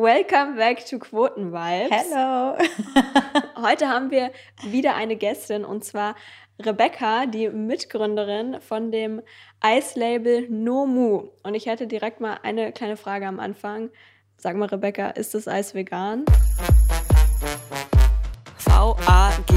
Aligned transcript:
Welcome 0.00 0.54
back 0.54 0.86
to 0.90 1.00
Quotenvibes. 1.00 1.90
Hello. 1.90 2.56
Heute 3.60 3.88
haben 3.88 4.12
wir 4.12 4.30
wieder 4.62 4.94
eine 4.94 5.16
Gästin 5.16 5.64
und 5.64 5.84
zwar 5.84 6.14
Rebecca, 6.60 7.26
die 7.26 7.48
Mitgründerin 7.48 8.60
von 8.60 8.92
dem 8.92 9.22
Eislabel 9.58 10.48
Nomu. 10.48 11.30
Und 11.42 11.54
ich 11.54 11.66
hätte 11.66 11.88
direkt 11.88 12.20
mal 12.20 12.38
eine 12.44 12.70
kleine 12.70 12.96
Frage 12.96 13.26
am 13.26 13.40
Anfang. 13.40 13.90
Sag 14.36 14.54
mal, 14.54 14.68
Rebecca, 14.68 15.08
ist 15.08 15.34
das 15.34 15.48
Eis 15.48 15.74
vegan? 15.74 16.26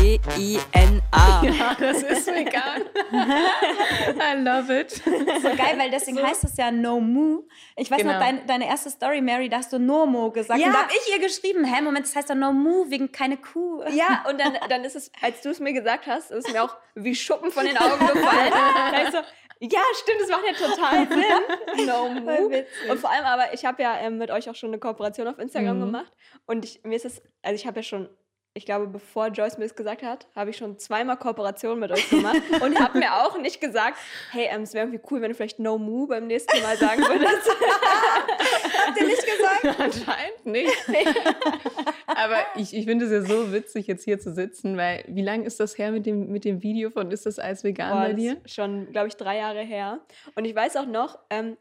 V-A-G-I-N-A. 0.02 1.02
Ja, 1.42 1.76
das 1.80 2.04
ist 2.04 2.28
vegan. 2.28 2.84
I 3.12 4.38
love 4.38 4.72
it. 4.72 4.92
So 4.92 5.50
geil, 5.56 5.76
weil 5.78 5.90
deswegen 5.90 6.18
so. 6.18 6.24
heißt 6.26 6.44
es 6.44 6.58
ja 6.58 6.72
No 6.72 7.00
Moo. 7.00 7.44
Ich 7.76 7.90
weiß 7.90 7.98
genau. 8.00 8.14
noch, 8.14 8.20
dein, 8.20 8.46
deine 8.46 8.68
erste 8.68 8.90
Story, 8.90 9.22
Mary, 9.22 9.50
da 9.50 9.58
hast 9.58 9.74
du 9.74 9.80
No 9.80 10.06
Mo 10.06 10.32
gesagt. 10.32 10.60
Ja. 10.60 10.68
Und 10.68 10.74
da 10.74 10.84
habe 10.84 10.92
ich 10.94 11.14
ihr 11.14 11.20
geschrieben, 11.20 11.66
hä, 11.66 11.82
Moment, 11.82 12.06
das 12.06 12.16
heißt 12.16 12.30
doch 12.30 12.36
No 12.36 12.54
Moo 12.54 12.86
wegen 12.90 13.12
keine 13.12 13.38
Kuh. 13.38 13.84
Ja, 13.90 14.24
und 14.30 14.40
dann, 14.40 14.58
dann 14.70 14.84
ist 14.84 14.96
es, 14.96 15.12
als 15.22 15.42
du 15.42 15.50
es 15.50 15.60
mir 15.60 15.74
gesagt 15.74 16.08
hast, 16.08 16.32
ist 16.32 16.52
mir 16.52 16.64
auch 16.64 16.76
wie 16.96 17.16
Schuppen 17.16 17.52
von 17.52 17.66
den 17.66 17.78
Augen 17.78 18.00
gefallen. 18.00 18.52
da 18.52 19.12
so, 19.12 19.18
ja, 19.60 19.82
stimmt, 20.02 20.22
das 20.22 20.30
macht 20.30 20.44
ja 20.46 20.68
total 20.68 21.08
Sinn. 21.78 21.86
No 21.86 22.10
move. 22.10 22.66
Und 22.90 23.00
vor 23.00 23.12
allem 23.12 23.26
aber, 23.26 23.54
ich 23.54 23.66
habe 23.66 23.82
ja 23.84 24.00
ähm, 24.00 24.18
mit 24.18 24.32
euch 24.32 24.50
auch 24.50 24.56
schon 24.56 24.70
eine 24.70 24.80
Kooperation 24.80 25.28
auf 25.28 25.38
Instagram 25.38 25.78
mhm. 25.78 25.86
gemacht. 25.86 26.12
Und 26.48 26.66
ich, 26.66 26.84
mir 26.84 26.96
ist 26.96 27.06
es, 27.06 27.22
also 27.42 27.56
ich 27.56 27.68
habe 27.68 27.80
ja 27.80 27.84
schon 27.84 28.10
ich 28.54 28.66
glaube, 28.66 28.88
bevor 28.88 29.28
Joyce 29.28 29.58
mir 29.58 29.64
das 29.64 29.76
gesagt 29.76 30.04
hat, 30.04 30.28
habe 30.36 30.50
ich 30.50 30.58
schon 30.58 30.78
zweimal 30.78 31.18
Kooperation 31.18 31.80
mit 31.80 31.90
euch 31.92 32.10
gemacht 32.10 32.42
und 32.62 32.78
habe 32.80 33.00
mir 33.00 33.14
auch 33.14 33.40
nicht 33.40 33.62
gesagt, 33.62 33.98
hey, 34.32 34.48
ähm, 34.52 34.64
es 34.64 34.74
wäre 34.74 34.86
irgendwie 34.86 35.02
cool, 35.10 35.22
wenn 35.22 35.30
du 35.30 35.36
vielleicht 35.36 35.60
No 35.60 35.78
Moo 35.78 36.08
beim 36.08 36.28
nächsten 36.28 36.62
Mal 36.62 36.76
sagen 36.76 37.02
würdest. 37.02 37.50
Habt 38.88 39.00
ihr 39.00 39.08
nicht 39.08 39.26
gesagt? 39.26 39.80
Anscheinend 39.80 40.48
nicht. 40.48 41.18
Aber 42.08 42.38
ich, 42.56 42.76
ich 42.76 42.86
finde 42.86 43.06
es 43.06 43.12
ja 43.12 43.22
so 43.22 43.54
witzig, 43.54 43.88
jetzt 43.88 44.04
hier 44.04 44.20
zu 44.20 44.34
sitzen, 44.34 44.76
weil 44.76 45.06
wie 45.08 45.22
lange 45.22 45.46
ist 45.46 45.62
das 45.62 45.78
her 45.78 45.92
mit 45.92 46.06
dem, 46.06 46.30
mit 46.30 46.44
dem 46.44 46.62
Video 46.62 46.90
von 46.90 47.10
Ist 47.10 47.26
das 47.26 47.40
Eis 47.40 47.64
vegan 47.64 47.92
Boah, 47.92 48.08
bei 48.08 48.14
dir? 48.14 48.38
Schon, 48.46 48.92
glaube 48.92 49.08
ich, 49.08 49.16
drei 49.16 49.38
Jahre 49.38 49.62
her. 49.62 50.00
Und 50.36 50.44
ich 50.44 50.54
weiß 50.54 50.76
auch 50.76 50.88
noch, 50.88 51.20
ähm, 51.30 51.56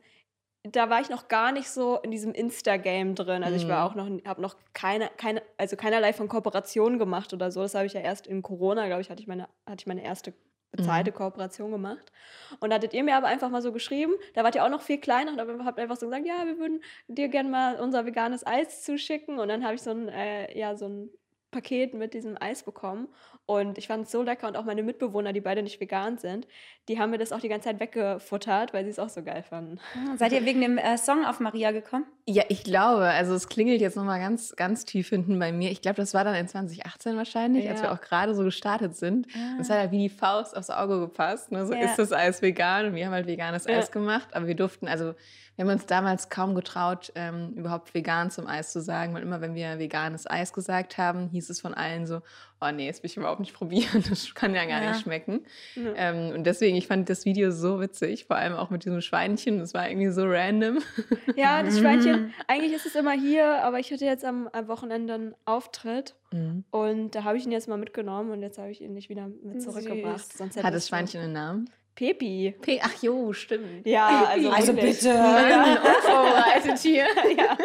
da 0.62 0.90
war 0.90 1.00
ich 1.00 1.08
noch 1.08 1.28
gar 1.28 1.52
nicht 1.52 1.70
so 1.70 1.98
in 1.98 2.10
diesem 2.10 2.32
Insta-Game 2.32 3.14
drin. 3.14 3.42
Also 3.42 3.56
ich 3.56 3.66
war 3.66 3.90
mhm. 3.90 3.90
auch 3.90 3.94
noch, 3.94 4.24
habe 4.26 4.42
noch 4.42 4.56
keine, 4.74 5.10
keine, 5.16 5.42
also 5.56 5.76
keinerlei 5.76 6.12
von 6.12 6.28
Kooperationen 6.28 6.98
gemacht 6.98 7.32
oder 7.32 7.50
so. 7.50 7.62
Das 7.62 7.74
habe 7.74 7.86
ich 7.86 7.94
ja 7.94 8.00
erst 8.00 8.26
in 8.26 8.42
Corona, 8.42 8.86
glaube 8.86 9.00
ich, 9.00 9.10
hatte 9.10 9.22
ich 9.22 9.28
meine, 9.28 9.48
hatte 9.66 9.80
ich 9.80 9.86
meine 9.86 10.04
erste 10.04 10.34
bezahlte 10.70 11.10
mhm. 11.10 11.14
Kooperation 11.14 11.70
gemacht. 11.70 12.12
Und 12.60 12.70
da 12.70 12.76
hattet 12.76 12.94
ihr 12.94 13.02
mir 13.02 13.16
aber 13.16 13.26
einfach 13.26 13.50
mal 13.50 13.62
so 13.62 13.72
geschrieben, 13.72 14.12
da 14.34 14.44
wart 14.44 14.54
ihr 14.54 14.64
auch 14.64 14.70
noch 14.70 14.82
viel 14.82 14.98
kleiner 14.98 15.32
und 15.32 15.64
habt 15.64 15.78
einfach 15.78 15.96
so 15.96 16.06
gesagt, 16.06 16.26
ja, 16.26 16.44
wir 16.44 16.58
würden 16.58 16.82
dir 17.08 17.28
gerne 17.28 17.48
mal 17.48 17.80
unser 17.80 18.06
veganes 18.06 18.46
Eis 18.46 18.84
zuschicken. 18.84 19.38
Und 19.38 19.48
dann 19.48 19.64
habe 19.64 19.74
ich 19.74 19.82
so 19.82 19.90
ein, 19.90 20.08
äh, 20.08 20.56
ja, 20.56 20.76
so 20.76 20.86
ein 20.86 21.10
Paket 21.50 21.94
mit 21.94 22.14
diesem 22.14 22.36
Eis 22.40 22.62
bekommen. 22.62 23.08
Und 23.46 23.78
ich 23.78 23.88
fand 23.88 24.06
es 24.06 24.12
so 24.12 24.22
lecker 24.22 24.46
und 24.46 24.56
auch 24.56 24.64
meine 24.64 24.84
Mitbewohner, 24.84 25.32
die 25.32 25.40
beide 25.40 25.62
nicht 25.62 25.80
vegan 25.80 26.18
sind, 26.18 26.46
die 26.88 27.00
haben 27.00 27.10
mir 27.10 27.18
das 27.18 27.32
auch 27.32 27.40
die 27.40 27.48
ganze 27.48 27.68
Zeit 27.68 27.80
weggefuttert, 27.80 28.72
weil 28.72 28.84
sie 28.84 28.90
es 28.90 29.00
auch 29.00 29.08
so 29.08 29.24
geil 29.24 29.42
fanden. 29.42 29.80
Ah, 29.94 30.16
seid 30.16 30.32
ihr 30.32 30.44
wegen 30.44 30.60
dem 30.60 30.78
äh, 30.78 30.96
Song 30.96 31.24
auf 31.24 31.40
Maria 31.40 31.72
gekommen? 31.72 32.04
Ja, 32.26 32.44
ich 32.48 32.62
glaube. 32.62 33.04
Also 33.04 33.34
es 33.34 33.48
klingelt 33.48 33.80
jetzt 33.80 33.96
nochmal 33.96 34.20
ganz, 34.20 34.54
ganz 34.54 34.84
tief 34.84 35.08
hinten 35.08 35.38
bei 35.40 35.50
mir. 35.50 35.72
Ich 35.72 35.82
glaube, 35.82 35.96
das 35.96 36.14
war 36.14 36.22
dann 36.22 36.36
in 36.36 36.46
2018 36.46 37.16
wahrscheinlich, 37.16 37.64
ja. 37.64 37.72
als 37.72 37.82
wir 37.82 37.90
auch 37.90 38.00
gerade 38.00 38.34
so 38.34 38.44
gestartet 38.44 38.96
sind. 38.96 39.26
Ah. 39.34 39.54
Und 39.54 39.60
es 39.60 39.70
hat 39.70 39.78
halt 39.78 39.90
wie 39.90 39.98
die 39.98 40.08
Faust 40.08 40.56
aufs 40.56 40.70
Auge 40.70 41.00
gepasst. 41.00 41.50
Ne? 41.50 41.66
So 41.66 41.74
ja. 41.74 41.80
ist 41.80 41.98
das 41.98 42.12
Eis 42.12 42.42
vegan 42.42 42.86
und 42.86 42.94
wir 42.94 43.06
haben 43.06 43.12
halt 43.12 43.26
veganes 43.26 43.64
ja. 43.64 43.78
Eis 43.78 43.90
gemacht. 43.90 44.28
Aber 44.32 44.46
wir 44.46 44.54
durften, 44.54 44.86
also 44.86 45.14
wir 45.60 45.66
haben 45.66 45.74
uns 45.74 45.84
damals 45.84 46.30
kaum 46.30 46.54
getraut, 46.54 47.12
ähm, 47.16 47.52
überhaupt 47.54 47.92
vegan 47.92 48.30
zum 48.30 48.46
Eis 48.46 48.72
zu 48.72 48.80
sagen, 48.80 49.12
weil 49.12 49.22
immer, 49.22 49.42
wenn 49.42 49.54
wir 49.54 49.78
veganes 49.78 50.26
Eis 50.26 50.54
gesagt 50.54 50.96
haben, 50.96 51.28
hieß 51.28 51.50
es 51.50 51.60
von 51.60 51.74
allen 51.74 52.06
so, 52.06 52.22
oh 52.62 52.70
nee, 52.72 52.88
das 52.88 53.02
will 53.02 53.10
ich 53.10 53.18
überhaupt 53.18 53.40
nicht 53.40 53.52
probieren, 53.58 54.02
das 54.08 54.34
kann 54.34 54.54
ja 54.54 54.64
gar 54.64 54.82
ja. 54.82 54.92
nicht 54.92 55.02
schmecken. 55.02 55.44
Ja. 55.74 55.92
Ähm, 55.96 56.34
und 56.34 56.44
deswegen, 56.44 56.78
ich 56.78 56.86
fand 56.86 57.10
das 57.10 57.26
Video 57.26 57.50
so 57.50 57.78
witzig, 57.78 58.24
vor 58.24 58.36
allem 58.36 58.54
auch 58.54 58.70
mit 58.70 58.86
diesem 58.86 59.02
Schweinchen, 59.02 59.58
das 59.58 59.74
war 59.74 59.86
irgendwie 59.86 60.08
so 60.08 60.24
random. 60.24 60.78
Ja, 61.36 61.62
das 61.62 61.78
Schweinchen, 61.78 62.32
eigentlich 62.48 62.72
ist 62.72 62.86
es 62.86 62.94
immer 62.94 63.12
hier, 63.12 63.62
aber 63.62 63.78
ich 63.78 63.92
hatte 63.92 64.06
jetzt 64.06 64.24
am, 64.24 64.48
am 64.52 64.66
Wochenende 64.66 65.12
einen 65.12 65.34
Auftritt 65.44 66.14
mhm. 66.32 66.64
und 66.70 67.14
da 67.14 67.24
habe 67.24 67.36
ich 67.36 67.44
ihn 67.44 67.52
jetzt 67.52 67.68
mal 67.68 67.76
mitgenommen 67.76 68.30
und 68.30 68.40
jetzt 68.40 68.56
habe 68.56 68.70
ich 68.70 68.80
ihn 68.80 68.94
nicht 68.94 69.10
wieder 69.10 69.28
mit 69.42 69.60
zurückgebracht. 69.60 70.26
Hat 70.40 70.74
das 70.74 70.88
Schweinchen 70.88 71.20
einen 71.20 71.34
Namen? 71.34 71.70
Pepi. 72.00 72.54
Pe 72.62 72.80
Ach 72.82 73.02
jo, 73.02 73.34
stimmt. 73.34 73.86
Ja, 73.86 74.24
also, 74.30 74.48
also 74.48 74.72
bitte. 74.72 75.08
Ja. 75.08 75.74
Unvorbereitet 75.74 76.78
hier. 76.78 77.04
Ja. 77.36 77.58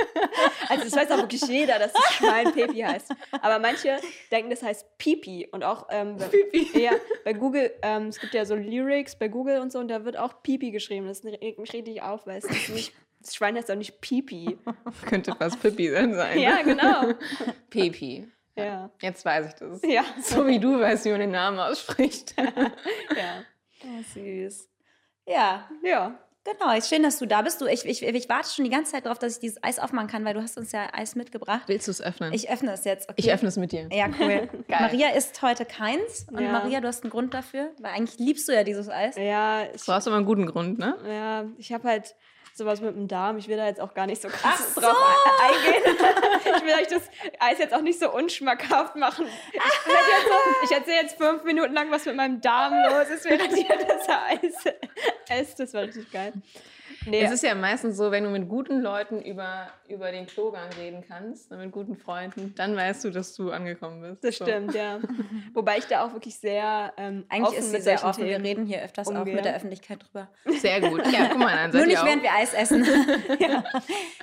Also 0.67 0.83
das 0.83 0.95
weiß 0.95 1.11
auch 1.11 1.17
wirklich 1.19 1.41
jeder, 1.47 1.79
dass 1.79 1.93
das 1.93 2.13
Schwein 2.15 2.51
Pepi 2.51 2.79
heißt. 2.79 3.13
Aber 3.41 3.59
manche 3.59 3.97
denken, 4.31 4.49
das 4.49 4.61
heißt 4.61 4.97
Pipi. 4.97 5.47
Und 5.51 5.63
auch 5.63 5.87
ähm, 5.89 6.17
Pipi. 6.17 6.77
Ja, 6.77 6.91
bei 7.23 7.31
Google, 7.31 7.71
ähm, 7.81 8.07
es 8.07 8.19
gibt 8.19 8.33
ja 8.33 8.43
so 8.43 8.55
Lyrics 8.55 9.15
bei 9.15 9.29
Google 9.29 9.59
und 9.61 9.71
so, 9.71 9.79
und 9.79 9.87
da 9.87 10.03
wird 10.03 10.17
auch 10.17 10.43
Pipi 10.43 10.71
geschrieben. 10.71 11.07
Das 11.07 11.23
regt 11.23 11.57
mich 11.57 11.71
richtig 11.71 12.01
auf, 12.01 12.27
weil 12.27 12.39
es 12.39 12.45
ist 12.45 12.69
nicht 12.69 12.93
das 13.21 13.35
Schwein 13.35 13.55
heißt 13.55 13.71
auch 13.71 13.75
nicht 13.75 14.01
Pipi. 14.01 14.57
Könnte 15.07 15.33
fast 15.33 15.61
Pipi 15.61 15.89
sein. 15.89 16.39
Ja, 16.39 16.61
genau. 16.61 17.13
Pipi. 17.69 18.27
Ja. 18.57 18.89
Jetzt 19.01 19.23
weiß 19.23 19.47
ich 19.47 19.53
das. 19.53 19.81
Ja. 19.83 20.03
So 20.21 20.45
wie 20.45 20.59
du 20.59 20.79
weißt, 20.79 21.05
wie 21.05 21.11
man 21.11 21.21
den 21.21 21.31
Namen 21.31 21.57
ausspricht. 21.57 22.35
ja. 22.37 23.43
Oh, 23.85 24.03
süß. 24.13 24.69
Ja. 25.27 25.69
Ja. 25.83 26.19
Genau, 26.45 26.75
ist 26.75 26.89
schön, 26.89 27.01
dass 27.01 27.17
du 27.17 27.25
da 27.25 27.41
bist. 27.41 27.59
Du, 27.59 27.65
ich, 27.65 27.85
ich, 27.85 28.03
ich 28.03 28.29
warte 28.29 28.47
schon 28.49 28.65
die 28.65 28.69
ganze 28.71 28.91
Zeit 28.91 29.05
darauf, 29.05 29.17
dass 29.17 29.33
ich 29.33 29.39
dieses 29.39 29.63
Eis 29.63 29.79
aufmachen 29.79 30.07
kann, 30.07 30.23
weil 30.25 30.35
du 30.35 30.43
hast 30.43 30.59
uns 30.59 30.71
ja 30.71 30.89
Eis 30.93 31.15
mitgebracht. 31.15 31.63
Willst 31.65 31.87
du 31.87 31.91
es 31.91 32.01
öffnen? 32.01 32.33
Ich 32.33 32.51
öffne 32.51 32.71
es 32.71 32.83
jetzt. 32.85 33.09
Okay. 33.09 33.15
Ich 33.17 33.33
öffne 33.33 33.47
es 33.47 33.57
mit 33.57 33.71
dir. 33.71 33.89
Ja, 33.91 34.07
cool. 34.19 34.47
Maria 34.67 35.09
isst 35.09 35.41
heute 35.41 35.65
keins. 35.65 36.27
Und 36.31 36.43
ja. 36.43 36.51
Maria, 36.51 36.81
du 36.81 36.87
hast 36.87 37.03
einen 37.03 37.09
Grund 37.09 37.33
dafür, 37.33 37.71
weil 37.79 37.93
eigentlich 37.93 38.19
liebst 38.19 38.47
du 38.47 38.53
ja 38.53 38.63
dieses 38.63 38.89
Eis. 38.89 39.15
Ja. 39.15 39.63
Ich, 39.73 39.85
du 39.85 39.91
hast 39.91 40.05
aber 40.05 40.17
einen 40.17 40.27
guten 40.27 40.45
Grund, 40.45 40.77
ne? 40.77 40.95
Ja, 41.07 41.45
ich 41.57 41.73
habe 41.73 41.87
halt 41.87 42.13
sowas 42.53 42.79
mit 42.79 42.95
dem 42.95 43.07
Darm. 43.07 43.37
Ich 43.37 43.47
will 43.47 43.57
da 43.57 43.65
jetzt 43.65 43.81
auch 43.81 43.95
gar 43.95 44.05
nicht 44.05 44.21
so 44.21 44.27
krass 44.27 44.75
so. 44.75 44.81
drauf 44.81 44.95
eingehen. 45.41 45.97
ich 46.57 46.63
will 46.63 46.73
euch 46.73 46.87
das 46.87 47.09
Eis 47.39 47.59
jetzt 47.59 47.73
auch 47.73 47.81
nicht 47.81 47.99
so 47.99 48.11
unschmackhaft 48.11 48.95
machen. 48.95 49.27
Ich, 49.53 49.61
so, 49.61 50.65
ich 50.65 50.71
erzähle 50.71 51.01
jetzt 51.01 51.17
fünf 51.17 51.43
Minuten 51.43 51.73
lang, 51.73 51.91
was 51.91 52.05
mit 52.05 52.15
meinem 52.15 52.41
Darm 52.41 52.73
los 52.73 53.09
ist, 53.09 53.25
während 53.25 53.57
ihr 53.57 53.77
das 53.87 54.07
Eis 54.09 54.73
esst. 55.29 55.59
Das 55.59 55.73
war 55.73 55.83
richtig 55.83 56.11
geil. 56.11 56.33
Nee. 57.07 57.21
Es 57.21 57.31
ist 57.31 57.43
ja 57.43 57.53
meistens 57.53 57.97
so, 57.97 58.11
wenn 58.11 58.23
du 58.23 58.29
mit 58.29 58.49
guten 58.49 58.81
Leuten 58.81 59.21
über, 59.21 59.69
über 59.87 60.11
den 60.11 60.25
Klogang 60.25 60.69
reden 60.79 61.03
kannst, 61.07 61.51
ne, 61.51 61.57
mit 61.57 61.71
guten 61.71 61.95
Freunden, 61.95 62.53
dann 62.55 62.75
weißt 62.75 63.05
du, 63.05 63.11
dass 63.11 63.35
du 63.35 63.51
angekommen 63.51 64.01
bist. 64.01 64.23
Das 64.23 64.37
so. 64.37 64.45
stimmt, 64.45 64.73
ja. 64.73 64.99
Wobei 65.53 65.77
ich 65.77 65.85
da 65.85 66.05
auch 66.05 66.13
wirklich 66.13 66.37
sehr 66.37 66.93
ähm, 66.97 67.25
Eigentlich 67.29 67.59
ist 67.59 67.71
sie 67.71 67.81
sehr 67.81 68.03
offen. 68.03 68.25
Themen 68.25 68.43
wir 68.43 68.49
reden 68.49 68.65
hier 68.65 68.81
öfters 68.81 69.07
umgehe. 69.07 69.21
auch 69.21 69.35
mit 69.35 69.45
der 69.45 69.55
Öffentlichkeit 69.55 69.99
drüber. 70.03 70.27
Sehr 70.59 70.81
gut. 70.81 71.05
Ja, 71.11 71.27
guck 71.29 71.39
mal, 71.39 71.55
dann 71.55 71.71
Nur 71.71 71.85
nicht, 71.85 72.03
während 72.03 72.23
wir 72.23 72.33
Eis 72.33 72.53
essen. 72.53 72.83
ja. 73.39 73.63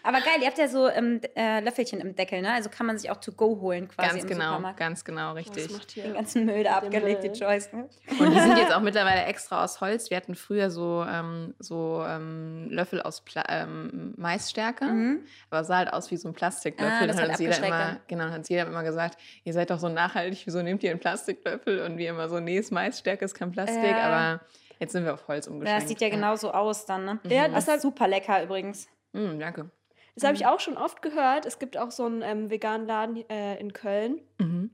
Aber 0.02 0.18
geil, 0.20 0.38
ihr 0.40 0.46
habt 0.46 0.58
ja 0.58 0.68
so 0.68 0.88
ähm, 0.88 1.20
äh, 1.36 1.60
Löffelchen 1.60 2.00
im 2.00 2.14
Deckel, 2.14 2.42
ne? 2.42 2.52
Also 2.52 2.68
kann 2.68 2.86
man 2.86 2.98
sich 2.98 3.10
auch 3.10 3.18
to 3.18 3.32
go 3.32 3.60
holen 3.60 3.88
quasi 3.88 4.18
Ganz 4.18 4.26
genau, 4.26 4.60
ganz 4.76 5.04
genau, 5.04 5.32
richtig. 5.32 5.68
Den 5.94 6.14
ganzen 6.14 6.46
Müll 6.46 6.64
da 6.64 6.78
abgelegt, 6.78 7.24
die 7.24 7.32
Choice. 7.32 7.72
Ne? 7.72 7.88
Und 8.18 8.34
die 8.34 8.40
sind 8.40 8.58
jetzt 8.58 8.72
auch 8.72 8.80
mittlerweile 8.82 9.24
extra 9.24 9.62
aus 9.64 9.80
Holz. 9.80 10.10
Wir 10.10 10.16
hatten 10.16 10.34
früher 10.34 10.70
so, 10.70 11.04
ähm, 11.08 11.54
so 11.58 12.04
ähm, 12.06 12.68
Löffel 12.70 13.00
aus 13.00 13.20
Pla 13.20 13.44
ähm, 13.48 14.14
Maisstärke, 14.16 14.84
mhm. 14.86 15.20
Aber 15.52 15.64
sah 15.64 15.76
halt 15.76 15.92
aus 15.92 16.10
wie 16.10 16.16
so 16.16 16.28
ein 16.28 16.34
Plastiklöffel. 16.34 17.02
Ah, 17.02 17.06
das 17.06 17.20
hat 17.20 17.38
jeder 17.38 17.58
immer, 17.58 18.00
genau, 18.06 18.24
hat 18.24 18.48
jeder 18.48 18.66
immer 18.66 18.82
gesagt, 18.82 19.18
ihr 19.44 19.52
seid 19.52 19.70
doch 19.70 19.78
so 19.78 19.88
nachhaltig, 19.88 20.42
wieso 20.46 20.62
nehmt 20.62 20.82
ihr 20.82 20.90
einen 20.90 21.00
Plastiklöffel? 21.00 21.80
Und 21.82 21.98
wir 21.98 22.10
immer 22.10 22.28
so, 22.28 22.40
nee, 22.40 22.58
ist 22.58 22.72
Maisstärke, 22.72 23.24
ist 23.24 23.34
kein 23.34 23.52
Plastik, 23.52 23.82
ja. 23.82 23.98
aber 23.98 24.40
jetzt 24.78 24.92
sind 24.92 25.04
wir 25.04 25.14
auf 25.14 25.28
Holz 25.28 25.46
umgeschwenkt. 25.46 25.68
Ja, 25.68 25.80
das 25.80 25.88
sieht 25.88 26.00
ja, 26.00 26.08
ja. 26.08 26.14
genauso 26.14 26.52
aus 26.52 26.86
dann, 26.86 27.04
ne? 27.04 27.20
Mhm. 27.22 27.30
Ja, 27.30 27.48
das 27.48 27.68
ist 27.68 27.82
super 27.82 28.08
lecker 28.08 28.42
übrigens. 28.42 28.88
Mhm, 29.12 29.38
danke. 29.38 29.70
Das 30.14 30.24
habe 30.24 30.34
ich 30.34 30.42
mhm. 30.42 30.48
auch 30.48 30.60
schon 30.60 30.76
oft 30.76 31.02
gehört. 31.02 31.46
Es 31.46 31.58
gibt 31.58 31.76
auch 31.76 31.90
so 31.90 32.06
einen 32.06 32.22
ähm, 32.22 32.50
veganen 32.50 32.86
Laden 32.86 33.28
äh, 33.28 33.58
in 33.58 33.72
Köln, 33.72 34.20
mhm. 34.38 34.70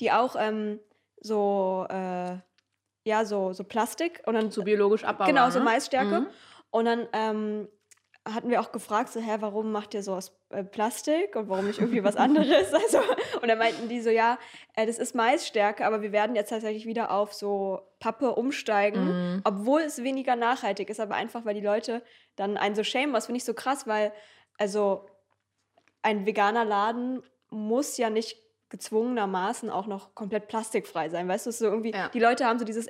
die 0.00 0.12
auch 0.12 0.36
ähm, 0.38 0.80
so, 1.20 1.86
äh, 1.88 2.36
ja, 3.04 3.24
so, 3.24 3.52
so 3.52 3.64
Plastik 3.64 4.22
und 4.26 4.34
dann 4.34 4.50
so 4.50 4.64
biologisch 4.64 5.04
abbaubar. 5.04 5.28
Genau, 5.28 5.50
so 5.50 5.58
ne? 5.58 5.64
Maisstärke. 5.64 6.20
Mhm. 6.20 6.26
Und 6.70 6.84
dann 6.84 7.08
ähm, 7.12 7.68
hatten 8.34 8.50
wir 8.50 8.60
auch 8.60 8.72
gefragt, 8.72 9.10
so, 9.10 9.20
hä, 9.20 9.36
warum 9.40 9.72
macht 9.72 9.94
ihr 9.94 10.02
so 10.02 10.14
aus 10.14 10.32
äh, 10.50 10.64
Plastik 10.64 11.36
und 11.36 11.48
warum 11.48 11.66
nicht 11.66 11.78
irgendwie 11.78 12.04
was 12.04 12.16
anderes? 12.16 12.72
Also, 12.72 12.98
und 13.40 13.48
dann 13.48 13.58
meinten 13.58 13.88
die 13.88 14.00
so, 14.00 14.10
ja, 14.10 14.38
äh, 14.74 14.86
das 14.86 14.98
ist 14.98 15.14
Maisstärke, 15.14 15.86
aber 15.86 16.02
wir 16.02 16.12
werden 16.12 16.36
jetzt 16.36 16.50
tatsächlich 16.50 16.86
wieder 16.86 17.10
auf 17.10 17.32
so 17.34 17.80
Pappe 17.98 18.34
umsteigen, 18.34 19.04
mhm. 19.04 19.40
obwohl 19.44 19.82
es 19.82 20.02
weniger 20.02 20.36
nachhaltig 20.36 20.90
ist, 20.90 21.00
aber 21.00 21.14
einfach, 21.14 21.44
weil 21.44 21.54
die 21.54 21.60
Leute 21.60 22.02
dann 22.36 22.56
einen 22.56 22.74
so 22.74 22.84
schämen, 22.84 23.14
was 23.14 23.26
finde 23.26 23.38
ich 23.38 23.44
so 23.44 23.54
krass, 23.54 23.86
weil, 23.86 24.12
also, 24.58 25.06
ein 26.02 26.26
veganer 26.26 26.64
Laden 26.64 27.22
muss 27.50 27.96
ja 27.96 28.10
nicht 28.10 28.36
gezwungenermaßen 28.70 29.68
auch 29.68 29.86
noch 29.86 30.14
komplett 30.14 30.48
plastikfrei 30.48 31.08
sein. 31.08 31.28
Weißt 31.28 31.46
du, 31.46 31.52
so 31.52 31.66
irgendwie, 31.66 31.92
ja. 31.92 32.08
die 32.08 32.20
Leute 32.20 32.46
haben 32.46 32.58
so 32.58 32.64
dieses 32.64 32.86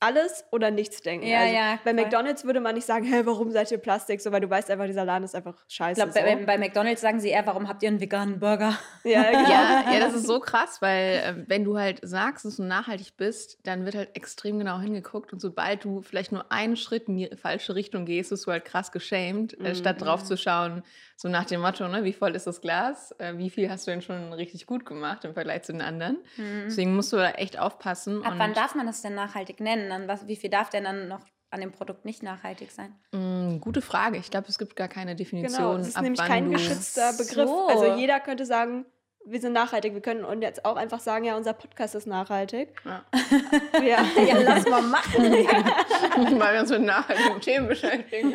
alles 0.00 0.44
oder 0.50 0.70
nichts 0.70 1.00
denken. 1.00 1.26
Ja, 1.26 1.40
also 1.40 1.54
ja, 1.54 1.78
bei 1.84 1.94
voll. 1.94 2.02
McDonalds 2.02 2.44
würde 2.44 2.60
man 2.60 2.74
nicht 2.74 2.86
sagen, 2.86 3.04
hä, 3.10 3.22
warum 3.24 3.50
seid 3.50 3.70
ihr 3.72 3.78
Plastik? 3.78 4.20
So, 4.20 4.32
weil 4.32 4.40
du 4.40 4.50
weißt 4.50 4.70
einfach, 4.70 4.86
dieser 4.86 5.04
Laden 5.04 5.24
ist 5.24 5.34
einfach 5.34 5.56
scheiße. 5.68 6.00
Ich 6.00 6.12
glaube, 6.12 6.12
so. 6.12 6.36
bei, 6.36 6.44
bei 6.44 6.58
McDonalds 6.58 7.00
sagen 7.00 7.20
sie 7.20 7.30
eher, 7.30 7.46
warum 7.46 7.68
habt 7.68 7.82
ihr 7.82 7.88
einen 7.88 8.00
veganen 8.00 8.38
Burger? 8.38 8.78
ja, 9.04 9.30
genau. 9.30 9.48
Ja, 9.48 9.92
ja, 9.92 10.00
das 10.00 10.14
ist 10.14 10.26
so 10.26 10.40
krass, 10.40 10.82
weil 10.82 11.14
äh, 11.14 11.34
wenn 11.48 11.64
du 11.64 11.78
halt 11.78 12.00
sagst, 12.02 12.44
dass 12.44 12.56
du 12.56 12.64
nachhaltig 12.64 13.16
bist, 13.16 13.58
dann 13.64 13.84
wird 13.84 13.94
halt 13.94 14.14
extrem 14.14 14.58
genau 14.58 14.78
hingeguckt 14.78 15.32
und 15.32 15.40
sobald 15.40 15.84
du 15.84 16.02
vielleicht 16.02 16.32
nur 16.32 16.50
einen 16.52 16.76
Schritt 16.76 17.08
in 17.08 17.16
die 17.16 17.30
falsche 17.36 17.74
Richtung 17.74 18.04
gehst, 18.04 18.30
bist 18.30 18.46
du 18.46 18.52
halt 18.52 18.64
krass 18.64 18.92
geschämt, 18.92 19.58
äh, 19.60 19.74
statt 19.74 20.00
drauf 20.00 20.24
zu 20.24 20.36
schauen, 20.36 20.82
so 21.16 21.28
nach 21.28 21.44
dem 21.44 21.60
Motto, 21.60 21.86
ne, 21.88 22.04
wie 22.04 22.12
voll 22.12 22.34
ist 22.34 22.46
das 22.46 22.60
Glas, 22.60 23.12
äh, 23.18 23.38
wie 23.38 23.48
viel 23.48 23.70
hast 23.70 23.86
du 23.86 23.92
denn 23.92 24.02
schon 24.02 24.32
richtig 24.32 24.66
gut 24.66 24.84
gemacht 24.84 25.24
im 25.24 25.34
Vergleich 25.34 25.62
zu 25.62 25.72
den 25.72 25.80
anderen. 25.80 26.18
Deswegen 26.36 26.94
musst 26.94 27.12
du 27.12 27.16
da 27.16 27.30
echt 27.30 27.58
aufpassen. 27.58 28.24
Ab 28.24 28.32
und, 28.32 28.38
wann 28.38 28.54
darf 28.54 28.74
man 28.74 28.86
das 28.86 29.02
denn 29.02 29.14
nachhaltig 29.14 29.60
nennen? 29.60 29.83
Dann 29.90 30.08
was, 30.08 30.26
wie 30.26 30.36
viel 30.36 30.50
darf 30.50 30.70
denn 30.70 30.84
dann 30.84 31.08
noch 31.08 31.20
an 31.50 31.60
dem 31.60 31.70
Produkt 31.72 32.04
nicht 32.04 32.22
nachhaltig 32.22 32.70
sein? 32.72 32.94
Mh, 33.12 33.58
gute 33.58 33.80
Frage. 33.80 34.16
Ich 34.18 34.30
glaube, 34.30 34.48
es 34.48 34.58
gibt 34.58 34.74
gar 34.76 34.88
keine 34.88 35.14
Definition. 35.14 35.56
Genau, 35.56 35.76
es 35.76 35.88
ist 35.88 35.96
ab 35.96 36.02
nämlich 36.02 36.20
wann 36.20 36.28
kein 36.28 36.50
geschützter 36.50 37.12
Begriff. 37.12 37.48
so. 37.48 37.68
Also 37.68 37.94
jeder 37.94 38.18
könnte 38.20 38.44
sagen, 38.44 38.86
wir 39.26 39.40
sind 39.40 39.54
nachhaltig. 39.54 39.94
Wir 39.94 40.02
können 40.02 40.24
und 40.24 40.42
jetzt 40.42 40.64
auch 40.66 40.76
einfach 40.76 41.00
sagen, 41.00 41.24
ja, 41.24 41.34
unser 41.36 41.54
Podcast 41.54 41.94
ist 41.94 42.06
nachhaltig. 42.06 42.74
Ja. 42.84 43.04
Ja, 43.82 44.04
Ja, 44.26 44.38
lass 44.40 44.68
mal 44.68 44.82
machen. 44.82 45.22
Weil 46.38 46.54
wir 46.54 46.60
uns 46.60 46.70
mit 46.70 46.82
nachhaltigen 46.82 47.40
Themen 47.40 47.68
beschäftigen. 47.68 48.34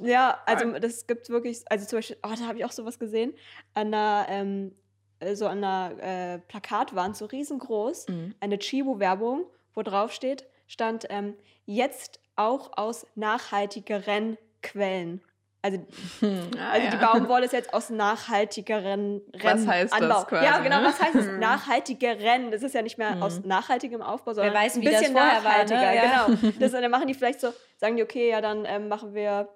ja 0.00 0.38
also 0.46 0.78
das 0.78 1.06
gibt 1.06 1.28
wirklich, 1.28 1.62
also 1.68 1.86
zum 1.86 1.98
Beispiel, 1.98 2.16
oh, 2.22 2.30
da 2.38 2.46
habe 2.46 2.58
ich 2.58 2.64
auch 2.64 2.72
sowas 2.72 2.98
gesehen, 2.98 3.34
an 3.74 3.88
einer, 3.88 4.26
ähm, 4.28 4.72
äh, 5.20 5.34
so 5.34 5.46
an 5.46 5.62
einer 5.62 5.92
äh, 6.02 6.38
Plakatwand, 6.38 7.16
so 7.16 7.26
riesengroß, 7.26 8.08
Mhm. 8.08 8.34
eine 8.40 8.58
Chibo-Werbung, 8.58 9.44
wo 9.74 9.82
drauf 9.82 10.12
steht, 10.12 10.46
stand, 10.70 11.06
ähm, 11.10 11.34
jetzt 11.66 12.20
auch 12.36 12.70
aus 12.76 13.04
nachhaltigeren 13.16 14.38
Quellen. 14.62 15.20
Also 15.62 15.76
Ah, 16.22 16.70
Also 16.72 16.84
ja. 16.86 16.90
die 16.92 16.96
Baumwolle 16.96 17.44
ist 17.44 17.52
jetzt 17.52 17.74
aus 17.74 17.90
nachhaltigeren 17.90 19.20
Rennen. 19.34 19.42
Was 19.42 19.66
heißt 19.66 19.92
das 19.92 20.00
Anbau. 20.00 20.24
quasi, 20.24 20.44
Ja, 20.46 20.58
genau, 20.60 20.80
ne? 20.80 20.86
was 20.86 21.00
heißt 21.00 21.14
das? 21.16 21.26
Nachhaltige 21.38 22.06
Rennen. 22.08 22.50
Das 22.50 22.62
ist 22.62 22.74
ja 22.74 22.82
nicht 22.82 22.96
mehr 22.98 23.20
aus 23.22 23.42
nachhaltigem 23.44 24.00
Aufbau, 24.00 24.32
sondern 24.32 24.54
weiß, 24.54 24.76
ein 24.76 24.82
das 24.82 24.94
bisschen 25.00 25.12
vorher 25.12 25.44
war, 25.44 25.64
ne? 25.64 25.74
nachhaltiger. 25.74 25.92
Ja. 25.92 26.26
Genau. 26.26 26.52
Das, 26.60 26.72
dann 26.72 26.90
machen 26.90 27.08
die 27.08 27.14
vielleicht 27.14 27.40
so, 27.40 27.52
sagen 27.76 27.96
die, 27.96 28.02
okay, 28.02 28.30
ja, 28.30 28.40
dann 28.40 28.64
ähm, 28.64 28.88
machen 28.88 29.12
wir, 29.12 29.48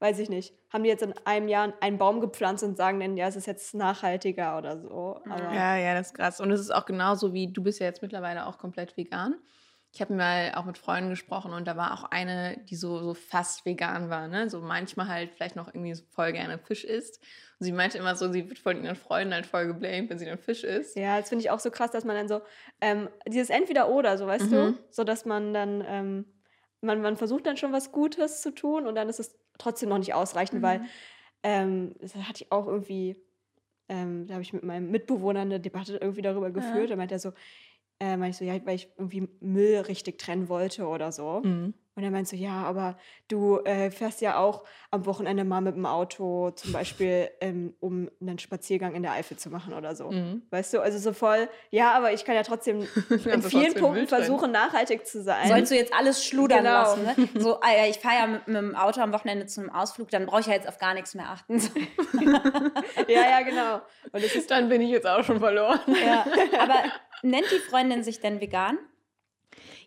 weiß 0.00 0.18
ich 0.18 0.28
nicht, 0.28 0.52
haben 0.72 0.82
die 0.82 0.90
jetzt 0.90 1.02
in 1.02 1.14
einem 1.24 1.48
Jahr 1.48 1.72
einen 1.80 1.96
Baum 1.96 2.20
gepflanzt 2.20 2.64
und 2.64 2.76
sagen 2.76 3.00
dann, 3.00 3.16
ja, 3.16 3.28
es 3.28 3.36
ist 3.36 3.46
jetzt 3.46 3.72
nachhaltiger 3.74 4.58
oder 4.58 4.78
so. 4.78 5.20
Aber 5.24 5.54
Ja, 5.54 5.76
ja, 5.76 5.94
das 5.94 6.08
ist 6.08 6.14
krass. 6.14 6.40
Und 6.40 6.50
es 6.50 6.60
ist 6.60 6.74
auch 6.74 6.84
genauso 6.84 7.32
wie, 7.32 7.50
du 7.50 7.62
bist 7.62 7.78
ja 7.80 7.86
jetzt 7.86 8.02
mittlerweile 8.02 8.46
auch 8.46 8.58
komplett 8.58 8.96
vegan. 8.96 9.36
Ich 9.96 10.02
habe 10.02 10.14
mal 10.14 10.52
auch 10.56 10.66
mit 10.66 10.76
Freunden 10.76 11.08
gesprochen 11.08 11.54
und 11.54 11.66
da 11.66 11.78
war 11.78 11.94
auch 11.94 12.04
eine, 12.10 12.58
die 12.68 12.76
so, 12.76 12.98
so 13.02 13.14
fast 13.14 13.64
vegan 13.64 14.10
war, 14.10 14.28
ne? 14.28 14.50
So 14.50 14.60
manchmal 14.60 15.08
halt 15.08 15.32
vielleicht 15.34 15.56
noch 15.56 15.68
irgendwie 15.68 15.94
so 15.94 16.04
voll 16.04 16.32
gerne 16.32 16.58
Fisch 16.58 16.84
isst. 16.84 17.22
Und 17.58 17.64
sie 17.64 17.72
meinte 17.72 17.96
immer 17.96 18.14
so, 18.14 18.30
sie 18.30 18.46
wird 18.46 18.58
von 18.58 18.84
ihren 18.84 18.96
Freunden 18.96 19.32
halt 19.32 19.46
voll 19.46 19.66
geblamed, 19.66 20.10
wenn 20.10 20.18
sie 20.18 20.26
dann 20.26 20.36
Fisch 20.38 20.64
isst. 20.64 20.96
Ja, 20.96 21.18
das 21.18 21.28
finde 21.28 21.42
ich 21.44 21.50
auch 21.50 21.60
so 21.60 21.70
krass, 21.70 21.90
dass 21.90 22.04
man 22.04 22.16
dann 22.16 22.28
so, 22.28 22.42
ähm, 22.80 23.08
dieses 23.26 23.50
Entweder-Oder, 23.50 24.16
so 24.18 24.26
weißt 24.26 24.52
du, 24.52 24.74
Mhm. 24.74 24.78
so 24.90 25.04
dass 25.04 25.24
man 25.26 25.52
dann, 25.52 25.84
ähm, 25.86 26.24
man, 26.80 27.00
man 27.02 27.16
versucht 27.16 27.46
dann 27.46 27.56
schon 27.56 27.72
was 27.72 27.92
Gutes 27.92 28.40
zu 28.42 28.50
tun 28.54 28.86
und 28.86 28.94
dann 28.94 29.08
ist 29.08 29.20
es 29.20 29.38
trotzdem 29.58 29.88
noch 29.88 29.98
nicht 29.98 30.14
ausreichend, 30.14 30.62
weil 30.62 30.82
ähm, 31.42 31.94
das 32.00 32.14
hatte 32.16 32.44
ich 32.44 32.52
auch 32.52 32.66
irgendwie, 32.66 33.16
ähm, 33.88 34.26
da 34.26 34.34
habe 34.34 34.42
ich 34.42 34.52
mit 34.52 34.64
meinem 34.64 34.90
Mitbewohner 34.90 35.40
eine 35.42 35.60
Debatte 35.60 35.96
irgendwie 35.98 36.22
darüber 36.22 36.50
geführt. 36.50 36.90
Da 36.90 36.96
meinte 36.96 37.14
er 37.16 37.18
so, 37.20 37.32
äh, 38.00 38.16
meinte 38.16 38.30
ich 38.30 38.36
so, 38.38 38.44
ja, 38.44 38.64
weil 38.66 38.76
ich 38.76 38.88
irgendwie 38.96 39.28
Müll 39.40 39.78
richtig 39.80 40.18
trennen 40.18 40.48
wollte 40.48 40.86
oder 40.86 41.12
so. 41.12 41.40
Mhm. 41.44 41.74
Und 41.96 42.04
er 42.04 42.10
meinte 42.10 42.28
so, 42.28 42.36
ja, 42.36 42.62
aber 42.62 42.98
du 43.26 43.58
äh, 43.64 43.90
fährst 43.90 44.20
ja 44.20 44.36
auch 44.36 44.64
am 44.90 45.06
Wochenende 45.06 45.44
mal 45.44 45.62
mit 45.62 45.76
dem 45.76 45.86
Auto, 45.86 46.50
zum 46.50 46.70
Beispiel, 46.72 47.30
ähm, 47.40 47.74
um 47.80 48.10
einen 48.20 48.38
Spaziergang 48.38 48.94
in 48.94 49.02
der 49.02 49.12
Eifel 49.12 49.38
zu 49.38 49.48
machen 49.48 49.72
oder 49.72 49.96
so. 49.96 50.10
Mhm. 50.10 50.42
Weißt 50.50 50.74
du, 50.74 50.80
also 50.80 50.98
so 50.98 51.14
voll, 51.14 51.48
ja, 51.70 51.92
aber 51.92 52.12
ich 52.12 52.26
kann 52.26 52.34
ja 52.34 52.42
trotzdem 52.42 52.86
in 53.10 53.42
vielen 53.42 53.72
Punkten 53.72 54.06
versuchen, 54.08 54.52
nachhaltig 54.52 55.06
zu 55.06 55.22
sein. 55.22 55.48
Sollst 55.48 55.72
du 55.72 55.76
jetzt 55.76 55.94
alles 55.94 56.22
schludern 56.22 56.58
Genau. 56.58 56.70
lassen? 56.70 57.02
Ne? 57.02 57.28
So, 57.40 57.58
ja, 57.62 57.86
ich 57.88 57.98
fahre 57.98 58.14
ja 58.14 58.26
mit, 58.26 58.46
mit 58.46 58.56
dem 58.56 58.76
Auto 58.76 59.00
am 59.00 59.14
Wochenende 59.14 59.46
zu 59.46 59.62
einem 59.62 59.70
Ausflug, 59.70 60.10
dann 60.10 60.26
brauche 60.26 60.40
ich 60.40 60.46
ja 60.48 60.52
jetzt 60.52 60.68
auf 60.68 60.78
gar 60.78 60.92
nichts 60.92 61.14
mehr 61.14 61.30
achten. 61.30 61.62
Ja, 63.08 63.20
ja, 63.22 63.40
genau. 63.42 63.76
Und 64.12 64.22
es 64.24 64.34
ist 64.34 64.50
Dann 64.50 64.68
bin 64.68 64.80
ich 64.80 64.90
jetzt 64.90 65.06
auch 65.06 65.22
schon 65.24 65.38
verloren. 65.38 65.80
Ja. 66.04 66.26
Aber 66.58 66.74
nennt 67.22 67.46
die 67.50 67.58
Freundin 67.58 68.02
sich 68.02 68.20
denn 68.20 68.40
vegan? 68.40 68.78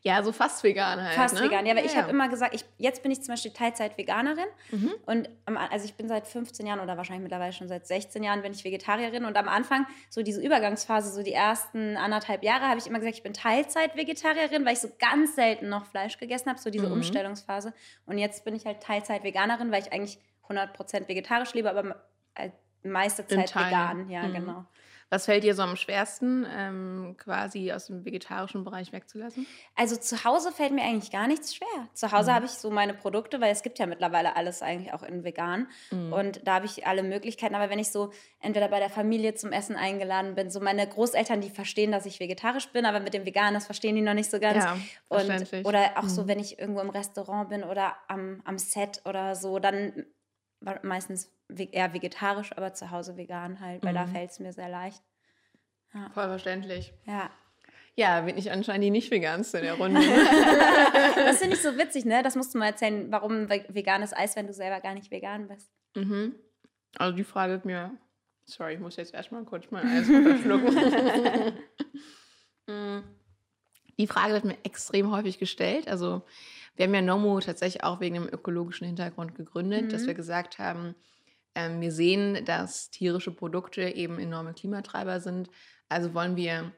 Ja, 0.01 0.23
so 0.23 0.31
fast 0.31 0.63
vegan 0.63 1.03
halt. 1.03 1.13
Fast 1.15 1.35
ne? 1.35 1.41
vegan. 1.41 1.65
Ja, 1.65 1.73
aber 1.73 1.83
ich 1.83 1.93
ja. 1.93 2.01
habe 2.03 2.09
immer 2.11 2.29
gesagt, 2.29 2.55
ich, 2.55 2.63
jetzt 2.77 3.03
bin 3.03 3.11
ich 3.11 3.21
zum 3.21 3.33
Beispiel 3.33 3.51
Teilzeit-Veganerin. 3.51 4.45
Mhm. 4.71 4.93
Und 5.05 5.29
also 5.45 5.85
ich 5.85 5.95
bin 5.95 6.07
seit 6.07 6.25
15 6.25 6.65
Jahren 6.65 6.79
oder 6.79 6.95
wahrscheinlich 6.95 7.23
mittlerweile 7.23 7.51
schon 7.51 7.67
seit 7.67 7.85
16 7.85 8.23
Jahren 8.23 8.41
bin 8.41 8.53
ich 8.53 8.63
Vegetarierin. 8.63 9.25
Und 9.25 9.35
am 9.37 9.49
Anfang, 9.49 9.85
so 10.09 10.21
diese 10.23 10.41
Übergangsphase, 10.41 11.11
so 11.11 11.21
die 11.21 11.33
ersten 11.33 11.97
anderthalb 11.97 12.43
Jahre, 12.43 12.67
habe 12.69 12.79
ich 12.79 12.87
immer 12.87 12.99
gesagt, 12.99 13.17
ich 13.17 13.23
bin 13.23 13.33
Teilzeit-Vegetarierin, 13.33 14.65
weil 14.65 14.73
ich 14.73 14.79
so 14.79 14.89
ganz 14.99 15.35
selten 15.35 15.69
noch 15.69 15.85
Fleisch 15.85 16.17
gegessen 16.17 16.49
habe, 16.49 16.59
so 16.59 16.69
diese 16.69 16.87
Mhm. 16.87 16.93
Umstellungsphase. 16.93 17.73
Und 18.05 18.17
jetzt 18.17 18.45
bin 18.45 18.55
ich 18.55 18.65
halt 18.65 18.81
Teilzeit-Veganerin, 18.81 19.71
weil 19.71 19.81
ich 19.81 19.91
eigentlich 19.91 20.19
100% 20.47 21.07
vegetarisch 21.07 21.53
lebe, 21.53 21.69
aber 21.69 21.95
äh, 22.35 22.49
meiste 22.83 23.27
Zeit 23.27 23.53
vegan. 23.53 24.09
Ja, 24.09 24.23
Mhm. 24.23 24.33
genau. 24.33 24.65
Was 25.11 25.25
fällt 25.25 25.43
dir 25.43 25.55
so 25.55 25.63
am 25.63 25.75
schwersten, 25.75 26.45
ähm, 26.55 27.15
quasi 27.17 27.71
aus 27.71 27.87
dem 27.87 28.05
vegetarischen 28.05 28.63
Bereich 28.63 28.93
wegzulassen? 28.93 29.47
Also 29.75 29.95
zu 29.95 30.23
Hause 30.23 30.51
fällt 30.51 30.71
mir 30.71 30.83
eigentlich 30.83 31.11
gar 31.11 31.25
nichts 31.27 31.55
schwer. 31.55 31.87
Zu 31.93 32.11
Hause 32.11 32.31
habe 32.31 32.45
ich 32.45 32.51
so 32.51 32.69
meine 32.69 32.93
Produkte, 32.93 33.41
weil 33.41 33.51
es 33.51 33.63
gibt 33.63 33.79
ja 33.79 33.87
mittlerweile 33.87 34.35
alles 34.35 34.61
eigentlich 34.61 34.93
auch 34.93 35.01
in 35.01 35.23
vegan. 35.23 35.67
Und 36.11 36.45
da 36.47 36.55
habe 36.55 36.67
ich 36.67 36.85
alle 36.85 37.01
Möglichkeiten. 37.01 37.55
Aber 37.55 37.71
wenn 37.71 37.79
ich 37.79 37.89
so 37.89 38.11
entweder 38.39 38.67
bei 38.67 38.77
der 38.77 38.91
Familie 38.91 39.33
zum 39.33 39.51
Essen 39.51 39.75
eingeladen 39.75 40.35
bin, 40.35 40.51
so 40.51 40.59
meine 40.59 40.87
Großeltern, 40.87 41.41
die 41.41 41.49
verstehen, 41.49 41.91
dass 41.91 42.05
ich 42.05 42.19
vegetarisch 42.19 42.67
bin, 42.69 42.85
aber 42.85 42.99
mit 42.99 43.15
dem 43.15 43.25
Vegan, 43.25 43.55
das 43.55 43.65
verstehen 43.65 43.95
die 43.95 44.01
noch 44.03 44.13
nicht 44.13 44.29
so 44.29 44.39
ganz. 44.39 44.63
Ja, 44.63 44.77
Und, 45.07 45.21
verständlich. 45.21 45.65
oder 45.65 45.97
auch 45.97 46.07
so, 46.07 46.27
wenn 46.27 46.37
ich 46.37 46.59
irgendwo 46.59 46.81
im 46.81 46.89
Restaurant 46.91 47.49
bin 47.49 47.63
oder 47.63 47.95
am, 48.07 48.41
am 48.45 48.59
Set 48.59 49.01
oder 49.05 49.35
so, 49.35 49.57
dann 49.57 50.05
meistens 50.83 51.31
eher 51.57 51.93
vegetarisch, 51.93 52.51
aber 52.55 52.73
zu 52.73 52.91
Hause 52.91 53.17
vegan 53.17 53.59
halt, 53.59 53.83
weil 53.83 53.93
da 53.93 54.05
fällt 54.07 54.31
es 54.31 54.39
mir 54.39 54.53
sehr 54.53 54.69
leicht. 54.69 55.01
Voll 56.13 56.27
verständlich. 56.27 56.93
Ja. 57.05 57.29
Ja, 57.95 58.21
bin 58.21 58.37
ich 58.37 58.51
anscheinend 58.51 58.85
die 58.85 58.91
nicht 58.91 59.11
veganste 59.11 59.57
in 59.57 59.63
der 59.65 59.73
Runde. 59.79 59.99
Das 61.15 61.39
finde 61.39 61.55
ich 61.55 61.61
so 61.61 61.77
witzig, 61.77 62.05
ne? 62.05 62.21
Das 62.23 62.35
musst 62.35 62.53
du 62.53 62.59
mal 62.59 62.67
erzählen, 62.67 63.11
warum 63.11 63.49
ve- 63.49 63.65
veganes 63.69 64.13
Eis, 64.15 64.35
wenn 64.35 64.47
du 64.47 64.53
selber 64.53 64.79
gar 64.79 64.93
nicht 64.93 65.11
vegan 65.11 65.47
bist. 65.47 65.69
mhm. 65.95 66.35
Also 66.97 67.15
die 67.15 67.23
Frage 67.23 67.53
wird 67.53 67.65
mir. 67.65 67.91
Sorry, 68.45 68.73
ich 68.75 68.79
muss 68.79 68.95
jetzt 68.95 69.13
erstmal 69.13 69.43
kurz 69.43 69.65
mein 69.69 69.85
Eis 69.87 70.07
verschlucken. 70.07 71.53
Mm. 72.67 72.99
die 73.97 74.05
Frage 74.07 74.33
wird 74.33 74.45
mir 74.45 74.57
extrem 74.63 75.11
häufig 75.11 75.39
gestellt. 75.39 75.87
Also 75.87 76.21
wir 76.75 76.85
haben 76.85 76.93
ja 76.93 77.01
Nomo 77.01 77.39
tatsächlich 77.39 77.83
auch 77.83 77.99
wegen 77.99 78.13
dem 78.15 78.27
ökologischen 78.27 78.85
Hintergrund 78.85 79.33
gegründet, 79.35 79.91
dass 79.91 80.05
wir 80.05 80.13
gesagt 80.13 80.59
haben, 80.59 80.93
ähm, 81.55 81.81
wir 81.81 81.91
sehen, 81.91 82.45
dass 82.45 82.89
tierische 82.89 83.31
Produkte 83.31 83.81
eben 83.83 84.19
enorme 84.19 84.53
Klimatreiber 84.53 85.19
sind. 85.19 85.49
Also 85.89 86.13
wollen 86.13 86.35
wir 86.35 86.71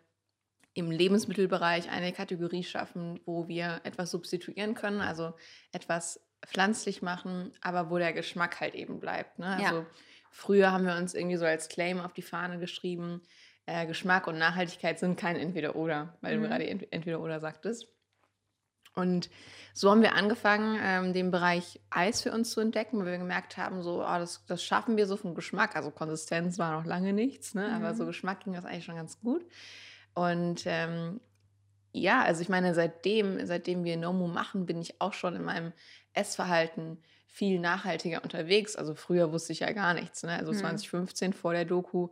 im 0.73 0.89
Lebensmittelbereich 0.89 1.89
eine 1.89 2.13
Kategorie 2.13 2.63
schaffen, 2.63 3.19
wo 3.25 3.47
wir 3.47 3.81
etwas 3.83 4.11
substituieren 4.11 4.73
können, 4.73 5.01
also 5.01 5.33
etwas 5.73 6.21
pflanzlich 6.45 7.01
machen, 7.01 7.51
aber 7.61 7.89
wo 7.89 7.97
der 7.97 8.13
Geschmack 8.13 8.59
halt 8.61 8.73
eben 8.75 8.99
bleibt. 8.99 9.37
Ne? 9.37 9.57
Ja. 9.61 9.67
Also 9.69 9.85
früher 10.29 10.71
haben 10.71 10.85
wir 10.85 10.95
uns 10.95 11.13
irgendwie 11.13 11.35
so 11.37 11.45
als 11.45 11.67
Claim 11.67 11.99
auf 11.99 12.13
die 12.13 12.21
Fahne 12.21 12.57
geschrieben, 12.57 13.21
äh, 13.65 13.85
Geschmack 13.85 14.25
und 14.27 14.37
Nachhaltigkeit 14.39 14.97
sind 14.97 15.19
kein 15.19 15.35
Entweder-Oder, 15.35 16.17
weil 16.21 16.37
Mhm. 16.37 16.41
du 16.43 16.47
gerade 16.49 16.67
Ent- 16.67 16.87
Entweder-Oder 16.91 17.39
sagtest. 17.41 17.87
Und 18.93 19.29
so 19.73 19.89
haben 19.89 20.01
wir 20.01 20.15
angefangen, 20.15 20.77
ähm, 20.81 21.13
den 21.13 21.31
Bereich 21.31 21.79
Eis 21.89 22.21
für 22.21 22.31
uns 22.31 22.51
zu 22.51 22.59
entdecken, 22.59 22.99
weil 22.99 23.11
wir 23.11 23.17
gemerkt 23.17 23.57
haben, 23.57 23.81
so, 23.81 24.01
ah, 24.01 24.19
das, 24.19 24.43
das 24.47 24.63
schaffen 24.63 24.97
wir 24.97 25.07
so 25.07 25.15
vom 25.15 25.33
Geschmack. 25.33 25.75
Also 25.75 25.91
Konsistenz 25.91 26.59
war 26.59 26.77
noch 26.77 26.85
lange 26.85 27.13
nichts, 27.13 27.53
ne? 27.53 27.73
aber 27.73 27.95
so 27.95 28.05
Geschmack 28.05 28.43
ging 28.43 28.53
das 28.53 28.65
eigentlich 28.65 28.85
schon 28.85 28.95
ganz 28.95 29.19
gut. 29.21 29.45
Und 30.13 30.63
ähm, 30.65 31.21
ja, 31.93 32.21
also 32.21 32.41
ich 32.41 32.49
meine, 32.49 32.73
seitdem, 32.73 33.45
seitdem 33.45 33.83
wir 33.83 33.97
Nomu 33.97 34.27
machen, 34.27 34.65
bin 34.65 34.79
ich 34.79 34.99
auch 34.99 35.13
schon 35.13 35.35
in 35.35 35.43
meinem 35.43 35.71
Essverhalten 36.13 36.97
viel 37.27 37.59
nachhaltiger 37.59 38.23
unterwegs. 38.23 38.75
Also 38.75 38.93
früher 38.93 39.31
wusste 39.31 39.53
ich 39.53 39.61
ja 39.61 39.71
gar 39.71 39.93
nichts. 39.93 40.23
Ne? 40.23 40.37
Also 40.37 40.51
2015 40.51 41.31
vor 41.31 41.53
der 41.53 41.65
Doku, 41.65 42.09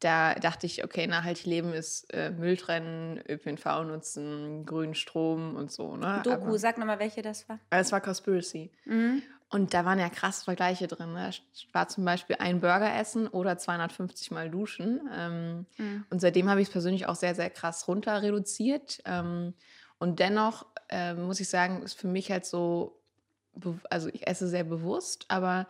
da 0.00 0.34
dachte 0.34 0.66
ich, 0.66 0.82
okay, 0.84 1.06
nachhaltig 1.06 1.46
leben 1.46 1.72
ist 1.72 2.12
äh, 2.12 2.30
Müll 2.30 2.56
trennen, 2.56 3.20
ÖPNV 3.28 3.84
nutzen, 3.84 4.64
grünen 4.66 4.94
Strom 4.94 5.56
und 5.56 5.70
so. 5.70 5.96
Ne? 5.96 6.20
Doku, 6.24 6.46
Aber- 6.46 6.58
sag 6.58 6.78
nochmal, 6.78 6.98
welche 6.98 7.22
das 7.22 7.48
war. 7.48 7.58
es 7.70 7.92
war 7.92 8.00
Conspiracy. 8.00 8.70
Mhm. 8.86 9.22
Und 9.52 9.74
da 9.74 9.84
waren 9.84 9.98
ja 9.98 10.08
krasse 10.08 10.44
Vergleiche 10.44 10.86
drin. 10.86 11.12
Ne? 11.12 11.30
War 11.72 11.88
zum 11.88 12.04
Beispiel 12.04 12.36
ein 12.38 12.60
Burger 12.60 12.94
essen 12.98 13.26
oder 13.26 13.58
250 13.58 14.30
Mal 14.30 14.48
duschen. 14.50 15.00
Ähm, 15.12 15.66
Mhm. 15.76 16.04
Und 16.08 16.20
seitdem 16.20 16.48
habe 16.48 16.60
ich 16.62 16.68
es 16.68 16.72
persönlich 16.72 17.06
auch 17.06 17.16
sehr, 17.16 17.34
sehr 17.34 17.50
krass 17.50 17.86
runter 17.88 18.22
reduziert. 18.22 19.00
Ähm, 19.04 19.54
und 19.98 20.18
dennoch 20.20 20.66
äh, 20.88 21.14
muss 21.14 21.40
ich 21.40 21.48
sagen, 21.48 21.82
ist 21.82 21.94
für 21.94 22.06
mich 22.08 22.30
halt 22.30 22.46
so, 22.46 22.96
also 23.90 24.08
ich 24.08 24.26
esse 24.26 24.46
sehr 24.48 24.64
bewusst, 24.64 25.26
aber 25.28 25.66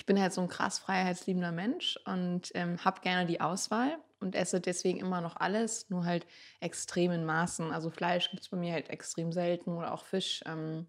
ich 0.00 0.06
bin 0.06 0.18
halt 0.18 0.32
so 0.32 0.40
ein 0.40 0.48
krass 0.48 0.78
freiheitsliebender 0.78 1.52
Mensch 1.52 1.98
und 2.06 2.50
ähm, 2.54 2.82
habe 2.82 3.02
gerne 3.02 3.26
die 3.26 3.42
Auswahl 3.42 3.98
und 4.18 4.34
esse 4.34 4.58
deswegen 4.58 4.98
immer 4.98 5.20
noch 5.20 5.36
alles, 5.36 5.90
nur 5.90 6.06
halt 6.06 6.26
extrem 6.60 7.12
in 7.12 7.26
Maßen. 7.26 7.70
Also 7.70 7.90
Fleisch 7.90 8.30
gibt 8.30 8.42
es 8.42 8.48
bei 8.48 8.56
mir 8.56 8.72
halt 8.72 8.88
extrem 8.88 9.30
selten 9.30 9.76
oder 9.76 9.92
auch 9.92 10.06
Fisch. 10.06 10.42
Ähm, 10.46 10.86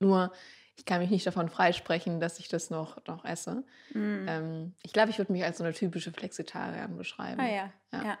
nur 0.00 0.32
ich 0.76 0.84
kann 0.84 1.00
mich 1.00 1.08
nicht 1.08 1.26
davon 1.26 1.48
freisprechen, 1.48 2.20
dass 2.20 2.38
ich 2.38 2.48
das 2.48 2.68
noch, 2.68 2.98
noch 3.06 3.24
esse. 3.24 3.64
Mm. 3.94 4.28
Ähm, 4.28 4.74
ich 4.82 4.92
glaube, 4.92 5.08
ich 5.08 5.16
würde 5.16 5.32
mich 5.32 5.42
als 5.42 5.56
so 5.56 5.64
eine 5.64 5.72
typische 5.72 6.12
Flexitarierin 6.12 6.98
beschreiben. 6.98 7.40
Ah 7.40 7.48
ja. 7.48 7.72
ja. 7.90 8.04
ja. 8.04 8.18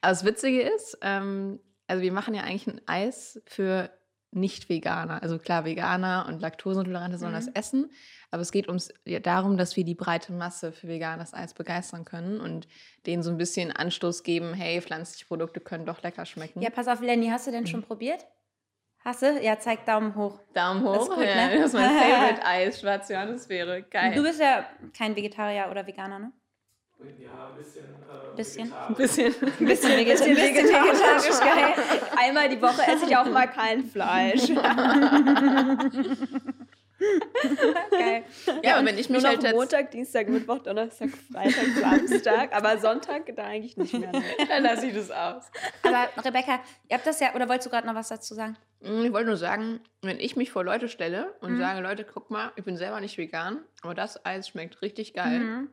Aber 0.00 0.10
das 0.10 0.24
Witzige 0.24 0.62
ist, 0.62 0.98
ähm, 1.00 1.60
also 1.86 2.02
wir 2.02 2.12
machen 2.12 2.34
ja 2.34 2.42
eigentlich 2.42 2.66
ein 2.66 2.80
Eis 2.88 3.40
für 3.46 3.88
Nicht-Veganer. 4.34 5.22
Also 5.22 5.38
klar, 5.38 5.64
Veganer 5.64 6.26
und 6.28 6.40
Laktoseintolerante 6.40 7.18
sollen 7.18 7.32
mhm. 7.32 7.36
das 7.36 7.48
essen. 7.48 7.90
Aber 8.30 8.42
es 8.42 8.50
geht 8.50 8.68
uns 8.68 8.92
ja 9.04 9.20
darum, 9.20 9.56
dass 9.56 9.76
wir 9.76 9.84
die 9.84 9.94
breite 9.94 10.32
Masse 10.32 10.72
für 10.72 10.88
veganes 10.88 11.34
Eis 11.34 11.54
begeistern 11.54 12.04
können 12.04 12.40
und 12.40 12.66
denen 13.06 13.22
so 13.22 13.30
ein 13.30 13.38
bisschen 13.38 13.70
Anstoß 13.70 14.24
geben, 14.24 14.54
hey, 14.54 14.80
pflanzliche 14.80 15.26
Produkte 15.26 15.60
können 15.60 15.86
doch 15.86 16.02
lecker 16.02 16.26
schmecken. 16.26 16.60
Ja, 16.60 16.70
pass 16.70 16.88
auf, 16.88 17.00
Lenny, 17.00 17.28
hast 17.28 17.46
du 17.46 17.52
denn 17.52 17.62
mhm. 17.62 17.68
schon 17.68 17.82
probiert? 17.82 18.26
Hast 19.04 19.22
du? 19.22 19.38
Ja, 19.40 19.58
zeig 19.58 19.84
Daumen 19.84 20.14
hoch. 20.16 20.40
Daumen 20.54 20.82
hoch. 20.82 20.94
Das 20.94 21.02
ist, 21.04 21.14
gut, 21.14 21.24
ja, 21.24 21.46
ne? 21.46 21.56
das 21.58 21.66
ist 21.66 21.72
mein 21.74 21.90
Favorite 21.90 22.42
Eis, 22.46 22.80
schwarze 22.80 23.12
Johannisbeere. 23.12 23.82
Geil. 23.82 24.14
Du 24.14 24.22
bist 24.22 24.40
ja 24.40 24.64
kein 24.96 25.14
Vegetarier 25.14 25.68
oder 25.70 25.86
Veganer, 25.86 26.18
ne? 26.18 26.32
Ja, 26.98 27.32
ein 28.30 28.34
bisschen. 28.34 28.74
Äh, 28.88 28.94
bisschen. 28.94 29.34
Ein 29.58 29.66
bisschen. 29.66 29.92
Ein 29.92 30.04
bisschen 30.04 30.36
vegetarisch. 30.36 30.58
vegetarisch 30.58 31.40
geil. 31.40 31.74
Einmal 32.16 32.48
die 32.48 32.60
Woche 32.60 32.82
esse 32.82 33.06
ich 33.06 33.16
auch 33.16 33.26
mal 33.26 33.46
kein 33.46 33.84
Fleisch. 33.84 34.48
Geil. 37.90 38.24
Ja, 38.62 38.78
und 38.78 38.86
wenn 38.86 38.98
ich 38.98 39.10
mich 39.10 39.22
nur 39.22 39.30
halt 39.30 39.42
Montag, 39.52 39.90
Dienstag, 39.90 40.28
Mittwoch, 40.28 40.60
Donnerstag, 40.60 41.10
Freitag, 41.32 41.66
Samstag, 41.78 42.54
aber 42.54 42.78
Sonntag 42.78 43.34
da 43.34 43.44
eigentlich 43.44 43.76
nicht 43.76 43.92
mehr. 43.94 44.12
Dann 44.48 44.62
lasse 44.62 44.86
ich 44.86 44.94
das 44.94 45.10
aus. 45.10 45.50
Aber 45.82 46.08
Rebecca, 46.24 46.60
ihr 46.88 46.96
habt 46.96 47.06
das 47.06 47.20
ja, 47.20 47.34
oder 47.34 47.48
wolltest 47.48 47.66
du 47.66 47.70
gerade 47.70 47.86
noch 47.86 47.94
was 47.94 48.08
dazu 48.08 48.34
sagen? 48.34 48.56
Mm, 48.80 49.04
ich 49.04 49.12
wollte 49.12 49.26
nur 49.26 49.36
sagen, 49.36 49.80
wenn 50.02 50.20
ich 50.20 50.36
mich 50.36 50.50
vor 50.50 50.64
Leute 50.64 50.88
stelle 50.88 51.34
und 51.40 51.54
mhm. 51.54 51.58
sage, 51.58 51.80
Leute, 51.80 52.04
guck 52.04 52.30
mal, 52.30 52.52
ich 52.56 52.64
bin 52.64 52.76
selber 52.76 53.00
nicht 53.00 53.18
vegan, 53.18 53.64
aber 53.82 53.94
das 53.94 54.24
Eis 54.24 54.48
schmeckt 54.48 54.80
richtig 54.82 55.14
geil, 55.14 55.40
mhm. 55.40 55.70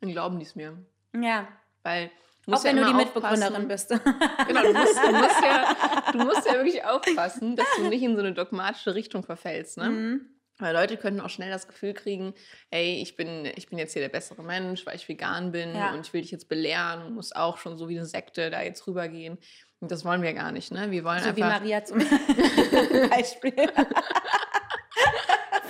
Dann 0.00 0.10
glauben 0.10 0.38
die 0.38 0.46
es 0.46 0.54
mir. 0.54 0.76
Ja. 1.14 1.48
Weil 1.82 2.10
auch 2.46 2.64
wenn 2.64 2.76
ja 2.76 2.84
du 2.84 2.88
die 2.90 2.96
Mitbegründerin 2.96 3.68
bist. 3.68 3.90
Genau, 4.48 4.62
du 4.62 4.72
musst, 4.72 4.96
du, 4.96 5.12
musst 5.12 5.42
ja, 5.44 5.76
du 6.12 6.18
musst 6.18 6.46
ja 6.46 6.54
wirklich 6.54 6.84
aufpassen, 6.84 7.54
dass 7.54 7.66
du 7.76 7.88
nicht 7.88 8.02
in 8.02 8.16
so 8.16 8.20
eine 8.20 8.32
dogmatische 8.32 8.94
Richtung 8.94 9.22
verfällst. 9.22 9.78
Ne? 9.78 9.90
Mhm. 9.90 10.20
Weil 10.58 10.74
Leute 10.74 10.96
könnten 10.96 11.20
auch 11.20 11.30
schnell 11.30 11.50
das 11.50 11.68
Gefühl 11.68 11.94
kriegen, 11.94 12.34
ey, 12.70 13.00
ich 13.00 13.16
bin, 13.16 13.46
ich 13.56 13.68
bin 13.68 13.78
jetzt 13.78 13.92
hier 13.92 14.02
der 14.02 14.08
bessere 14.08 14.42
Mensch, 14.42 14.84
weil 14.86 14.96
ich 14.96 15.08
vegan 15.08 15.52
bin 15.52 15.74
ja. 15.74 15.92
und 15.92 16.06
ich 16.06 16.12
will 16.12 16.20
dich 16.20 16.30
jetzt 16.30 16.48
belehren 16.48 17.02
und 17.02 17.14
muss 17.14 17.32
auch 17.32 17.58
schon 17.58 17.78
so 17.78 17.88
wie 17.88 17.96
eine 17.96 18.06
Sekte 18.06 18.50
da 18.50 18.62
jetzt 18.62 18.86
rübergehen. 18.86 19.38
Und 19.80 19.90
das 19.90 20.04
wollen 20.04 20.22
wir 20.22 20.34
gar 20.34 20.52
nicht, 20.52 20.72
ne? 20.72 20.90
Wir 20.90 21.04
wollen 21.04 21.20
so 21.20 21.30
einfach... 21.30 21.36
wie 21.36 21.40
Maria 21.40 21.84
zum 21.84 21.98
Beispiel. 23.10 23.54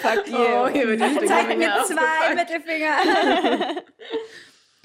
Fuck 0.00 0.28
you. 0.28 0.36
Oh, 0.36 0.68
hier 0.68 0.98
Zeig 0.98 1.56
mit 1.56 1.68
zwei 1.86 2.34
Mittelfinger. 2.34 2.96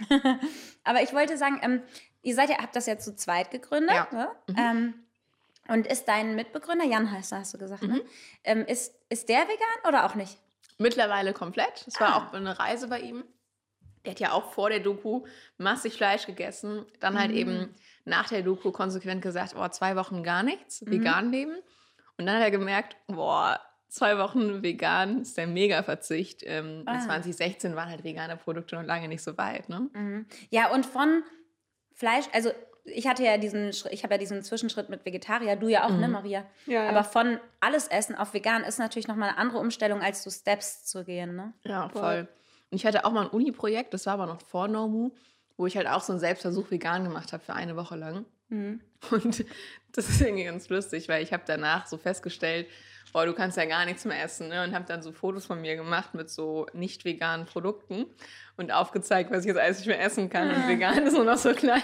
Aber 0.83 1.01
ich 1.01 1.13
wollte 1.13 1.37
sagen, 1.37 1.59
ähm, 1.63 1.81
ihr 2.21 2.35
seid 2.35 2.49
ja, 2.49 2.57
habt 2.57 2.75
das 2.75 2.85
ja 2.85 2.97
zu 2.97 3.15
zweit 3.15 3.51
gegründet. 3.51 3.95
Ja. 3.95 4.07
Ne? 4.11 4.29
Mhm. 4.47 4.55
Ähm, 4.57 4.93
und 5.67 5.87
ist 5.87 6.07
dein 6.07 6.35
Mitbegründer, 6.35 6.85
Jan 6.85 7.11
heißt 7.11 7.31
er, 7.31 7.39
hast 7.39 7.53
du 7.53 7.57
gesagt, 7.57 7.81
ne? 7.81 7.87
mhm. 7.87 7.93
ne? 7.95 8.01
Ähm, 8.43 8.65
ist, 8.65 8.93
ist 9.09 9.29
der 9.29 9.47
vegan 9.47 9.87
oder 9.87 10.05
auch 10.05 10.15
nicht? 10.15 10.37
Mittlerweile 10.77 11.33
komplett. 11.33 11.85
Es 11.87 11.99
war 11.99 12.09
ah. 12.09 12.17
auch 12.17 12.33
eine 12.33 12.59
Reise 12.59 12.87
bei 12.87 12.99
ihm. 12.99 13.23
Der 14.03 14.11
hat 14.11 14.19
ja 14.19 14.31
auch 14.33 14.53
vor 14.53 14.69
der 14.69 14.81
Doku 14.81 15.25
massig 15.57 15.93
Fleisch 15.93 16.27
gegessen. 16.27 16.85
Dann 16.99 17.17
halt 17.17 17.31
mhm. 17.31 17.37
eben 17.37 17.75
nach 18.03 18.29
der 18.29 18.43
Doku 18.43 18.71
konsequent 18.71 19.21
gesagt, 19.21 19.55
oh, 19.57 19.67
zwei 19.69 19.95
Wochen 19.95 20.21
gar 20.21 20.43
nichts, 20.43 20.81
mhm. 20.81 20.91
vegan 20.91 21.31
leben. 21.31 21.55
Und 22.17 22.25
dann 22.25 22.35
hat 22.35 22.43
er 22.43 22.51
gemerkt, 22.51 22.95
boah, 23.07 23.59
zwei 23.95 24.17
Wochen 24.17 24.61
vegan 24.61 25.21
ist 25.21 25.37
der 25.37 25.47
Mega-Verzicht. 25.47 26.43
Ähm, 26.43 26.83
ah. 26.85 26.99
2016 26.99 27.75
waren 27.75 27.89
halt 27.89 28.03
vegane 28.03 28.35
Produkte 28.35 28.75
noch 28.75 28.83
lange 28.83 29.07
nicht 29.07 29.23
so 29.23 29.37
weit. 29.37 29.69
Ne? 29.69 29.89
Mhm. 29.93 30.25
Ja, 30.49 30.71
und 30.71 30.85
von 30.85 31.23
Fleisch, 31.93 32.25
also 32.33 32.51
ich 32.83 33.07
hatte 33.07 33.23
ja 33.23 33.37
diesen, 33.37 33.69
ich 33.69 34.03
habe 34.03 34.13
ja 34.13 34.17
diesen 34.17 34.43
Zwischenschritt 34.43 34.89
mit 34.89 35.05
Vegetarier, 35.05 35.55
du 35.55 35.69
ja 35.69 35.85
auch, 35.85 35.89
ne, 35.89 35.95
mhm. 35.95 36.01
ne, 36.01 36.07
Maria? 36.09 36.45
Ja, 36.65 36.83
ja. 36.83 36.89
Aber 36.89 37.03
von 37.03 37.39
alles 37.61 37.87
Essen 37.87 38.15
auf 38.15 38.33
vegan 38.33 38.63
ist 38.63 38.79
natürlich 38.79 39.07
nochmal 39.07 39.29
eine 39.29 39.37
andere 39.37 39.59
Umstellung, 39.59 40.01
als 40.01 40.23
so 40.23 40.29
Steps 40.29 40.85
zu 40.85 41.03
gehen, 41.05 41.35
ne? 41.35 41.53
Ja, 41.63 41.89
voll. 41.89 42.27
Und 42.69 42.75
ich 42.75 42.85
hatte 42.85 43.05
auch 43.05 43.11
mal 43.11 43.23
ein 43.23 43.29
Uni-Projekt, 43.29 43.93
das 43.93 44.05
war 44.05 44.13
aber 44.15 44.25
noch 44.25 44.41
vor 44.41 44.67
Nomu, 44.67 45.11
wo 45.57 45.65
ich 45.65 45.77
halt 45.77 45.87
auch 45.87 46.01
so 46.01 46.11
einen 46.11 46.19
Selbstversuch 46.19 46.69
vegan 46.69 47.05
gemacht 47.05 47.31
habe 47.31 47.43
für 47.43 47.53
eine 47.53 47.75
Woche 47.77 47.95
lang. 47.95 48.25
Mhm. 48.49 48.81
Und 49.11 49.45
das 49.91 50.09
ist 50.09 50.21
irgendwie 50.21 50.45
ganz 50.45 50.69
lustig, 50.69 51.07
weil 51.09 51.23
ich 51.23 51.33
habe 51.33 51.43
danach 51.45 51.87
so 51.87 51.97
festgestellt, 51.97 52.67
boah, 53.13 53.25
du 53.25 53.33
kannst 53.33 53.55
ja 53.55 53.65
gar 53.65 53.85
nichts 53.85 54.03
mehr 54.03 54.21
essen. 54.21 54.49
Ne? 54.49 54.63
Und 54.63 54.75
habe 54.75 54.85
dann 54.85 55.01
so 55.01 55.11
Fotos 55.11 55.45
von 55.45 55.61
mir 55.61 55.75
gemacht 55.77 56.13
mit 56.13 56.29
so 56.29 56.67
nicht 56.73 57.05
veganen 57.05 57.45
Produkten 57.45 58.05
und 58.57 58.73
aufgezeigt, 58.73 59.31
was 59.31 59.41
ich 59.41 59.47
jetzt 59.47 59.57
alles 59.57 59.77
nicht 59.79 59.87
mehr 59.87 60.01
essen 60.01 60.29
kann. 60.29 60.49
Und 60.49 60.67
vegan 60.67 61.03
ist 61.05 61.13
nur 61.13 61.23
noch 61.23 61.37
so 61.37 61.53
klein. 61.53 61.81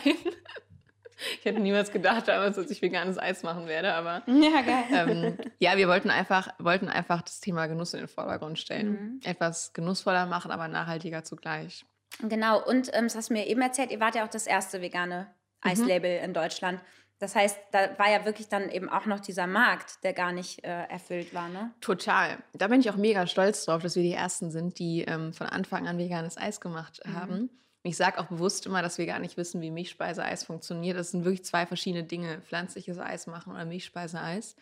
Ich 1.40 1.46
hätte 1.46 1.60
niemals 1.60 1.92
gedacht 1.92 2.28
damals, 2.28 2.56
dass 2.56 2.70
ich 2.70 2.82
veganes 2.82 3.18
Eis 3.18 3.44
machen 3.44 3.68
werde, 3.68 3.94
aber 3.94 4.24
ja, 4.28 4.62
geil. 4.62 4.84
Ähm, 4.92 5.38
ja, 5.60 5.78
wir 5.78 5.88
wollten 5.88 6.10
einfach, 6.10 6.50
wollten 6.58 6.90
einfach 6.90 7.22
das 7.22 7.40
Thema 7.40 7.68
Genuss 7.68 7.94
in 7.94 8.00
den 8.00 8.10
Vordergrund 8.10 8.60
stellen. 8.60 8.92
Mhm. 8.92 9.20
Etwas 9.24 9.72
genussvoller 9.74 10.26
machen, 10.26 10.52
aber 10.52 10.68
nachhaltiger 10.68 11.24
zugleich. 11.24 11.86
Genau, 12.20 12.62
und 12.62 12.90
ähm, 12.94 13.06
das 13.06 13.16
hast 13.16 13.30
du 13.30 13.34
mir 13.34 13.48
eben 13.48 13.62
erzählt, 13.62 13.92
ihr 13.92 14.00
wart 14.00 14.16
ja 14.16 14.26
auch 14.26 14.30
das 14.30 14.48
erste 14.48 14.82
vegane. 14.82 15.28
Eislabel 15.62 16.20
mhm. 16.20 16.26
in 16.26 16.34
Deutschland. 16.34 16.82
Das 17.20 17.36
heißt, 17.36 17.58
da 17.72 18.00
war 18.00 18.10
ja 18.10 18.26
wirklich 18.26 18.50
dann 18.50 18.70
eben 18.70 18.90
auch 18.90 19.06
noch 19.06 19.20
dieser 19.20 19.46
Markt, 19.46 20.04
der 20.04 20.14
gar 20.14 20.32
nicht 20.32 20.64
äh, 20.64 20.86
erfüllt 20.86 21.36
war, 21.36 21.50
ne? 21.50 21.72
Total. 21.80 22.40
Da 22.54 22.68
bin 22.68 22.80
ich 22.80 22.90
auch 22.90 22.96
mega 22.96 23.28
stolz 23.28 23.64
drauf, 23.66 23.84
dass 23.84 23.96
wir 23.96 24.02
die 24.02 24.14
Ersten 24.14 24.50
sind, 24.50 24.80
die 24.80 25.04
ähm, 25.04 25.32
von 25.32 25.46
Anfang 25.46 25.88
an 25.88 26.00
veganes 26.00 26.38
Eis 26.38 26.60
gemacht 26.60 27.00
mhm. 27.06 27.16
haben. 27.16 27.50
Ich 27.84 27.96
sage 27.96 28.20
auch 28.20 28.26
bewusst 28.26 28.66
immer, 28.66 28.82
dass 28.82 28.98
wir 28.98 29.06
gar 29.06 29.20
nicht 29.20 29.38
wissen, 29.38 29.62
wie 29.62 29.70
Milchspeiseeis 29.70 30.44
funktioniert. 30.44 30.98
Das 30.98 31.12
sind 31.12 31.24
wirklich 31.24 31.46
zwei 31.46 31.68
verschiedene 31.68 32.04
Dinge, 32.04 32.42
pflanzliches 32.42 32.98
Eis 32.98 33.28
machen 33.28 33.54
oder 33.54 33.66
Milchspeiseeis. 33.66 34.56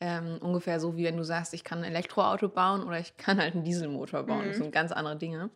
Ähm, 0.00 0.38
ungefähr 0.40 0.80
so, 0.80 0.96
wie 0.96 1.04
wenn 1.04 1.16
du 1.16 1.24
sagst, 1.24 1.52
ich 1.52 1.64
kann 1.64 1.78
ein 1.78 1.84
Elektroauto 1.84 2.48
bauen 2.48 2.84
oder 2.84 3.00
ich 3.00 3.16
kann 3.16 3.38
halt 3.38 3.54
einen 3.54 3.64
Dieselmotor 3.64 4.22
bauen. 4.22 4.44
Mhm. 4.44 4.48
Das 4.48 4.56
sind 4.56 4.72
ganz 4.72 4.92
andere 4.92 5.16
Dinge. 5.16 5.50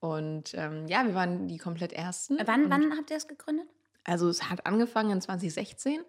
Und 0.00 0.54
ähm, 0.54 0.86
ja, 0.86 1.06
wir 1.06 1.14
waren 1.14 1.48
die 1.48 1.58
komplett 1.58 1.92
Ersten. 1.92 2.38
Wann, 2.44 2.70
wann 2.70 2.96
habt 2.96 3.10
ihr 3.10 3.16
es 3.16 3.26
gegründet? 3.26 3.66
Also 4.04 4.28
es 4.28 4.50
hat 4.50 4.66
angefangen 4.66 5.10
in 5.10 5.20
2016 5.20 6.00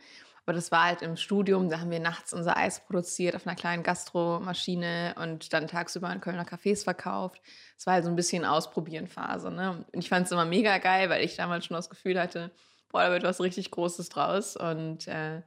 aber 0.46 0.54
das 0.54 0.72
war 0.72 0.84
halt 0.84 1.02
im 1.02 1.18
Studium, 1.18 1.70
da 1.70 1.80
haben 1.80 1.90
wir 1.90 2.00
nachts 2.00 2.32
unser 2.32 2.56
Eis 2.56 2.80
produziert 2.80 3.36
auf 3.36 3.48
einer 3.48 3.56
kleinen 3.56 3.82
Gastromaschine 3.82 5.16
und 5.18 5.52
dann 5.54 5.68
tagsüber 5.68 6.12
in 6.14 6.22
Kölner 6.22 6.46
Cafés 6.46 6.84
verkauft. 6.84 7.42
Es 7.78 7.88
war 7.88 7.96
halt 7.96 8.04
so 8.04 8.12
ein 8.12 8.16
bisschen 8.16 8.46
Ausprobieren-Phase. 8.46 9.50
Ne? 9.50 9.84
Und 9.92 10.00
ich 10.00 10.10
fand 10.10 10.28
es 10.28 10.32
immer 10.32 10.46
mega 10.46 10.78
geil, 10.78 11.10
weil 11.10 11.24
ich 11.24 11.36
damals 11.36 11.66
schon 11.66 11.76
das 11.76 11.90
Gefühl 11.90 12.20
hatte, 12.20 12.52
boah, 12.90 13.02
da 13.02 13.12
wird 13.12 13.24
was 13.24 13.42
richtig 13.42 13.72
Großes 13.72 14.10
draus. 14.10 14.56
Und 14.56 15.08
äh, 15.08 15.42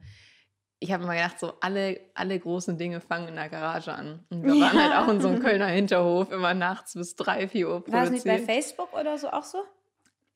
ich 0.79 0.91
habe 0.91 1.05
immer 1.05 1.15
gedacht, 1.15 1.39
so 1.39 1.53
alle, 1.61 2.01
alle 2.13 2.37
großen 2.37 2.77
Dinge 2.77 2.99
fangen 2.99 3.29
in 3.29 3.35
der 3.35 3.47
Garage 3.47 3.93
an. 3.93 4.25
Und 4.29 4.43
wir 4.43 4.53
ja. 4.53 4.65
waren 4.65 4.83
halt 4.83 4.95
auch 4.97 5.13
in 5.13 5.21
so 5.21 5.29
einem 5.29 5.39
Kölner 5.39 5.67
Hinterhof 5.67 6.29
immer 6.29 6.53
nachts 6.53 6.95
bis 6.95 7.15
drei, 7.15 7.47
vier 7.47 7.69
Uhr 7.69 7.85
produziert. 7.85 7.93
War 7.93 8.03
es 8.03 8.11
nicht 8.11 8.25
bei 8.25 8.39
Facebook 8.39 8.91
oder 8.91 9.17
so 9.17 9.29
auch 9.29 9.45
so? 9.45 9.63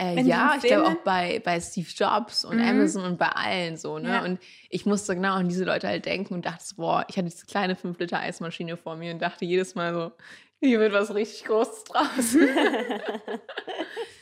Äh, 0.03 0.21
ja, 0.21 0.55
ich 0.57 0.63
glaube 0.63 0.87
auch 0.87 1.03
bei, 1.03 1.41
bei 1.43 1.59
Steve 1.59 1.87
Jobs 1.95 2.45
und 2.45 2.57
mhm. 2.57 2.67
Amazon 2.67 3.03
und 3.03 3.17
bei 3.17 3.29
allen 3.29 3.77
so, 3.77 3.99
ne? 3.99 4.09
Ja. 4.09 4.23
Und 4.23 4.39
ich 4.69 4.85
musste 4.85 5.15
genau 5.15 5.33
an 5.33 5.47
diese 5.47 5.65
Leute 5.65 5.87
halt 5.87 6.05
denken 6.05 6.33
und 6.33 6.45
dachte, 6.45 6.63
boah, 6.75 7.05
ich 7.07 7.17
hatte 7.17 7.29
diese 7.29 7.45
kleine 7.45 7.75
5-Liter-Eismaschine 7.75 8.77
vor 8.77 8.95
mir 8.95 9.13
und 9.13 9.21
dachte 9.21 9.45
jedes 9.45 9.75
Mal 9.75 9.93
so, 9.93 10.11
hier 10.59 10.79
wird 10.79 10.93
was 10.93 11.13
richtig 11.13 11.45
Großes 11.45 11.83
draus. 11.85 12.37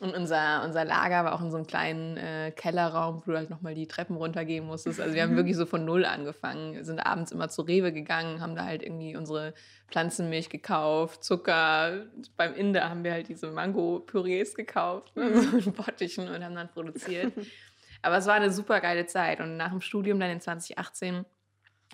Und 0.00 0.14
unser, 0.14 0.62
unser 0.64 0.84
Lager 0.84 1.24
war 1.24 1.34
auch 1.34 1.40
in 1.40 1.50
so 1.50 1.56
einem 1.56 1.66
kleinen 1.66 2.16
äh, 2.16 2.52
Kellerraum, 2.54 3.22
wo 3.24 3.32
du 3.32 3.36
halt 3.36 3.50
nochmal 3.50 3.74
die 3.74 3.88
Treppen 3.88 4.16
runtergehen 4.16 4.64
musstest. 4.64 5.00
Also 5.00 5.14
wir 5.14 5.22
haben 5.22 5.32
mhm. 5.32 5.36
wirklich 5.36 5.56
so 5.56 5.66
von 5.66 5.84
Null 5.84 6.04
angefangen. 6.04 6.74
Wir 6.74 6.84
sind 6.84 7.00
abends 7.00 7.32
immer 7.32 7.48
zur 7.48 7.66
Rewe 7.66 7.92
gegangen, 7.92 8.40
haben 8.40 8.54
da 8.54 8.64
halt 8.64 8.84
irgendwie 8.84 9.16
unsere 9.16 9.54
Pflanzenmilch 9.88 10.50
gekauft, 10.50 11.24
Zucker. 11.24 12.06
Beim 12.36 12.54
Inder 12.54 12.88
haben 12.88 13.02
wir 13.02 13.12
halt 13.12 13.28
diese 13.28 13.50
Mango-Pürees 13.50 14.54
gekauft, 14.54 15.16
ne, 15.16 15.36
so 15.42 15.56
in 15.56 15.72
Bottichen 15.72 16.28
und 16.28 16.44
haben 16.44 16.54
dann 16.54 16.68
produziert. 16.68 17.32
Aber 18.02 18.18
es 18.18 18.26
war 18.26 18.34
eine 18.34 18.52
super 18.52 18.80
geile 18.80 19.06
Zeit. 19.06 19.40
Und 19.40 19.56
nach 19.56 19.70
dem 19.70 19.80
Studium 19.80 20.20
dann 20.20 20.30
in 20.30 20.40
2018 20.40 21.24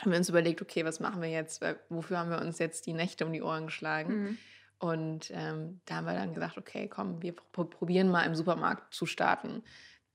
haben 0.01 0.11
wir 0.11 0.19
uns 0.19 0.29
überlegt, 0.29 0.61
okay, 0.61 0.85
was 0.85 1.01
machen 1.01 1.23
wir 1.23 1.31
jetzt? 1.31 1.65
Wofür 1.89 2.19
haben 2.19 2.29
wir 2.29 2.43
uns 2.43 2.59
jetzt 2.59 2.87
die 2.87 2.93
Nächte 2.93 3.25
um 3.25 3.33
die 3.33 3.41
Ohren 3.41 3.67
geschlagen? 3.67 4.15
Mhm. 4.15 4.39
Und 4.85 5.31
ähm, 5.31 5.81
da 5.87 5.95
haben 5.95 6.05
wir 6.05 6.13
dann 6.13 6.35
gesagt, 6.35 6.59
okay, 6.59 6.89
komm, 6.89 7.23
wir 7.23 7.35
probieren 7.35 8.11
mal 8.11 8.25
im 8.25 8.35
Supermarkt 8.35 8.93
zu 8.93 9.07
starten. 9.07 9.63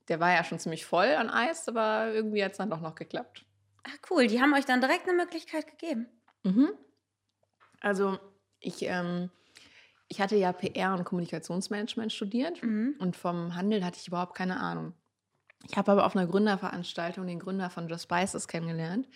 Der 0.06 0.20
war 0.20 0.30
ja 0.32 0.44
schon 0.44 0.60
ziemlich 0.60 0.86
voll 0.86 1.08
an 1.08 1.28
Eis, 1.28 1.66
aber 1.66 2.12
irgendwie 2.12 2.44
hat 2.44 2.52
es 2.52 2.58
dann 2.58 2.70
doch 2.70 2.80
noch 2.80 2.94
geklappt. 2.94 3.44
Ah, 3.82 3.90
cool. 4.10 4.28
Die 4.28 4.40
haben 4.40 4.54
euch 4.54 4.66
dann 4.66 4.80
direkt 4.80 5.08
eine 5.08 5.16
Möglichkeit 5.16 5.66
gegeben. 5.66 6.06
Mhm. 6.44 6.68
Also 7.80 8.20
ich, 8.60 8.82
ähm, 8.82 9.30
ich 10.06 10.20
hatte 10.20 10.36
ja 10.36 10.52
PR 10.52 10.94
und 10.94 11.02
Kommunikationsmanagement 11.02 12.12
studiert 12.12 12.62
Mhm. 12.62 12.94
und 13.00 13.16
vom 13.16 13.56
Handel 13.56 13.84
hatte 13.84 13.98
ich 14.00 14.06
überhaupt 14.06 14.36
keine 14.36 14.60
Ahnung. 14.60 14.94
Ich 15.68 15.76
habe 15.76 15.90
aber 15.90 16.06
auf 16.06 16.14
einer 16.14 16.28
Gründerveranstaltung 16.28 17.26
den 17.26 17.40
Gründer 17.40 17.70
von 17.70 17.88
Just 17.88 18.04
Spices 18.04 18.46
kennengelernt 18.46 19.08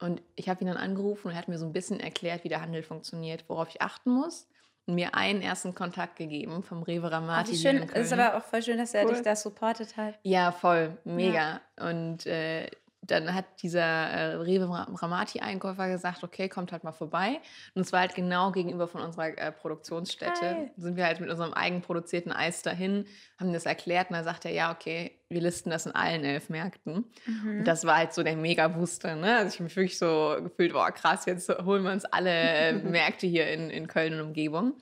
und 0.00 0.22
ich 0.34 0.48
habe 0.48 0.60
ihn 0.62 0.66
dann 0.66 0.76
angerufen 0.76 1.28
und 1.28 1.34
er 1.34 1.38
hat 1.38 1.46
mir 1.46 1.58
so 1.58 1.66
ein 1.66 1.72
bisschen 1.72 2.00
erklärt, 2.00 2.42
wie 2.42 2.48
der 2.48 2.62
Handel 2.62 2.82
funktioniert, 2.82 3.44
worauf 3.48 3.68
ich 3.68 3.80
achten 3.80 4.10
muss 4.10 4.48
mir 4.88 5.14
einen 5.14 5.42
ersten 5.42 5.74
Kontakt 5.74 6.16
gegeben 6.16 6.62
vom 6.62 6.82
Rewe 6.82 7.06
Ach, 7.08 7.12
Ramati. 7.12 7.52
wie 7.52 7.56
hier 7.56 7.70
schön. 7.72 7.88
ist 7.88 8.12
aber 8.12 8.36
auch 8.36 8.42
voll 8.44 8.62
schön, 8.62 8.78
dass 8.78 8.94
er 8.94 9.04
Cool. 9.06 9.14
dich 9.14 9.22
da 9.22 9.36
supportet 9.36 9.96
hat. 9.96 10.14
Ja, 10.22 10.50
voll, 10.52 10.96
mega. 11.04 11.60
Und 11.80 12.26
äh, 12.26 12.66
dann 13.10 13.34
hat 13.34 13.44
dieser 13.62 13.80
äh, 13.82 14.34
Rewe 14.34 14.68
Ra- 14.68 14.88
Ramati-Einkäufer 14.94 15.88
gesagt, 15.88 16.22
okay, 16.22 16.48
kommt 16.48 16.72
halt 16.72 16.84
mal 16.84 16.92
vorbei. 16.92 17.40
Und 17.74 17.82
es 17.82 17.92
war 17.92 18.00
halt 18.00 18.14
genau 18.14 18.52
gegenüber 18.52 18.86
von 18.88 19.00
unserer 19.00 19.36
äh, 19.36 19.50
Produktionsstätte. 19.52 20.40
Geil. 20.40 20.70
Sind 20.76 20.96
wir 20.96 21.04
halt 21.06 21.20
mit 21.20 21.30
unserem 21.30 21.52
eigenproduzierten 21.52 22.32
Eis 22.32 22.62
dahin, 22.62 23.06
haben 23.38 23.52
das 23.52 23.66
erklärt 23.66 24.10
und 24.10 24.16
dann 24.16 24.24
sagt 24.24 24.44
er, 24.44 24.52
ja, 24.52 24.72
okay, 24.72 25.12
wir 25.28 25.40
listen 25.40 25.70
das 25.70 25.86
in 25.86 25.92
allen 25.92 26.24
elf 26.24 26.48
Märkten. 26.48 27.04
Mhm. 27.26 27.58
Und 27.58 27.64
das 27.64 27.84
war 27.84 27.96
halt 27.98 28.12
so 28.14 28.22
der 28.22 28.36
Mega-Booster. 28.36 29.16
Ne? 29.16 29.36
Also 29.36 29.48
ich 29.48 29.54
habe 29.54 29.64
mich 29.64 29.76
wirklich 29.76 29.98
so 29.98 30.36
gefühlt, 30.42 30.72
boah, 30.72 30.90
krass, 30.90 31.26
jetzt 31.26 31.48
holen 31.64 31.82
wir 31.82 31.92
uns 31.92 32.04
alle 32.04 32.30
äh, 32.30 32.72
Märkte 32.82 33.26
hier 33.26 33.48
in, 33.50 33.70
in 33.70 33.86
Köln 33.88 34.14
und 34.14 34.20
Umgebung. 34.20 34.74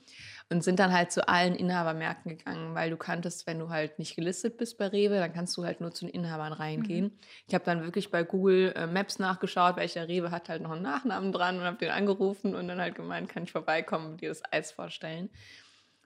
Und 0.49 0.63
sind 0.63 0.79
dann 0.79 0.93
halt 0.93 1.11
zu 1.11 1.27
allen 1.27 1.55
Inhabermärkten 1.55 2.37
gegangen, 2.37 2.73
weil 2.73 2.89
du 2.89 2.95
kanntest, 2.95 3.47
wenn 3.47 3.59
du 3.59 3.69
halt 3.69 3.99
nicht 3.99 4.15
gelistet 4.15 4.57
bist 4.57 4.77
bei 4.77 4.87
Rewe, 4.87 5.15
dann 5.15 5.33
kannst 5.33 5.57
du 5.57 5.65
halt 5.65 5.81
nur 5.81 5.93
zu 5.93 6.05
den 6.05 6.13
Inhabern 6.13 6.53
reingehen. 6.53 7.11
Ich 7.47 7.53
habe 7.53 7.65
dann 7.65 7.83
wirklich 7.83 8.11
bei 8.11 8.23
Google 8.23 8.71
äh, 8.75 8.87
Maps 8.87 9.19
nachgeschaut, 9.19 9.75
welcher 9.75 10.07
Rewe 10.07 10.31
hat 10.31 10.47
halt 10.47 10.61
noch 10.61 10.71
einen 10.71 10.83
Nachnamen 10.83 11.33
dran 11.33 11.59
und 11.59 11.65
habe 11.65 11.77
den 11.77 11.89
angerufen 11.89 12.55
und 12.55 12.69
dann 12.69 12.79
halt 12.79 12.95
gemeint, 12.95 13.27
kann 13.27 13.43
ich 13.43 13.51
vorbeikommen 13.51 14.11
und 14.11 14.21
dir 14.21 14.29
das 14.29 14.41
Eis 14.49 14.71
vorstellen. 14.71 15.29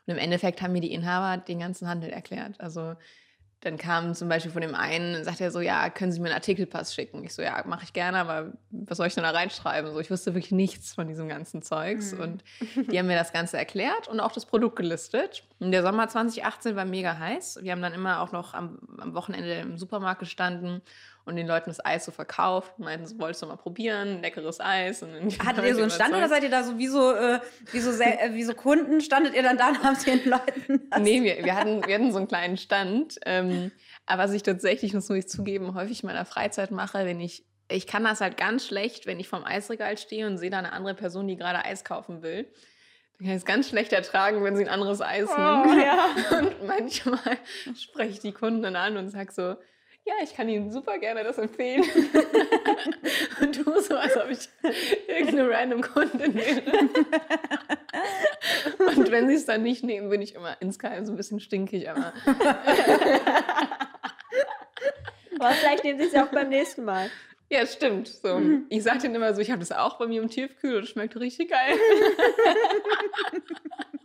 Und 0.08 0.14
im 0.14 0.18
Endeffekt 0.18 0.64
haben 0.64 0.74
mir 0.74 0.82
die 0.82 0.94
Inhaber 0.94 1.40
den 1.42 1.60
ganzen 1.60 1.88
Handel 1.88 2.10
erklärt. 2.10 2.60
Also 2.60 2.96
dann 3.62 3.78
kam 3.78 4.16
zum 4.16 4.28
Beispiel 4.28 4.52
von 4.52 4.64
dem 4.64 4.74
einen, 4.74 5.24
sagt 5.24 5.40
er 5.40 5.52
so, 5.52 5.62
ja, 5.62 5.92
können 5.92 6.12
Sie 6.12 6.20
mir 6.20 6.28
einen 6.28 6.36
Artikelpass 6.36 6.96
schicken? 6.96 7.24
Ich 7.24 7.36
so, 7.36 7.44
ja, 7.44 7.64
mache 7.68 7.84
ich 7.84 7.94
gerne, 7.94 8.18
aber 8.18 8.54
was 8.72 8.98
soll 8.98 9.06
ich 9.06 9.14
denn 9.14 9.24
da 9.24 9.30
reinschreiben? 9.30 9.92
So, 9.92 10.00
ich 10.00 10.10
wusste 10.10 10.34
wirklich 10.34 10.52
nichts 10.52 10.96
von 10.96 11.08
diesem 11.08 11.30
ganzen 11.30 11.62
Zeugs. 11.62 12.14
Mhm. 12.14 12.20
Und 12.20 12.44
die 12.92 12.98
haben 12.98 13.06
mir 13.06 13.16
das 13.16 13.34
Ganze 13.34 13.60
erklärt 13.60 14.08
und 14.08 14.20
auch 14.20 14.32
das 14.32 14.48
Produkt 14.48 14.78
gelistet. 14.78 15.44
Und 15.60 15.72
der 15.72 15.84
Sommer 15.84 16.08
2018 16.08 16.76
war 16.76 16.86
mega 16.86 17.20
heiß. 17.20 17.60
Wir 17.62 17.72
haben 17.72 17.84
dann 17.84 17.94
immer 17.94 18.22
auch 18.22 18.32
noch 18.32 18.56
am, 18.56 18.80
am 18.98 19.14
Wochenende 19.14 19.54
im 19.54 19.78
Supermarkt 19.78 20.22
gestanden 20.22 20.82
und 21.26 21.36
den 21.36 21.48
Leuten 21.48 21.70
das 21.70 21.84
Eis 21.84 22.06
so 22.06 22.12
verkauft. 22.12 22.80
Meinten, 22.80 23.06
so, 23.06 23.20
wolltest 23.20 23.42
du 23.44 23.46
mal 23.48 23.58
probieren? 23.58 24.22
Leckeres 24.22 24.60
Eis. 24.60 25.02
Hattet 25.46 25.66
ihr 25.66 25.76
so 25.76 25.82
einen 25.82 25.92
Stand 25.92 26.16
oder 26.16 26.28
seid 26.28 26.44
ihr 26.44 26.50
da 26.50 26.64
so 26.64 26.78
wie 26.78 26.88
so, 26.88 27.14
äh, 27.14 27.40
wie 27.72 27.80
so, 27.80 27.92
äh, 28.02 28.34
wie 28.34 28.44
so 28.44 28.54
Kunden? 28.54 29.02
Standet 29.02 29.34
ihr 29.36 29.44
dann 29.44 29.58
da 29.58 29.70
und 29.70 29.84
habt 29.84 30.06
den 30.06 30.24
Leuten 30.26 30.90
das? 30.90 31.00
Nee, 31.00 31.22
wir, 31.24 31.44
wir, 31.44 31.56
hatten, 31.56 31.86
wir 31.86 31.94
hatten 31.96 32.12
so 32.12 32.18
einen 32.18 32.28
kleinen 32.28 32.58
Stand. 32.58 33.20
Ähm, 33.26 33.72
aber 34.06 34.24
was 34.24 34.34
ich 34.34 34.44
tatsächlich, 34.44 34.92
das 34.92 35.08
muss 35.10 35.18
ich 35.18 35.28
zugeben, 35.30 35.76
häufig 35.76 36.04
in 36.04 36.08
meiner 36.08 36.26
Freizeit 36.26 36.72
mache, 36.72 37.06
wenn 37.06 37.20
ich, 37.20 37.46
ich 37.70 37.88
kann 37.88 38.04
das 38.04 38.20
halt 38.20 38.36
ganz 38.38 38.66
schlecht, 38.66 39.06
wenn 39.06 39.20
ich 39.20 39.28
vorm 39.30 39.44
Eisregal 39.46 39.98
stehe 39.98 40.28
und 40.28 40.38
sehe 40.38 40.50
da 40.50 40.58
eine 40.58 40.74
andere 40.74 40.96
Person, 40.96 41.28
die 41.28 41.38
gerade 41.38 41.64
Eis 41.64 41.84
kaufen 41.84 42.22
will. 42.24 42.44
Dann 43.18 43.28
kann 43.28 43.36
ich 43.36 43.42
es 43.44 43.46
ganz 43.46 43.70
schlecht 43.70 43.94
ertragen, 43.94 44.44
wenn 44.44 44.56
sie 44.58 44.64
ein 44.64 44.70
anderes 44.70 45.00
Eis 45.02 45.30
Oh, 45.30 45.66
nimmt. 45.66 45.84
ja. 45.84 46.08
Und 46.40 46.66
manchmal 46.66 47.20
spreche 47.80 48.10
ich 48.14 48.20
die 48.20 48.32
Kunden 48.32 48.64
dann 48.64 48.76
an 48.76 48.98
und 48.98 49.10
sage 49.10 49.32
so, 49.32 49.56
ja, 50.06 50.14
ich 50.24 50.36
kann 50.36 50.50
Ihnen 50.50 50.72
super 50.72 50.98
gerne 50.98 51.24
das 51.24 51.38
empfehlen. 51.38 51.84
und 53.42 53.54
tu 53.54 53.80
so, 53.80 53.96
als 53.96 54.18
ob 54.18 54.30
ich 54.30 54.50
irgendeine 55.08 55.50
random 55.50 55.82
Kundin 55.82 56.34
wäre. 56.36 56.62
und 58.96 59.12
wenn 59.12 59.28
sie 59.28 59.36
es 59.36 59.46
dann 59.46 59.64
nicht 59.64 59.84
nehmen, 59.84 60.10
bin 60.10 60.22
ich 60.22 60.36
immer 60.36 60.58
insgeheim 60.60 61.06
so 61.06 61.14
ein 61.14 61.18
bisschen 61.18 61.40
stinkig, 61.40 61.90
aber 61.90 62.14
Aber 65.40 65.52
vielleicht 65.54 65.84
nehmen 65.84 66.00
sie 66.00 66.06
es 66.08 66.14
ja 66.14 66.26
auch 66.26 66.32
beim 66.32 66.50
nächsten 66.50 66.84
Mal. 66.86 67.10
ja, 67.50 67.66
stimmt. 67.66 68.08
So. 68.08 68.40
Ich 68.70 68.84
sage 68.84 69.00
denen 69.00 69.16
immer 69.16 69.34
so, 69.34 69.42
ich 69.42 69.50
habe 69.50 69.60
das 69.60 69.72
auch 69.72 69.98
bei 69.98 70.06
mir 70.08 70.22
im 70.22 70.30
Tiefkühl 70.30 70.78
und 70.78 70.84
es 70.84 70.90
schmeckt 70.90 71.20
richtig 71.20 71.50
geil. 71.50 71.76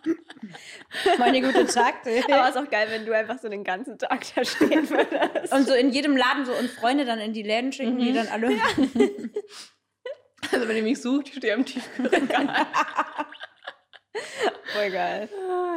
Meine 1.18 1.40
gute 1.42 1.66
Taktik. 1.66 2.24
Aber 2.32 2.48
ist 2.48 2.56
auch 2.58 2.70
geil, 2.70 2.88
wenn 2.90 3.04
du 3.06 3.12
einfach 3.14 3.38
so 3.38 3.48
den 3.48 3.64
ganzen 3.64 3.98
Tag 3.98 4.24
da 4.34 4.44
stehen 4.44 4.88
würdest. 4.90 5.52
Und 5.52 5.66
so 5.66 5.74
in 5.74 5.90
jedem 5.90 6.16
Laden 6.16 6.44
so 6.44 6.52
und 6.52 6.68
Freunde 6.70 7.04
dann 7.04 7.18
in 7.18 7.32
die 7.32 7.42
Läden 7.42 7.72
schicken, 7.72 7.98
die 7.98 8.12
dann 8.12 8.28
alle. 8.28 8.50
Also 10.52 10.68
wenn 10.68 10.76
ihr 10.76 10.82
mich 10.84 11.00
sucht, 11.02 11.28
ich 11.30 11.34
stehe 11.36 11.54
am 11.54 11.64
Tiefkühlregal. 11.64 12.48
Voll 14.72 14.90
geil. 14.90 15.28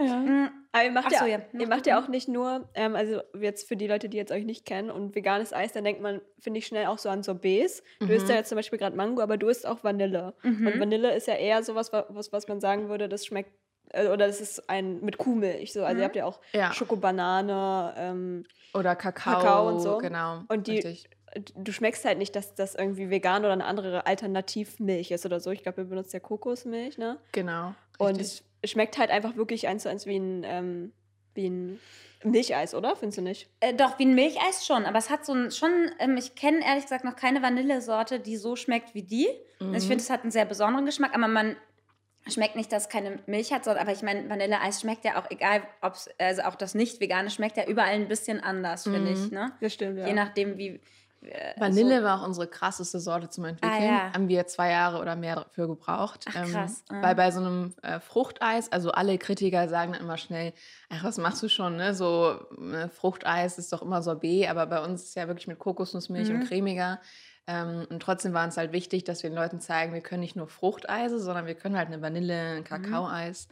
Mhm. 0.01 0.49
Aber 0.71 0.83
ihr 0.83 0.91
macht, 0.91 1.07
Ach 1.07 1.19
so, 1.19 1.25
ja, 1.25 1.39
ja. 1.39 1.59
ihr 1.59 1.67
macht 1.67 1.87
ja 1.87 1.99
auch 1.99 2.07
nicht 2.07 2.27
nur, 2.27 2.69
ähm, 2.75 2.95
also 2.95 3.21
jetzt 3.39 3.67
für 3.67 3.75
die 3.75 3.87
Leute, 3.87 4.07
die 4.09 4.17
jetzt 4.17 4.31
euch 4.31 4.45
nicht 4.45 4.65
kennen 4.65 4.91
und 4.91 5.15
veganes 5.15 5.51
Eis, 5.53 5.73
dann 5.73 5.83
denkt 5.83 6.01
man, 6.01 6.21
finde 6.39 6.59
ich, 6.59 6.67
schnell 6.67 6.85
auch 6.85 6.99
so 6.99 7.09
an 7.09 7.23
Sorbets. 7.23 7.81
Du 7.99 8.07
isst 8.07 8.29
ja 8.29 8.35
jetzt 8.35 8.49
zum 8.49 8.57
Beispiel 8.57 8.77
gerade 8.77 8.95
Mango, 8.95 9.21
aber 9.23 9.37
du 9.37 9.47
isst 9.47 9.65
auch 9.65 9.83
Vanille. 9.83 10.35
Mhm. 10.43 10.67
Und 10.67 10.79
Vanille 10.79 11.15
ist 11.15 11.27
ja 11.27 11.33
eher 11.35 11.63
sowas, 11.63 11.91
wa- 11.91 12.05
was, 12.09 12.31
was 12.31 12.47
man 12.47 12.61
sagen 12.61 12.87
würde, 12.89 13.09
das 13.09 13.25
schmeckt, 13.25 13.51
oder 13.93 14.27
das 14.27 14.39
ist 14.41 14.69
ein 14.69 15.01
mit 15.01 15.17
Kuhmilch. 15.17 15.73
So. 15.73 15.83
Also 15.83 15.95
Mhm. 15.95 15.99
ihr 15.99 16.05
habt 16.05 16.15
ja 16.15 16.25
auch 16.25 16.39
Ja. 16.53 16.71
Schokobanane, 16.73 17.93
ähm, 17.97 18.45
Oder 18.73 18.95
Kakao, 18.95 19.33
Kakao 19.39 19.67
und 19.69 19.79
so. 19.79 19.97
Genau. 19.97 20.43
Und 20.47 20.67
die- 20.67 20.75
richtig. 20.75 21.09
du 21.55 21.71
schmeckst 21.71 22.05
halt 22.05 22.17
nicht, 22.17 22.35
dass 22.35 22.55
das 22.55 22.73
irgendwie 22.75 23.09
vegan 23.09 23.43
oder 23.43 23.53
eine 23.53 23.65
andere 23.65 24.05
Alternativmilch 24.07 25.11
ist 25.11 25.25
oder 25.25 25.39
so. 25.39 25.51
Ich 25.51 25.61
glaube, 25.63 25.81
ihr 25.81 25.87
benutzt 25.87 26.13
ja 26.13 26.19
Kokosmilch, 26.19 26.97
ne? 26.97 27.17
Genau. 27.31 27.73
Und 27.99 28.17
richtig. 28.19 28.43
es 28.61 28.71
schmeckt 28.71 28.97
halt 28.97 29.11
einfach 29.11 29.35
wirklich 29.35 29.67
eins 29.67 29.83
zu 29.83 29.89
eins 29.89 30.05
wie 30.05 30.17
ein, 30.17 30.43
ähm, 30.43 30.91
wie 31.35 31.47
ein 31.49 31.79
Milcheis, 32.23 32.73
oder? 32.75 32.95
Findest 32.95 33.19
du 33.19 33.21
nicht? 33.21 33.47
Äh, 33.59 33.73
doch, 33.75 33.97
wie 33.99 34.05
ein 34.05 34.13
Milcheis 34.15 34.65
schon, 34.65 34.85
aber 34.85 34.97
es 34.97 35.09
hat 35.09 35.25
so 35.25 35.33
ein, 35.33 35.51
schon, 35.51 35.71
ähm, 35.99 36.17
ich 36.17 36.35
kenne 36.35 36.65
ehrlich 36.65 36.83
gesagt 36.83 37.05
noch 37.05 37.15
keine 37.15 37.41
Vanillesorte, 37.41 38.19
die 38.19 38.35
so 38.35 38.55
schmeckt 38.55 38.93
wie 38.93 39.03
die. 39.03 39.27
Also 39.61 39.75
ich 39.77 39.83
finde, 39.87 39.97
es 40.03 40.09
hat 40.09 40.21
einen 40.23 40.31
sehr 40.31 40.45
besonderen 40.45 40.85
Geschmack, 40.85 41.13
aber 41.13 41.27
man 41.27 41.55
schmeckt 42.31 42.55
nicht, 42.55 42.71
dass 42.71 42.83
es 42.83 42.89
keine 42.89 43.19
Milch 43.25 43.51
hat, 43.53 43.63
sondern, 43.65 43.83
aber 43.83 43.91
ich 43.93 44.01
meine, 44.01 44.29
Vanilleeis 44.29 44.81
schmeckt 44.81 45.05
ja 45.05 45.19
auch, 45.21 45.29
egal, 45.29 45.61
ob 45.81 45.93
es, 45.93 46.09
also 46.17 46.41
auch 46.43 46.55
das 46.55 46.75
nicht-vegane 46.75 47.29
schmeckt 47.29 47.57
ja 47.57 47.65
überall 47.65 47.93
ein 47.93 48.07
bisschen 48.07 48.41
anders, 48.43 48.83
finde 48.83 49.11
ich, 49.11 49.31
ne? 49.31 49.51
Das 49.61 49.73
stimmt, 49.73 49.97
ja. 49.99 50.07
Je 50.07 50.13
nachdem, 50.13 50.57
wie. 50.57 50.79
äh, 51.21 51.53
Vanille 51.59 52.01
war 52.03 52.21
auch 52.21 52.25
unsere 52.27 52.47
krasseste 52.47 52.99
Sorte 52.99 53.29
zum 53.29 53.43
Entwickeln. 53.45 53.81
Ah, 53.81 53.85
ja. 53.85 54.13
Haben 54.13 54.27
wir 54.29 54.47
zwei 54.47 54.71
Jahre 54.71 54.99
oder 54.99 55.15
mehr 55.17 55.35
dafür 55.35 55.67
gebraucht. 55.67 56.25
Ach, 56.29 56.45
krass. 56.49 56.83
Ah. 56.89 57.01
Weil 57.01 57.15
bei 57.15 57.29
so 57.31 57.41
einem 57.41 57.73
äh, 57.83 57.99
Fruchteis, 57.99 58.71
also 58.71 58.91
alle 58.91 59.17
Kritiker 59.17 59.67
sagen 59.67 59.91
dann 59.93 60.01
immer 60.01 60.17
schnell, 60.17 60.53
ach, 60.89 61.03
was 61.03 61.17
machst 61.17 61.43
du 61.43 61.49
schon, 61.49 61.75
ne? 61.75 61.93
So 61.93 62.39
äh, 62.73 62.87
Fruchteis 62.87 63.57
ist 63.57 63.73
doch 63.73 63.81
immer 63.81 64.01
Sorbet, 64.01 64.49
aber 64.49 64.65
bei 64.65 64.81
uns 64.83 65.03
ist 65.03 65.15
ja 65.15 65.27
wirklich 65.27 65.47
mit 65.47 65.59
Kokosnussmilch 65.59 66.29
Mhm. 66.29 66.35
und 66.41 66.47
cremiger. 66.47 66.99
Ähm, 67.51 67.87
und 67.89 67.99
trotzdem 68.03 68.33
war 68.33 68.45
uns 68.45 68.57
halt 68.57 68.71
wichtig, 68.73 69.05
dass 69.05 69.23
wir 69.23 69.31
den 69.31 69.35
Leuten 69.35 69.59
zeigen, 69.59 69.91
wir 69.93 70.01
können 70.01 70.19
nicht 70.21 70.35
nur 70.35 70.47
Fruchteise, 70.47 71.19
sondern 71.19 71.47
wir 71.47 71.55
können 71.55 71.75
halt 71.75 71.87
eine 71.87 71.99
Vanille, 71.99 72.51
Mhm. 72.51 72.57
ein 72.57 72.63
Kakaoeis. 72.63 73.47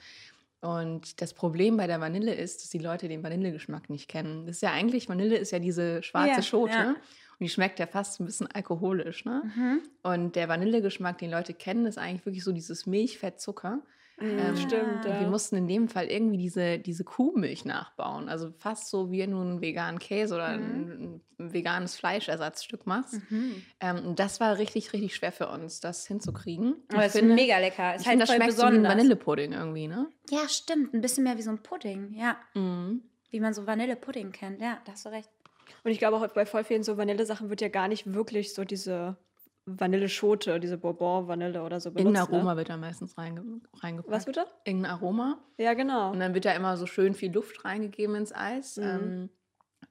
Und 0.62 1.20
das 1.22 1.34
Problem 1.34 1.78
bei 1.78 1.88
der 1.88 2.00
Vanille 2.00 2.34
ist, 2.36 2.62
dass 2.62 2.70
die 2.70 2.78
Leute 2.80 3.08
den 3.08 3.24
Vanillegeschmack 3.24 3.90
nicht 3.90 4.08
kennen. 4.08 4.46
Das 4.46 4.58
ist 4.58 4.62
ja 4.62 4.72
eigentlich, 4.72 5.10
Vanille 5.10 5.38
ist 5.38 5.52
ja 5.52 5.60
diese 5.60 6.04
schwarze 6.04 6.30
Ja, 6.38 6.42
Schote. 6.44 6.74
ja. 6.74 6.90
Und 6.90 7.44
die 7.44 7.50
schmeckt 7.50 7.80
ja 7.80 7.88
fast 7.88 8.20
ein 8.20 8.26
bisschen 8.26 8.48
alkoholisch. 8.52 9.26
Ne? 9.26 9.44
Mhm. 9.56 9.82
Und 10.04 10.36
der 10.36 10.48
Vanillegeschmack, 10.50 11.18
den 11.20 11.32
Leute 11.32 11.54
kennen, 11.54 11.86
ist 11.86 11.98
eigentlich 11.98 12.26
wirklich 12.26 12.44
so 12.44 12.52
dieses 12.52 12.86
Milchfett-Zucker. 12.88 13.80
Mhm, 14.20 14.40
Ähm, 14.40 14.58
stimmt, 14.58 15.06
Und 15.06 15.12
ja. 15.12 15.20
wir 15.20 15.28
mussten 15.28 15.56
in 15.58 15.68
dem 15.68 15.88
Fall 15.90 16.08
irgendwie 16.08 16.38
diese, 16.38 16.80
diese 16.80 17.04
Kuhmilch 17.04 17.66
nachbauen. 17.66 18.30
Also 18.30 18.52
fast 18.58 18.90
so, 18.90 19.12
wie 19.12 19.20
wenn 19.20 19.32
du 19.32 19.40
einen 19.40 19.62
veganen 19.62 20.00
Käse 20.00 20.34
oder 20.36 20.46
ein, 20.48 21.22
ein 21.40 21.54
veganes 21.54 21.96
Fleischersatzstück 21.96 22.88
machst. 22.88 23.22
Mhm. 23.30 23.62
Ähm, 23.80 24.16
das 24.16 24.40
war 24.40 24.58
richtig, 24.58 24.92
richtig 24.94 25.16
schwer 25.16 25.32
für 25.32 25.48
uns, 25.50 25.80
das 25.82 26.08
hinzukriegen. 26.08 26.78
Aber 26.92 27.02
ich 27.02 27.10
es 27.10 27.16
ist 27.16 27.24
mega 27.24 27.60
lecker. 27.60 27.92
ich 27.92 27.98
Ist 28.02 28.08
finde, 28.08 28.26
halt 28.26 28.30
das 28.30 28.36
schmeckt 28.36 28.52
so 28.54 28.62
wie 28.64 28.66
ein 28.66 28.70
besonders. 28.72 28.92
Vanillepudding 28.94 29.54
irgendwie, 29.54 29.88
ne? 29.88 30.08
Ja, 30.32 30.50
stimmt. 30.50 30.94
Ein 30.96 31.02
bisschen 31.02 31.24
mehr 31.24 31.38
wie 31.38 31.44
so 31.44 31.52
ein 31.52 31.62
Pudding. 31.62 32.14
Ja. 32.16 32.38
Mhm. 32.56 33.04
Wie 33.30 33.40
man 33.40 33.54
so 33.54 33.68
Vanillepudding 33.68 34.32
kennt. 34.32 34.62
Ja, 34.62 34.80
da 34.86 34.94
hast 34.94 35.06
du 35.06 35.10
recht. 35.10 35.30
Und 35.84 35.92
ich 35.92 36.00
glaube 36.00 36.18
auch 36.18 36.28
bei 36.30 36.46
voll 36.48 36.64
vielen 36.64 36.82
so 36.84 36.98
Vanillesachen 36.98 37.50
wird 37.50 37.62
ja 37.62 37.68
gar 37.68 37.88
nicht 37.88 38.14
wirklich 38.14 38.54
so 38.56 38.64
diese 38.64 39.16
Vanilleschote, 39.68 40.62
diese 40.62 40.78
Bourbon-Vanille 40.78 41.62
oder 41.62 41.82
so 41.82 41.92
benutzt. 41.92 42.06
Irgendein 42.06 42.32
ne? 42.32 42.38
Aroma 42.38 42.56
wird 42.56 42.70
da 42.70 42.78
meistens 42.78 43.18
reinge 43.18 43.44
reingepackt. 43.74 44.12
Was 44.12 44.26
bitte? 44.26 44.48
Irgendein 44.64 44.92
Aroma. 44.92 45.40
Ja, 45.58 45.74
genau. 45.74 46.12
Und 46.12 46.22
dann 46.22 46.34
wird 46.34 46.46
da 46.46 46.54
immer 46.54 46.78
so 46.78 46.86
schön 46.86 47.14
viel 47.14 47.34
Luft 47.34 47.66
reingegeben 47.66 48.16
ins 48.16 48.34
Eis. 48.34 48.78
Mhm. 48.78 48.84
Ähm, 48.84 49.30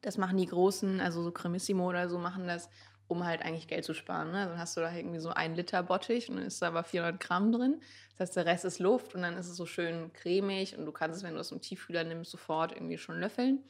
das 0.01 0.17
machen 0.17 0.39
die 0.39 0.47
Großen, 0.47 1.01
also 1.01 1.23
so 1.23 1.31
Cremissimo 1.31 1.87
oder 1.89 2.09
so, 2.09 2.19
machen 2.19 2.47
das, 2.47 2.71
um 3.07 3.27
halt 3.27 3.43
eigentlich 3.43 3.69
Geld 3.69 3.85
zu 3.85 3.93
sparen. 3.93 4.33
Ne? 4.33 4.47
Dann 4.47 4.59
hast 4.59 4.79
du 4.79 4.81
da 4.81 4.91
irgendwie 4.91 5.21
so 5.21 5.29
ein 5.29 5.55
Liter 5.55 5.83
Bottich 5.83 6.31
und 6.31 6.37
dann 6.37 6.47
ist 6.47 6.63
da 6.63 6.69
aber 6.69 6.83
400 6.83 7.21
Gramm 7.21 7.53
drin. 7.53 7.81
Das 8.17 8.29
heißt, 8.29 8.37
der 8.37 8.47
Rest 8.47 8.65
ist 8.65 8.79
Luft 8.79 9.15
und 9.15 9.23
dann 9.23 9.37
ist 9.37 9.47
es 9.47 9.57
so 9.57 9.67
schön 9.67 10.11
cremig 10.15 10.79
und 10.79 10.87
du 10.87 10.93
kannst 10.93 11.19
es, 11.19 11.23
wenn 11.23 11.35
du 11.35 11.41
es 11.41 11.53
im 11.53 11.61
Tiefkühler 11.61 12.05
nimmst, 12.05 12.31
sofort 12.31 12.73
irgendwie 12.73 12.97
schon 12.97 13.21
löffeln. 13.21 13.63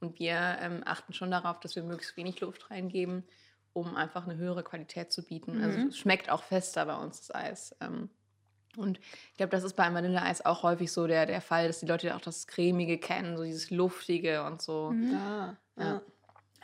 Und 0.00 0.18
wir 0.18 0.56
ähm, 0.60 0.82
achten 0.84 1.12
schon 1.12 1.30
darauf, 1.30 1.60
dass 1.60 1.76
wir 1.76 1.84
möglichst 1.84 2.16
wenig 2.16 2.40
Luft 2.40 2.68
reingeben 2.68 3.22
um 3.72 3.96
einfach 3.96 4.24
eine 4.26 4.36
höhere 4.36 4.62
Qualität 4.62 5.12
zu 5.12 5.22
bieten. 5.22 5.62
Also 5.62 5.78
Mhm. 5.78 5.86
es 5.88 5.98
schmeckt 5.98 6.30
auch 6.30 6.42
fester 6.42 6.84
bei 6.86 6.96
uns 6.96 7.18
das 7.26 7.34
Eis. 7.34 7.76
Ähm, 7.80 8.10
und 8.76 8.98
ich 9.30 9.36
glaube, 9.36 9.50
das 9.50 9.64
ist 9.64 9.74
beim 9.74 9.94
Vanilleeis 9.94 10.44
auch 10.46 10.62
häufig 10.62 10.90
so 10.92 11.06
der, 11.06 11.26
der 11.26 11.40
Fall, 11.42 11.66
dass 11.66 11.80
die 11.80 11.86
Leute 11.86 12.14
auch 12.16 12.20
das 12.20 12.46
Cremige 12.46 12.98
kennen, 12.98 13.36
so 13.36 13.44
dieses 13.44 13.70
Luftige 13.70 14.44
und 14.44 14.62
so. 14.62 14.90
Mhm. 14.90 15.12
Ja. 15.12 15.56
ja. 15.78 16.02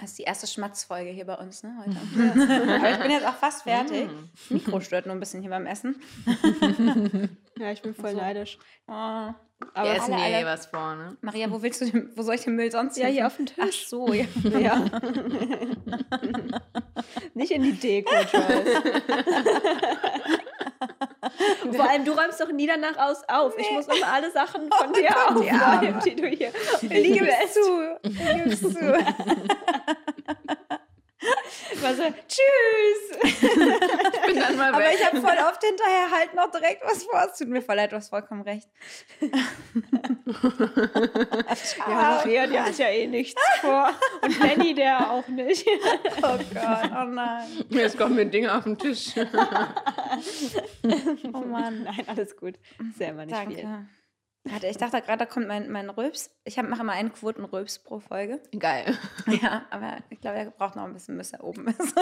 Das 0.01 0.11
ist 0.11 0.19
die 0.21 0.23
erste 0.23 0.47
Schmatzfolge 0.47 1.11
hier 1.11 1.27
bei 1.27 1.35
uns, 1.35 1.65
ne, 1.65 1.75
heute. 1.85 1.97
Aber 2.77 2.91
ich 2.93 2.99
bin 2.99 3.11
jetzt 3.11 3.27
auch 3.27 3.35
fast 3.35 3.65
fertig. 3.65 4.09
Mm. 4.09 4.55
Mikro 4.55 4.81
stört 4.81 5.07
nur 5.07 5.17
ein 5.17 5.19
bisschen 5.19 5.41
hier 5.41 5.51
beim 5.51 5.67
Essen. 5.67 5.97
ja, 7.59 7.71
ich 7.73 7.83
bin 7.83 7.95
voll 7.95 8.15
neidisch. 8.15 8.59
Oh. 8.87 8.93
Aber 8.93 9.35
Wir 9.89 9.97
essen 9.97 10.13
alle, 10.15 10.25
hier 10.25 10.37
alle- 10.37 10.45
eh 10.47 10.47
was 10.53 10.67
vor, 10.67 10.95
ne? 10.95 11.17
Maria, 11.21 11.51
wo 11.51 11.61
willst 11.63 11.81
du 11.81 11.87
den, 11.91 12.11
wo 12.15 12.23
soll 12.23 12.37
ich 12.37 12.43
den 12.45 12.55
Müll 12.55 12.71
sonst 12.71 12.97
ja, 12.97 13.09
hier 13.09 13.27
auf 13.27 13.37
dem 13.37 13.47
Ach 13.59 13.65
Tisch. 13.65 13.89
so, 13.89 14.13
ja. 14.13 14.25
Ja. 14.59 14.85
Nicht 17.35 17.51
in 17.51 17.63
die 17.65 17.73
Deko. 17.73 18.15
Vor 21.73 21.89
allem, 21.91 22.05
du 22.05 22.13
räumst 22.13 22.41
doch 22.41 22.51
nie 22.51 22.67
danach 22.67 22.97
aus 22.99 23.23
auf. 23.29 23.57
Ich 23.59 23.71
muss 23.71 23.87
immer 23.87 24.07
alle 24.13 24.31
Sachen 24.31 24.71
von 24.73 24.93
dir 24.93 25.11
aufräumen, 25.11 26.01
die 26.05 26.17
du 26.17 26.27
hier 26.29 26.51
liebe 26.83 27.29
es. 27.45 27.55
zu. 27.55 27.99
Ich 28.03 28.61
geb's 28.61 28.75
zu. 31.49 31.87
Also, 31.87 32.03
tschüss. 32.29 33.33
Ich 33.33 33.41
bin 33.41 34.39
dann 34.41 34.57
mal 34.57 34.75
Aber 34.75 34.85
weg. 34.85 34.97
ich 34.99 35.05
habe 35.07 35.21
voll 35.21 35.37
oft 35.49 35.63
hinterher 35.63 36.11
halt 36.11 36.35
noch 36.35 36.51
direkt 36.51 36.83
was 36.85 37.05
vor. 37.05 37.25
Es 37.31 37.39
tut 37.39 37.49
mir 37.49 37.63
voll 37.63 37.77
leid, 37.77 37.93
du 37.93 37.97
hast 37.97 38.09
vollkommen 38.11 38.43
recht. 38.43 38.69
Ja, 41.79 41.95
Maria, 42.25 42.47
die 42.47 42.59
hat 42.59 42.79
ja 42.79 42.89
eh 42.89 43.07
nichts 43.07 43.41
vor. 43.61 43.91
Und 44.23 44.39
Benny, 44.41 44.75
der 44.75 45.11
auch 45.11 45.27
nicht. 45.29 45.67
Oh 46.23 46.37
Gott, 46.53 46.91
oh 46.91 47.05
nein. 47.05 47.47
Jetzt 47.71 47.97
kommen 47.97 48.17
mir 48.17 48.27
Dinge 48.27 48.55
auf 48.55 48.65
den 48.65 48.77
Tisch. 48.79 49.15
Oh 51.33 51.41
Mann. 51.41 51.83
Nein, 51.85 52.05
alles 52.07 52.37
gut. 52.37 52.55
Ist 52.91 53.01
ja 53.01 53.09
immer 53.09 53.27
nicht 53.27 53.37
viel. 53.47 53.69
Warte, 54.51 54.67
ich 54.67 54.77
dachte 54.77 55.01
gerade, 55.03 55.19
da 55.19 55.27
kommt 55.27 55.47
mein, 55.49 55.71
mein 55.71 55.91
Röps. 55.91 56.31
Ich 56.45 56.57
mache 56.63 56.81
immer 56.83 56.93
einen 56.93 57.13
Quoten-Röps 57.13 57.81
pro 57.81 58.01
Folge. 58.01 58.41
Geil. 58.59 58.97
Ja, 59.43 59.67
aber 59.71 59.99
ich 60.11 60.21
glaube, 60.21 60.39
er 60.39 60.51
braucht 60.51 60.77
noch 60.77 60.85
ein 60.85 60.93
bisschen, 60.95 61.17
bis 61.19 61.33
er 61.33 61.45
oben 61.45 61.69
ist. 61.69 61.95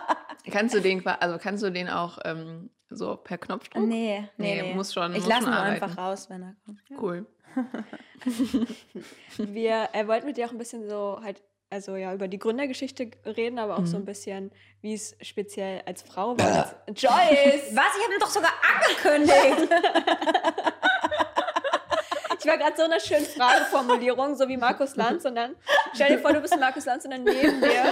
Kannst 0.52 0.74
du 0.74 0.80
den, 0.80 1.06
also 1.06 1.38
kannst 1.38 1.62
du 1.62 1.70
den 1.70 1.88
auch 1.88 2.18
ähm, 2.26 2.68
so 2.90 3.16
per 3.16 3.38
Knopfdruck? 3.38 3.82
nee, 3.82 4.28
nee, 4.36 4.60
Nee, 4.62 4.74
muss 4.74 4.92
schon- 4.92 5.14
Ich 5.14 5.26
lasse 5.26 5.46
arbeiten. 5.48 5.82
einfach 5.82 5.96
raus, 5.96 6.28
wenn 6.28 6.42
er 6.42 6.54
kommt. 6.66 6.80
Ja. 6.90 6.96
Cool. 7.00 7.26
Wir 9.38 9.88
äh, 9.94 10.06
wollten 10.06 10.26
mit 10.26 10.36
dir 10.36 10.46
auch 10.46 10.50
ein 10.52 10.58
bisschen 10.58 10.86
so 10.88 11.18
halt, 11.22 11.42
also 11.70 11.96
ja, 11.96 12.12
über 12.12 12.28
die 12.28 12.38
Gründergeschichte 12.38 13.10
reden, 13.24 13.58
aber 13.58 13.78
auch 13.78 13.86
so 13.86 13.96
ein 13.96 14.04
bisschen, 14.04 14.50
wie 14.82 14.92
es 14.92 15.16
speziell 15.22 15.82
als 15.86 16.02
Frau 16.02 16.36
war. 16.38 16.74
Joyce! 16.88 17.74
Was? 17.74 17.96
Ich 17.96 18.04
habe 18.04 18.14
ihn 18.14 18.20
doch 18.20 18.28
sogar 18.30 18.52
angekündigt. 18.74 19.72
Ich 22.44 22.50
war 22.50 22.58
gerade 22.58 22.76
so 22.76 22.82
eine 22.82 23.00
schöne 23.00 23.24
Frageformulierung, 23.24 24.36
so 24.36 24.46
wie 24.46 24.58
Markus 24.58 24.96
Lanz 24.96 25.24
und 25.24 25.34
dann 25.34 25.56
stell 25.94 26.10
dir 26.10 26.18
vor, 26.18 26.30
du 26.30 26.42
bist 26.42 26.54
Markus 26.60 26.84
Lanz 26.84 27.02
und 27.06 27.12
dann 27.12 27.24
neben 27.24 27.58
dir 27.62 27.84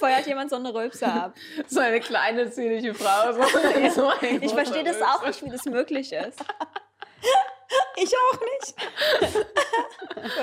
feuert 0.00 0.26
jemand 0.26 0.48
so 0.48 0.56
eine 0.56 0.72
Rülpse 0.72 1.06
ab. 1.06 1.34
So 1.66 1.80
eine 1.80 2.00
kleine, 2.00 2.50
zierliche 2.50 2.94
Frau. 2.94 3.30
So, 3.34 3.42
so 3.94 4.10
Ich 4.40 4.54
verstehe 4.54 4.84
das 4.84 5.02
auch 5.02 5.26
nicht, 5.26 5.44
wie 5.44 5.50
das 5.50 5.66
möglich 5.66 6.10
ist. 6.14 6.40
ich 7.96 8.14
auch 8.16 8.40
nicht. 8.40 9.44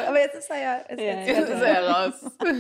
aber 0.08 0.20
jetzt 0.20 0.36
ist 0.36 0.50
er 0.52 0.62
ja. 0.62 0.76
Ist 0.78 1.00
Ja, 1.00 1.06
jetzt 1.06 1.28
ja. 1.28 1.34
Jetzt 1.34 1.50
ist 1.50 1.62
er 1.62 1.90
raus. 1.90 2.14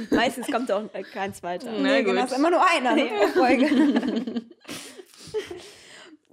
Meistens 0.10 0.48
kommt 0.48 0.72
auch 0.72 0.82
keins 1.14 1.44
weiter. 1.44 1.70
Na 1.72 1.90
Nee, 1.90 2.02
genau, 2.02 2.24
ist 2.24 2.36
immer 2.36 2.50
nur 2.50 2.68
einer 2.68 2.96
ne, 2.96 3.06
pro 3.06 3.28
Folge. 3.28 4.42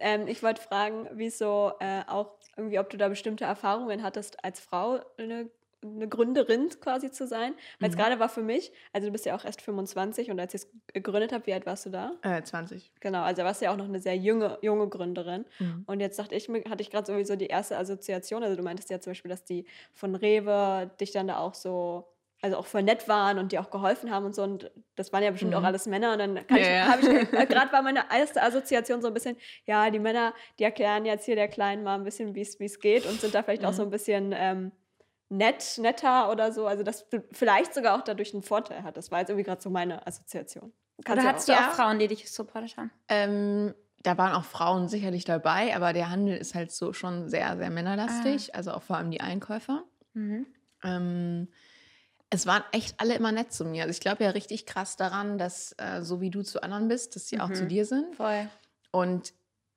Ähm, 0.01 0.29
ich 0.29 0.43
wollte 0.43 0.63
fragen, 0.63 1.09
wieso 1.13 1.73
äh, 1.81 2.03
auch 2.07 2.38
irgendwie, 2.59 2.79
ob 2.79 2.91
du 2.91 2.97
da 2.97 3.09
bestimmte 3.09 3.45
Erfahrungen 3.45 4.03
hattest, 4.03 4.45
als 4.45 4.61
Frau 4.61 5.01
eine, 5.17 5.51
eine 5.83 6.09
Gründerin 6.09 6.69
quasi 6.81 7.11
zu 7.11 7.27
sein. 7.27 7.55
Weil 7.81 7.91
es 7.91 7.97
gerade 7.97 8.19
war 8.19 8.29
für 8.29 8.43
mich, 8.43 8.73
also 8.93 9.07
du 9.07 9.13
bist 9.13 9.27
ja 9.27 9.37
auch 9.37 9.45
erst 9.45 9.63
25 9.63 10.31
und 10.31 10.41
als 10.41 10.55
ich 10.55 10.63
es 10.63 10.69
gegründet 10.93 11.33
habe, 11.33 11.47
wie 11.47 11.53
alt 11.55 11.67
warst 11.67 11.87
du 11.87 11.91
da? 11.91 12.13
Äh, 12.23 12.43
20. 12.43 12.93
Genau, 13.01 13.23
also 13.23 13.43
warst 13.45 13.61
du 13.61 13.67
ja 13.67 13.73
auch 13.73 13.77
noch 13.77 13.89
eine 13.89 14.01
sehr 14.01 14.17
junge, 14.17 14.59
junge 14.61 14.89
Gründerin. 14.89 15.45
Mhm. 15.59 15.85
Und 15.87 16.01
jetzt 16.01 16.19
dachte 16.19 16.35
ich 16.35 16.49
mir, 16.49 16.65
hatte 16.69 16.83
ich 16.83 16.91
gerade 16.91 17.07
sowieso 17.07 17.37
die 17.37 17.47
erste 17.47 17.79
Assoziation. 17.79 18.43
Also 18.43 18.57
du 18.57 18.63
meintest 18.63 18.91
ja 18.91 19.01
zum 19.01 19.13
Beispiel, 19.13 19.31
dass 19.31 19.45
die 19.45 19.67
von 19.95 20.15
Rewe 20.15 20.91
dich 21.01 21.13
dann 21.13 21.29
da 21.29 21.39
auch 21.39 21.55
so, 21.55 22.09
also 22.41 22.57
auch 22.57 22.67
voll 22.67 22.83
nett 22.83 23.09
waren 23.09 23.39
und 23.39 23.53
dir 23.53 23.61
auch 23.61 23.71
geholfen 23.71 24.11
haben 24.11 24.25
und 24.27 24.35
so. 24.35 24.43
Und 24.43 24.71
das 24.95 25.13
waren 25.13 25.23
ja 25.23 25.31
bestimmt 25.31 25.55
auch 25.55 25.63
alles 25.65 25.87
Männer. 25.87 26.13
Und 26.13 26.19
dann 26.19 26.47
kann 26.47 26.57
Ja, 26.59 26.63
ich, 26.63 26.69
ja. 26.69 26.87
habe 26.87 27.01
ich, 27.01 27.49
gerade 27.49 27.73
war 27.73 27.83
meine 27.83 28.05
erste 28.13 28.43
Assoziation 28.43 29.03
so 29.03 29.09
ein 29.09 29.15
bisschen, 29.15 29.37
ja, 29.65 29.91
die 29.91 29.99
Männer, 29.99 30.35
die 30.59 30.65
erklären 30.65 31.05
jetzt 31.05 31.25
hier 31.25 31.35
der 31.35 31.49
Kleinen 31.49 31.83
mal 31.83 31.97
ein 31.97 32.05
bisschen, 32.05 32.35
wie 32.35 32.43
es 32.43 32.81
geht 32.81 33.07
und 33.07 33.21
sind 33.21 33.35
da 33.35 33.43
vielleicht 33.43 33.65
auch 33.65 33.73
so 33.73 33.83
ein 33.83 33.91
bisschen 33.91 34.33
ähm, 34.37 34.73
nett, 35.29 35.79
netter 35.79 36.31
oder 36.31 36.53
so. 36.53 36.67
Also 36.67 36.85
dass 36.85 37.09
du 37.09 37.23
vielleicht 37.33 37.75
sogar 37.75 37.97
auch 37.99 38.03
dadurch 38.03 38.33
einen 38.33 38.43
Vorteil 38.43 38.83
hattest. 38.83 39.09
Das 39.09 39.11
war 39.11 39.21
jetzt 39.21 39.31
irgendwie 39.31 39.45
gerade 39.45 39.61
so 39.61 39.71
meine 39.71 40.07
Assoziation. 40.07 40.73
Oder 41.11 41.23
ja 41.23 41.29
hattest 41.29 41.49
du 41.49 41.53
auch 41.53 41.71
Frauen, 41.73 41.99
die 41.99 42.09
dich 42.09 42.31
supportet 42.31 42.77
haben? 42.77 42.91
Ähm, 43.09 43.75
da 44.03 44.17
waren 44.17 44.33
auch 44.33 44.45
Frauen 44.45 44.89
sicherlich 44.89 45.25
dabei, 45.25 45.75
aber 45.75 45.93
der 45.93 46.11
Handel 46.11 46.37
ist 46.37 46.55
halt 46.55 46.71
so 46.71 46.93
schon 46.93 47.29
sehr, 47.29 47.57
sehr 47.57 47.71
männerlastig. 47.71 48.55
Also 48.55 48.73
auch 48.73 48.83
vor 48.83 48.97
allem 48.97 49.11
die 49.11 49.21
Einkäufer. 49.21 49.85
Mhm. 50.15 50.47
Ähm, 50.85 51.49
es 52.31 52.47
waren 52.47 52.63
echt 52.73 53.01
alle 53.01 53.15
immer 53.15 53.33
nett 53.33 53.53
zu 53.53 53.65
mir. 53.65 53.83
Also 53.83 53.93
ich 53.93 54.01
glaube 54.01 54.25
ja 54.25 54.31
richtig 54.31 54.67
krass 54.67 54.97
daran, 54.97 55.39
dass 55.39 55.75
äh, 55.79 56.03
so 56.03 56.21
wie 56.21 56.31
du 56.31 56.43
zu 56.43 56.63
anderen 56.63 56.89
bist, 56.89 57.17
dass 57.17 57.29
sie 57.29 57.41
auch 57.41 57.53
zu 57.53 57.67
dir 57.67 57.87
sind. 57.87 58.17
Voll. 58.17 58.49
Und 58.91 59.33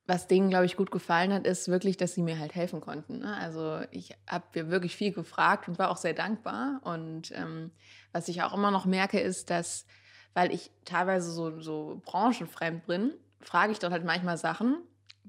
was 0.06 0.28
denen, 0.28 0.50
glaube 0.50 0.66
ich, 0.66 0.76
gut 0.76 0.92
gefallen 0.92 1.32
hat, 1.32 1.46
ist 1.46 1.70
wirklich, 1.70 1.96
dass 1.96 2.14
sie 2.14 2.24
mir 2.24 2.38
halt 2.40 2.54
helfen 2.56 2.82
konnten. 2.82 3.20
Ne? 3.20 3.38
Also 3.38 3.80
ich 3.92 4.18
habe 4.28 4.44
mir 4.54 4.70
wirklich 4.70 4.96
viel 4.96 5.14
gefragt 5.14 5.70
und 5.70 5.80
war 5.80 5.90
auch 5.90 5.98
sehr 5.98 6.14
dankbar. 6.14 6.82
Und 6.84 7.32
ähm, 7.34 7.72
was 8.12 8.28
ich 8.28 8.42
auch 8.42 8.54
immer 8.54 8.72
noch 8.72 8.86
merke, 8.86 9.20
ist, 9.20 9.50
dass, 9.50 9.86
weil 10.34 10.52
ich 10.54 10.72
teilweise 10.84 11.32
so, 11.32 11.62
so 11.62 12.02
branchenfremd 12.04 12.86
bin, 12.88 13.14
frage 13.40 13.72
ich 13.72 13.80
dort 13.80 13.94
halt 13.94 14.04
manchmal 14.04 14.38
Sachen, 14.38 14.78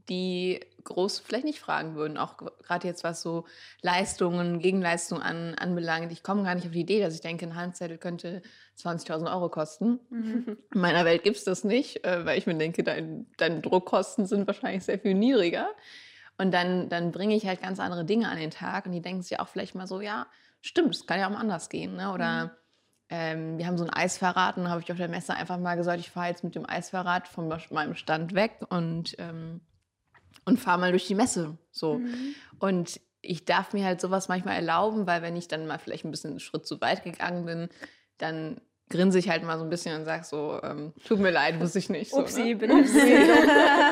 die 0.08 0.60
groß 0.84 1.20
vielleicht 1.20 1.44
nicht 1.44 1.60
fragen 1.60 1.94
würden. 1.94 2.16
Auch 2.16 2.36
gerade 2.36 2.86
jetzt, 2.86 3.04
was 3.04 3.22
so 3.22 3.44
Leistungen, 3.82 4.58
Gegenleistungen 4.58 5.22
an, 5.22 5.54
anbelangt. 5.54 6.12
Ich 6.12 6.22
komme 6.22 6.42
gar 6.42 6.54
nicht 6.54 6.66
auf 6.66 6.72
die 6.72 6.80
Idee, 6.80 7.00
dass 7.00 7.14
ich 7.14 7.20
denke, 7.20 7.46
ein 7.46 7.56
Handzettel 7.56 7.98
könnte 7.98 8.42
20.000 8.78 9.32
Euro 9.32 9.48
kosten. 9.48 10.00
Mhm. 10.10 10.58
In 10.74 10.80
meiner 10.80 11.04
Welt 11.04 11.22
gibt 11.22 11.36
es 11.36 11.44
das 11.44 11.64
nicht, 11.64 12.04
äh, 12.04 12.24
weil 12.24 12.38
ich 12.38 12.46
mir 12.46 12.56
denke, 12.56 12.82
dein, 12.82 13.26
deine 13.36 13.60
Druckkosten 13.60 14.26
sind 14.26 14.46
wahrscheinlich 14.46 14.84
sehr 14.84 14.98
viel 14.98 15.14
niedriger. 15.14 15.68
Und 16.38 16.52
dann, 16.52 16.88
dann 16.88 17.12
bringe 17.12 17.36
ich 17.36 17.46
halt 17.46 17.62
ganz 17.62 17.78
andere 17.78 18.04
Dinge 18.04 18.28
an 18.28 18.38
den 18.38 18.50
Tag 18.50 18.86
und 18.86 18.92
die 18.92 19.02
denken 19.02 19.22
sich 19.22 19.38
auch 19.38 19.48
vielleicht 19.48 19.74
mal 19.74 19.86
so, 19.86 20.00
ja, 20.00 20.26
stimmt, 20.60 20.94
es 20.94 21.06
kann 21.06 21.20
ja 21.20 21.26
auch 21.26 21.32
mal 21.32 21.40
anders 21.40 21.68
gehen. 21.68 21.94
Ne? 21.96 22.12
Oder 22.12 22.56
ähm, 23.10 23.58
wir 23.58 23.66
haben 23.66 23.78
so 23.78 23.84
ein 23.84 23.90
Eisfahrrad 23.90 24.56
und 24.56 24.64
dann 24.64 24.72
habe 24.72 24.80
ich 24.80 24.90
auf 24.90 24.98
der 24.98 25.08
Messe 25.08 25.34
einfach 25.34 25.58
mal 25.58 25.76
gesagt, 25.76 26.00
ich 26.00 26.10
fahre 26.10 26.28
jetzt 26.28 26.42
mit 26.42 26.54
dem 26.54 26.68
Eisfahrrad 26.68 27.28
von 27.28 27.52
meinem 27.70 27.94
Stand 27.94 28.34
weg 28.34 28.60
und, 28.70 29.14
ähm, 29.18 29.60
und 30.44 30.58
fahre 30.60 30.78
mal 30.80 30.90
durch 30.90 31.06
die 31.06 31.14
Messe. 31.14 31.56
So. 31.70 32.00
Und 32.58 33.00
ich 33.20 33.44
darf 33.44 33.72
mir 33.72 33.84
halt 33.84 34.00
sowas 34.00 34.28
manchmal 34.28 34.56
erlauben, 34.56 35.06
weil 35.06 35.22
wenn 35.22 35.36
ich 35.36 35.48
dann 35.48 35.66
mal 35.66 35.78
vielleicht 35.78 36.04
ein 36.04 36.10
bisschen 36.10 36.30
einen 36.30 36.40
Schritt 36.40 36.66
zu 36.66 36.80
weit 36.80 37.04
gegangen 37.04 37.44
bin, 37.46 37.68
dann 38.18 38.60
grinse 38.90 39.18
ich 39.18 39.30
halt 39.30 39.42
mal 39.42 39.56
so 39.56 39.64
ein 39.64 39.70
bisschen 39.70 39.98
und 39.98 40.04
sage 40.04 40.22
so, 40.24 40.60
ähm, 40.62 40.92
tut 41.06 41.18
mir 41.18 41.30
leid, 41.30 41.58
wusste 41.60 41.78
ich 41.78 41.88
nicht. 41.88 42.10
So, 42.10 42.18
Upsi, 42.18 42.42
ne? 42.42 42.56
bin, 42.56 42.70
ein 42.72 42.82
bisschen 42.82 42.98
dumm. 43.08 43.36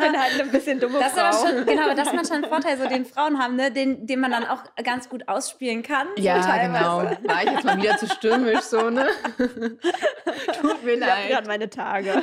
bin 0.02 0.20
halt 0.20 0.40
ein 0.40 0.50
bisschen 0.50 0.80
dumme 0.80 0.98
Das 0.98 1.12
ist 1.12 1.18
Frau. 1.18 1.24
aber 1.26 1.38
schon, 1.56 1.64
genau, 1.66 1.82
aber 1.84 1.94
das 1.94 2.08
ist 2.08 2.14
manchmal 2.14 2.44
ein 2.44 2.50
Vorteil, 2.50 2.76
so 2.76 2.86
den 2.86 3.06
Frauen 3.06 3.38
haben, 3.38 3.56
ne, 3.56 3.70
den, 3.72 4.06
den 4.06 4.20
man 4.20 4.30
dann 4.30 4.44
auch 4.46 4.62
ganz 4.84 5.08
gut 5.08 5.26
ausspielen 5.26 5.82
kann. 5.82 6.08
so 6.16 6.22
Ja, 6.22 6.40
teilweise. 6.42 7.16
genau. 7.16 7.32
War 7.34 7.44
ich 7.44 7.50
jetzt 7.50 7.64
mal 7.64 7.78
wieder 7.78 7.96
zu 7.96 8.08
stürmisch 8.08 8.60
so, 8.60 8.90
ne? 8.90 9.08
Tut 9.38 10.84
mir 10.84 10.94
Ich 10.94 11.00
habe 11.02 11.20
leid. 11.20 11.28
gerade 11.30 11.46
meine 11.48 11.70
Tage. 11.70 12.22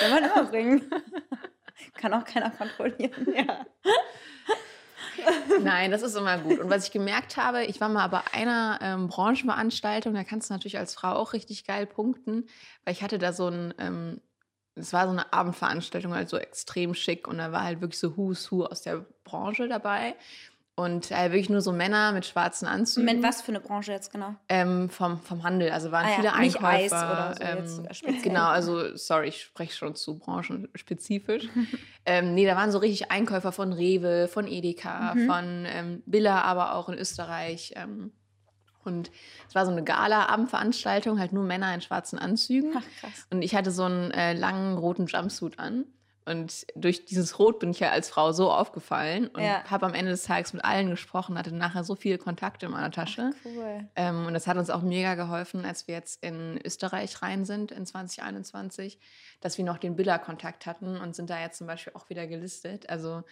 Kann 0.00 0.10
man 0.10 0.24
immer 0.24 0.44
bringen. 0.44 0.90
Kann 2.02 2.14
auch 2.14 2.24
keiner 2.24 2.50
kontrollieren. 2.50 3.28
ja. 3.32 3.64
Nein, 5.60 5.92
das 5.92 6.02
ist 6.02 6.16
immer 6.16 6.36
gut. 6.38 6.58
Und 6.58 6.68
was 6.68 6.86
ich 6.86 6.90
gemerkt 6.90 7.36
habe, 7.36 7.64
ich 7.64 7.80
war 7.80 7.88
mal 7.88 8.08
bei 8.08 8.22
einer 8.32 8.80
ähm, 8.82 9.06
Branchenveranstaltung, 9.06 10.12
da 10.12 10.24
kannst 10.24 10.50
du 10.50 10.54
natürlich 10.54 10.78
als 10.78 10.94
Frau 10.94 11.12
auch 11.12 11.32
richtig 11.32 11.64
geil 11.64 11.86
punkten, 11.86 12.48
weil 12.84 12.92
ich 12.92 13.04
hatte 13.04 13.18
da 13.18 13.32
so 13.32 13.46
ein, 13.46 13.72
ähm, 13.78 14.20
es 14.74 14.92
war 14.92 15.04
so 15.04 15.12
eine 15.12 15.32
Abendveranstaltung, 15.32 16.12
halt 16.12 16.28
so 16.28 16.38
extrem 16.38 16.92
schick 16.94 17.28
und 17.28 17.38
da 17.38 17.52
war 17.52 17.62
halt 17.62 17.80
wirklich 17.80 18.00
so 18.00 18.16
Who's 18.16 18.50
Who 18.50 18.64
aus 18.64 18.82
der 18.82 19.06
Branche 19.22 19.68
dabei. 19.68 20.16
Und 20.74 21.10
äh, 21.10 21.30
wirklich 21.32 21.50
nur 21.50 21.60
so 21.60 21.70
Männer 21.70 22.12
mit 22.12 22.24
schwarzen 22.24 22.66
Anzügen. 22.66 23.04
Moment, 23.06 23.22
was 23.22 23.42
für 23.42 23.50
eine 23.52 23.60
Branche 23.60 23.92
jetzt 23.92 24.10
genau? 24.10 24.34
Ähm, 24.48 24.88
vom, 24.88 25.20
vom 25.20 25.42
Handel, 25.42 25.70
also 25.70 25.90
waren 25.92 26.06
Ah 26.06 26.08
ja, 26.08 26.14
viele 26.16 26.40
nicht 26.40 26.56
Einkäufer. 26.56 26.72
Eis 26.72 26.92
oder 26.92 27.34
so 27.36 27.58
jetzt 27.58 27.78
ähm, 27.78 27.88
speziell. 27.94 28.22
genau, 28.22 28.46
also 28.46 28.96
sorry, 28.96 29.28
ich 29.28 29.42
spreche 29.42 29.74
schon 29.76 29.94
zu 29.94 30.18
branchenspezifisch. 30.18 31.48
ähm, 32.06 32.34
nee, 32.34 32.46
da 32.46 32.56
waren 32.56 32.72
so 32.72 32.78
richtig 32.78 33.10
Einkäufer 33.10 33.52
von 33.52 33.72
Rewe, 33.74 34.28
von 34.28 34.46
Edeka, 34.46 35.14
Mhm. 35.14 35.26
von 35.26 35.64
ähm, 35.66 36.02
Billa, 36.06 36.40
aber 36.40 36.74
auch 36.74 36.88
in 36.88 36.96
Österreich. 36.96 37.74
Ähm, 37.76 38.12
Und 38.84 39.10
es 39.48 39.54
war 39.54 39.66
so 39.66 39.72
eine 39.72 39.84
Gala-Abendveranstaltung, 39.84 41.20
halt 41.20 41.32
nur 41.34 41.44
Männer 41.44 41.72
in 41.74 41.82
schwarzen 41.82 42.18
Anzügen. 42.18 42.72
Ach, 42.76 42.82
krass. 43.00 43.26
Und 43.30 43.42
ich 43.42 43.54
hatte 43.54 43.70
so 43.70 43.84
einen 43.84 44.10
äh, 44.10 44.32
langen 44.32 44.78
roten 44.78 45.06
Jumpsuit 45.06 45.58
an. 45.58 45.84
Und 46.24 46.66
durch 46.76 47.04
dieses 47.04 47.38
Rot 47.38 47.58
bin 47.58 47.70
ich 47.70 47.80
ja 47.80 47.90
als 47.90 48.08
Frau 48.08 48.32
so 48.32 48.50
aufgefallen 48.52 49.28
und 49.28 49.42
Ja. 49.42 49.64
habe 49.70 49.86
am 49.86 49.94
Ende 49.94 50.10
des 50.12 50.22
Tages 50.24 50.52
mit 50.52 50.64
allen 50.64 50.90
gesprochen, 50.90 51.36
hatte 51.38 51.54
nachher 51.54 51.84
so 51.84 51.94
viele 51.96 52.18
Kontakte 52.18 52.66
in 52.66 52.72
meiner 52.72 52.90
Tasche. 52.90 53.34
Cool. 53.44 53.88
Ähm, 53.96 54.26
und 54.26 54.34
das 54.34 54.46
hat 54.46 54.56
uns 54.56 54.70
auch 54.70 54.82
mega 54.82 55.14
geholfen, 55.16 55.64
als 55.64 55.88
wir 55.88 55.94
jetzt 55.96 56.22
in 56.24 56.60
Österreich 56.64 57.22
rein 57.22 57.44
sind 57.44 57.72
in 57.72 57.84
2021, 57.86 58.98
dass 59.40 59.58
wir 59.58 59.64
noch 59.64 59.78
den 59.78 59.96
Billa-Kontakt 59.96 60.66
hatten 60.66 60.96
und 60.96 61.16
sind 61.16 61.28
da 61.30 61.40
jetzt 61.40 61.58
zum 61.58 61.66
Beispiel 61.66 61.92
auch 61.96 62.08
wieder 62.08 62.26
gelistet. 62.26 62.88
Also 62.88 63.22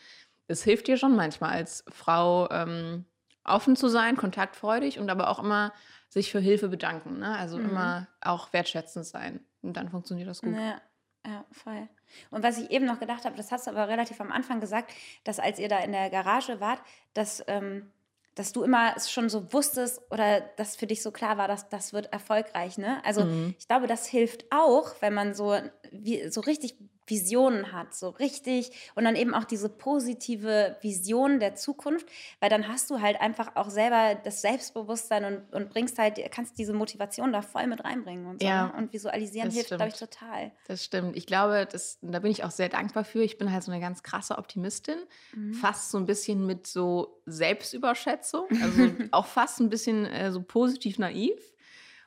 es 0.48 0.64
hilft 0.64 0.88
dir 0.88 0.96
schon 0.96 1.14
manchmal 1.16 1.53
als 1.53 1.85
Frau 1.88 2.50
ähm, 2.50 3.05
offen 3.44 3.76
zu 3.76 3.88
sein, 3.88 4.16
kontaktfreudig 4.16 4.98
und 4.98 5.11
aber 5.11 5.29
auch 5.31 5.38
immer 5.38 5.72
sich 6.09 6.31
für 6.33 6.40
Hilfe 6.40 6.68
bedanken. 6.68 7.20
Ne? 7.20 7.37
Also 7.38 7.57
Mhm. 7.59 7.64
immer 7.66 8.09
auch 8.20 8.53
wertschätzend 8.53 9.07
sein. 9.07 9.44
Und 9.62 9.76
dann 9.76 9.88
funktioniert 9.90 10.29
das 10.29 10.42
gut. 10.42 10.57
Ja, 10.57 10.81
ja, 11.26 11.44
voll. 11.53 11.88
Und 12.31 12.42
was 12.42 12.59
ich 12.59 12.70
eben 12.70 12.87
noch 12.87 13.01
gedacht 13.01 13.25
habe, 13.25 13.37
das 13.37 13.53
hast 13.53 13.66
du 13.66 13.70
aber 13.70 13.88
relativ 13.88 14.20
am 14.20 14.33
Anfang 14.33 14.61
gesagt, 14.61 14.92
dass 15.25 15.38
als 15.40 15.59
ihr 15.59 15.68
da 15.68 15.79
in 15.81 15.92
der 15.92 16.11
Garage 16.11 16.61
wart, 16.61 16.81
dass, 17.14 17.42
ähm, 17.46 17.90
dass 18.35 18.53
du 18.53 18.62
immer 18.62 18.94
schon 19.01 19.29
so 19.29 19.53
wusstest 19.53 20.01
oder 20.11 20.40
dass 20.40 20.77
für 20.77 20.87
dich 20.87 21.03
so 21.03 21.11
klar 21.11 21.37
war, 21.37 21.49
dass 21.49 21.68
das 21.68 21.92
wird 21.92 22.12
erfolgreich. 22.12 22.79
Ne? 22.79 23.05
Also 23.05 23.25
Mhm. 23.25 23.55
ich 23.59 23.66
glaube, 23.66 23.87
das 23.87 24.07
hilft 24.07 24.44
auch, 24.51 24.94
wenn 25.01 25.14
man 25.14 25.35
so, 25.35 25.57
wie, 25.90 26.29
so 26.31 26.40
richtig 26.40 26.77
Visionen 27.11 27.73
hat, 27.73 27.94
so 27.94 28.09
richtig 28.11 28.70
und 28.94 29.05
dann 29.05 29.16
eben 29.16 29.35
auch 29.35 29.44
diese 29.44 29.68
positive 29.68 30.77
Vision 30.81 31.40
der 31.40 31.55
Zukunft, 31.55 32.07
weil 32.40 32.49
dann 32.49 32.68
hast 32.68 32.90
du 32.90 33.01
halt 33.01 33.20
einfach 33.20 33.57
auch 33.57 33.68
selber 33.68 34.14
das 34.23 34.40
Selbstbewusstsein 34.40 35.25
und, 35.25 35.53
und 35.53 35.70
bringst 35.70 35.99
halt, 35.99 36.18
kannst 36.31 36.59
diese 36.59 36.73
Motivation 36.73 37.33
da 37.33 37.42
voll 37.42 37.66
mit 37.66 37.85
reinbringen 37.85 38.27
und 38.27 38.40
so. 38.40 38.46
Ja, 38.46 38.68
ne? 38.68 38.73
Und 38.77 38.92
visualisieren 38.92 39.51
hilft, 39.51 39.68
glaube 39.68 39.88
ich, 39.88 39.94
total. 39.94 40.53
Das 40.66 40.85
stimmt. 40.85 41.16
Ich 41.16 41.27
glaube, 41.27 41.66
das, 41.70 41.99
da 42.03 42.20
bin 42.20 42.31
ich 42.31 42.44
auch 42.44 42.51
sehr 42.51 42.68
dankbar 42.68 43.05
für. 43.05 43.23
Ich 43.23 43.38
bin 43.38 43.53
halt 43.53 43.62
so 43.62 43.73
eine 43.73 43.81
ganz 43.81 44.03
krasse 44.03 44.38
Optimistin. 44.38 44.99
Mhm. 45.35 45.55
Fast 45.55 45.90
so 45.90 45.99
ein 45.99 46.07
bisschen 46.07 46.46
mit 46.46 46.66
so 46.66 47.20
Selbstüberschätzung. 47.27 48.46
Also 48.62 48.90
auch 49.11 49.27
fast 49.27 49.61
ein 49.61 49.70
bisschen 49.70 50.07
äh, 50.07 50.33
so 50.33 50.42
positiv 50.42 50.99
naiv. 50.99 51.38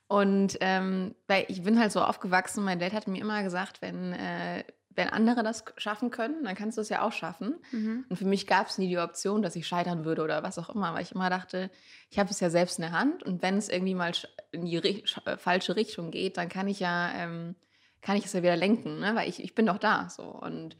Und 0.07 0.57
ähm, 0.61 1.15
weil 1.27 1.45
ich 1.47 1.63
bin 1.63 1.79
halt 1.79 1.91
so 1.91 2.01
aufgewachsen, 2.01 2.63
mein 2.63 2.79
Dad 2.79 2.93
hat 2.93 3.07
mir 3.07 3.19
immer 3.19 3.41
gesagt, 3.41 3.81
wenn, 3.81 4.13
äh, 4.13 4.63
wenn 4.95 5.09
andere 5.09 5.43
das 5.43 5.63
schaffen 5.77 6.11
können, 6.11 6.43
dann 6.43 6.55
kannst 6.55 6.77
du 6.77 6.81
es 6.81 6.89
ja 6.89 7.01
auch 7.01 7.11
schaffen. 7.11 7.55
Mhm. 7.71 8.05
Und 8.09 8.15
für 8.17 8.25
mich 8.25 8.47
gab 8.47 8.67
es 8.67 8.77
nie 8.77 8.87
die 8.87 8.97
Option, 8.97 9.41
dass 9.41 9.55
ich 9.55 9.67
scheitern 9.67 10.05
würde 10.05 10.23
oder 10.23 10.43
was 10.43 10.59
auch 10.59 10.69
immer, 10.69 10.93
weil 10.93 11.03
ich 11.03 11.11
immer 11.11 11.29
dachte, 11.29 11.69
ich 12.09 12.19
habe 12.19 12.29
es 12.29 12.39
ja 12.39 12.49
selbst 12.49 12.79
in 12.79 12.83
der 12.83 12.91
Hand 12.91 13.23
und 13.23 13.41
wenn 13.41 13.57
es 13.57 13.69
irgendwie 13.69 13.95
mal 13.95 14.11
in 14.51 14.65
die 14.65 14.77
äh, 14.77 15.37
falsche 15.37 15.75
Richtung 15.75 16.11
geht, 16.11 16.37
dann 16.37 16.49
kann 16.49 16.67
ich 16.67 16.79
ja, 16.79 17.11
ähm, 17.15 17.55
kann 18.01 18.17
ich 18.17 18.25
es 18.25 18.33
ja 18.33 18.43
wieder 18.43 18.55
lenken, 18.55 18.99
ne? 18.99 19.15
weil 19.15 19.29
ich, 19.29 19.43
ich 19.43 19.55
bin 19.55 19.65
doch 19.65 19.77
da 19.77 20.09
so. 20.09 20.23
Und 20.23 20.75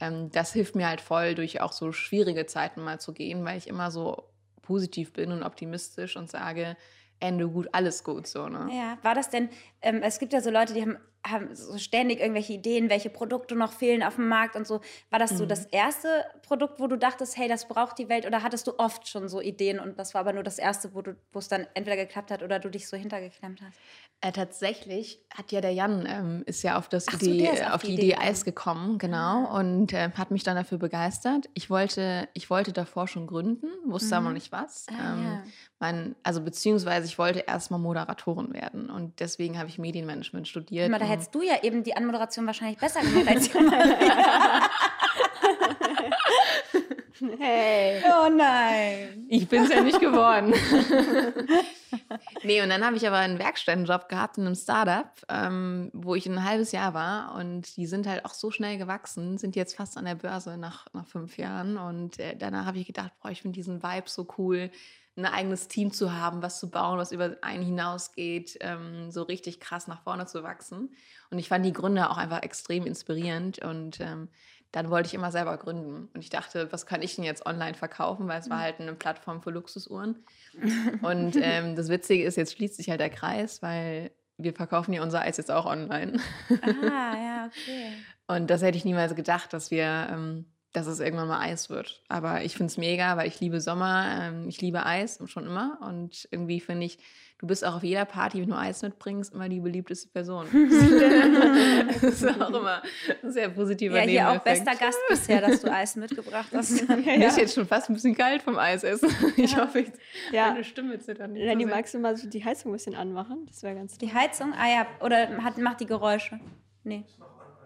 ähm, 0.00 0.30
das 0.30 0.52
hilft 0.52 0.74
mir 0.74 0.88
halt 0.88 1.00
voll, 1.00 1.34
durch 1.34 1.60
auch 1.60 1.72
so 1.72 1.92
schwierige 1.92 2.46
Zeiten 2.46 2.82
mal 2.82 3.00
zu 3.00 3.12
gehen, 3.12 3.44
weil 3.44 3.58
ich 3.58 3.68
immer 3.68 3.90
so 3.90 4.24
positiv 4.62 5.12
bin 5.12 5.32
und 5.32 5.42
optimistisch 5.42 6.16
und 6.16 6.28
sage, 6.28 6.76
Ende 7.20 7.48
gut, 7.48 7.68
alles 7.72 8.04
gut 8.04 8.26
so. 8.26 8.48
Ne? 8.48 8.68
Ja, 8.72 8.98
war 9.02 9.14
das 9.14 9.30
denn, 9.30 9.48
ähm, 9.82 10.02
es 10.02 10.18
gibt 10.18 10.32
ja 10.32 10.40
so 10.40 10.50
Leute, 10.50 10.74
die 10.74 10.82
haben, 10.82 10.98
haben 11.26 11.54
so 11.54 11.76
ständig 11.78 12.20
irgendwelche 12.20 12.52
Ideen, 12.52 12.88
welche 12.90 13.10
Produkte 13.10 13.56
noch 13.56 13.72
fehlen 13.72 14.02
auf 14.02 14.16
dem 14.16 14.28
Markt 14.28 14.54
und 14.54 14.66
so. 14.66 14.80
War 15.10 15.18
das 15.18 15.30
so 15.38 15.44
Mhm. 15.44 15.48
das 15.48 15.64
erste 15.66 16.24
Produkt, 16.42 16.78
wo 16.78 16.86
du 16.86 16.96
dachtest, 16.96 17.36
hey, 17.36 17.48
das 17.48 17.66
braucht 17.68 17.98
die 17.98 18.08
Welt? 18.08 18.26
Oder 18.26 18.42
hattest 18.42 18.66
du 18.66 18.78
oft 18.78 19.08
schon 19.08 19.28
so 19.28 19.40
Ideen 19.40 19.80
und 19.80 19.98
das 19.98 20.14
war 20.14 20.20
aber 20.20 20.32
nur 20.34 20.42
das 20.44 20.58
erste, 20.58 20.94
wo 20.94 21.02
du- 21.02 21.16
wo 21.32 21.38
es 21.38 21.48
dann 21.48 21.66
entweder 21.74 21.96
geklappt 21.96 22.30
hat 22.30 22.42
oder 22.42 22.58
du 22.58 22.68
dich 22.70 22.86
so 22.88 22.96
hintergeklemmt 22.96 23.60
hast? 23.62 23.78
Äh, 24.22 24.32
tatsächlich 24.32 25.20
hat 25.32 25.52
ja 25.52 25.60
der 25.60 25.72
Jan, 25.72 26.06
ähm, 26.08 26.42
ist 26.46 26.62
ja 26.62 26.78
auf, 26.78 26.88
das 26.88 27.04
so, 27.04 27.26
Idee, 27.30 27.50
auf 27.64 27.74
auf 27.74 27.82
die 27.82 27.92
Idee 27.94 28.12
Idee. 28.12 28.16
Eis 28.16 28.44
gekommen, 28.46 28.96
genau, 28.98 29.44
Ah. 29.46 29.58
und 29.58 29.92
äh, 29.92 30.10
hat 30.12 30.30
mich 30.30 30.42
dann 30.42 30.56
dafür 30.56 30.78
begeistert. 30.78 31.50
Ich 31.52 31.68
wollte, 31.68 32.26
ich 32.32 32.48
wollte 32.48 32.72
davor 32.72 33.08
schon 33.08 33.26
gründen, 33.26 33.66
wusste 33.84 34.16
aber 34.16 34.24
noch 34.24 34.30
Mhm. 34.30 34.34
nicht 34.36 34.52
was. 34.52 34.86
Ah, 34.88 35.12
ähm, 35.12 35.22
ja. 35.22 35.42
mein, 35.80 36.16
also 36.22 36.40
beziehungsweise 36.40 37.06
ich 37.06 37.18
wollte 37.18 37.40
erstmal 37.40 37.78
Moderatorin 37.78 38.54
werden 38.54 38.88
und 38.88 39.20
deswegen 39.20 39.58
habe 39.58 39.68
ich 39.68 39.78
Medienmanagement 39.78 40.48
studiert. 40.48 40.90
Mal, 40.90 40.98
da 40.98 41.04
hättest 41.04 41.34
du 41.34 41.42
ja 41.42 41.62
eben 41.62 41.82
die 41.84 41.94
Anmoderation 41.94 42.46
wahrscheinlich 42.46 42.78
besser 42.78 43.00
gemacht 43.02 43.28
als 43.28 43.46
ich. 43.48 43.52
Hey. 47.38 48.02
oh 48.04 48.28
nein. 48.28 49.26
Ich 49.28 49.48
bin 49.48 49.64
es 49.64 49.70
ja 49.70 49.82
nicht 49.82 50.00
geworden. 50.00 50.52
nee, 52.42 52.62
und 52.62 52.68
dann 52.68 52.84
habe 52.84 52.96
ich 52.96 53.06
aber 53.06 53.16
einen 53.16 53.38
Werkstättenjob 53.38 54.08
gehabt 54.08 54.38
in 54.38 54.46
einem 54.46 54.54
Startup, 54.54 55.10
ähm, 55.28 55.90
wo 55.92 56.14
ich 56.14 56.26
ein 56.26 56.44
halbes 56.44 56.72
Jahr 56.72 56.94
war. 56.94 57.34
Und 57.34 57.76
die 57.76 57.86
sind 57.86 58.06
halt 58.06 58.24
auch 58.24 58.34
so 58.34 58.50
schnell 58.50 58.78
gewachsen, 58.78 59.38
sind 59.38 59.56
jetzt 59.56 59.76
fast 59.76 59.96
an 59.96 60.04
der 60.04 60.16
Börse 60.16 60.56
nach, 60.56 60.86
nach 60.92 61.06
fünf 61.06 61.38
Jahren. 61.38 61.76
Und 61.78 62.18
äh, 62.18 62.36
danach 62.36 62.66
habe 62.66 62.78
ich 62.78 62.86
gedacht, 62.86 63.12
boah, 63.22 63.30
ich 63.30 63.42
finde 63.42 63.56
diesen 63.56 63.82
Vibe 63.82 64.08
so 64.08 64.26
cool, 64.38 64.70
ein 65.16 65.24
eigenes 65.24 65.68
Team 65.68 65.92
zu 65.92 66.12
haben, 66.12 66.42
was 66.42 66.60
zu 66.60 66.70
bauen, 66.70 66.98
was 66.98 67.10
über 67.10 67.36
einen 67.40 67.64
hinausgeht, 67.64 68.58
ähm, 68.60 69.10
so 69.10 69.22
richtig 69.22 69.60
krass 69.60 69.86
nach 69.86 70.02
vorne 70.02 70.26
zu 70.26 70.42
wachsen. 70.42 70.94
Und 71.30 71.38
ich 71.38 71.48
fand 71.48 71.64
die 71.64 71.72
Gründer 71.72 72.10
auch 72.10 72.18
einfach 72.18 72.42
extrem 72.42 72.84
inspirierend. 72.84 73.60
Und 73.60 73.98
ähm, 74.00 74.28
dann 74.76 74.90
wollte 74.90 75.06
ich 75.06 75.14
immer 75.14 75.32
selber 75.32 75.56
gründen. 75.56 76.10
Und 76.12 76.20
ich 76.20 76.28
dachte, 76.28 76.70
was 76.70 76.84
kann 76.84 77.00
ich 77.00 77.16
denn 77.16 77.24
jetzt 77.24 77.46
online 77.46 77.72
verkaufen? 77.72 78.28
Weil 78.28 78.40
es 78.40 78.50
war 78.50 78.60
halt 78.60 78.78
eine 78.78 78.92
Plattform 78.92 79.40
für 79.40 79.50
Luxusuhren. 79.50 80.22
Und 81.02 81.34
ähm, 81.40 81.76
das 81.76 81.88
Witzige 81.88 82.24
ist, 82.24 82.36
jetzt 82.36 82.52
schließt 82.52 82.76
sich 82.76 82.90
halt 82.90 83.00
der 83.00 83.08
Kreis, 83.08 83.62
weil 83.62 84.10
wir 84.36 84.52
verkaufen 84.52 84.92
ja 84.92 85.02
unser 85.02 85.22
Eis 85.22 85.38
jetzt 85.38 85.50
auch 85.50 85.64
online. 85.64 86.20
Ah, 86.62 87.16
ja, 87.16 87.46
okay. 87.46 87.92
Und 88.26 88.50
das 88.50 88.60
hätte 88.60 88.76
ich 88.76 88.84
niemals 88.84 89.14
gedacht, 89.14 89.54
dass 89.54 89.70
wir, 89.70 90.08
ähm, 90.12 90.44
dass 90.76 90.86
es 90.86 91.00
irgendwann 91.00 91.28
mal 91.28 91.40
Eis 91.40 91.70
wird. 91.70 92.02
Aber 92.08 92.42
ich 92.42 92.52
finde 92.54 92.70
es 92.70 92.76
mega, 92.76 93.16
weil 93.16 93.26
ich 93.28 93.40
liebe 93.40 93.62
Sommer, 93.62 94.04
ähm, 94.20 94.46
ich 94.46 94.60
liebe 94.60 94.84
Eis 94.84 95.18
schon 95.24 95.46
immer. 95.46 95.78
Und 95.80 96.28
irgendwie 96.30 96.60
finde 96.60 96.84
ich, 96.84 96.98
du 97.38 97.46
bist 97.46 97.64
auch 97.64 97.76
auf 97.76 97.82
jeder 97.82 98.04
Party, 98.04 98.42
wenn 98.42 98.50
du 98.50 98.58
Eis 98.58 98.82
mitbringst, 98.82 99.32
immer 99.32 99.48
die 99.48 99.60
beliebteste 99.60 100.08
Person. 100.10 100.44
das 100.52 102.02
ist 102.22 102.28
auch 102.42 102.50
immer 102.50 102.82
ein 103.22 103.32
sehr 103.32 103.48
positiver 103.48 103.96
Ja, 103.96 104.02
hier 104.02 104.30
auch 104.32 104.44
bester 104.44 104.74
Gast 104.74 104.98
bisher, 105.08 105.40
dass 105.40 105.62
du 105.62 105.72
Eis 105.72 105.96
mitgebracht 105.96 106.48
hast. 106.52 106.86
Mir 107.06 107.26
ist 107.28 107.38
jetzt 107.38 107.54
schon 107.54 107.66
fast 107.66 107.88
ein 107.88 107.94
bisschen 107.94 108.14
kalt 108.14 108.42
vom 108.42 108.58
Eis 108.58 108.84
essen. 108.84 109.08
Ich 109.38 109.52
Ja. 109.52 109.62
hoffe, 109.62 109.80
ich, 109.80 109.88
Ja. 110.30 110.48
meine 110.50 110.62
Stimme 110.62 110.98
zittert 110.98 111.30
nicht. 111.30 111.42
Lenny, 111.42 111.64
so 111.64 111.70
magst 111.70 111.94
du 111.94 111.98
mal 112.00 112.14
so 112.18 112.28
die 112.28 112.44
Heizung 112.44 112.70
ein 112.72 112.74
bisschen 112.74 112.94
anmachen? 112.94 113.46
Das 113.46 113.62
wäre 113.62 113.74
ganz 113.76 113.96
Die 113.96 114.12
Heizung? 114.12 114.52
Ah 114.52 114.68
ja, 114.68 114.86
oder 115.00 115.42
hat, 115.42 115.56
macht 115.56 115.80
die 115.80 115.86
Geräusche? 115.86 116.38
Nee, 116.84 117.04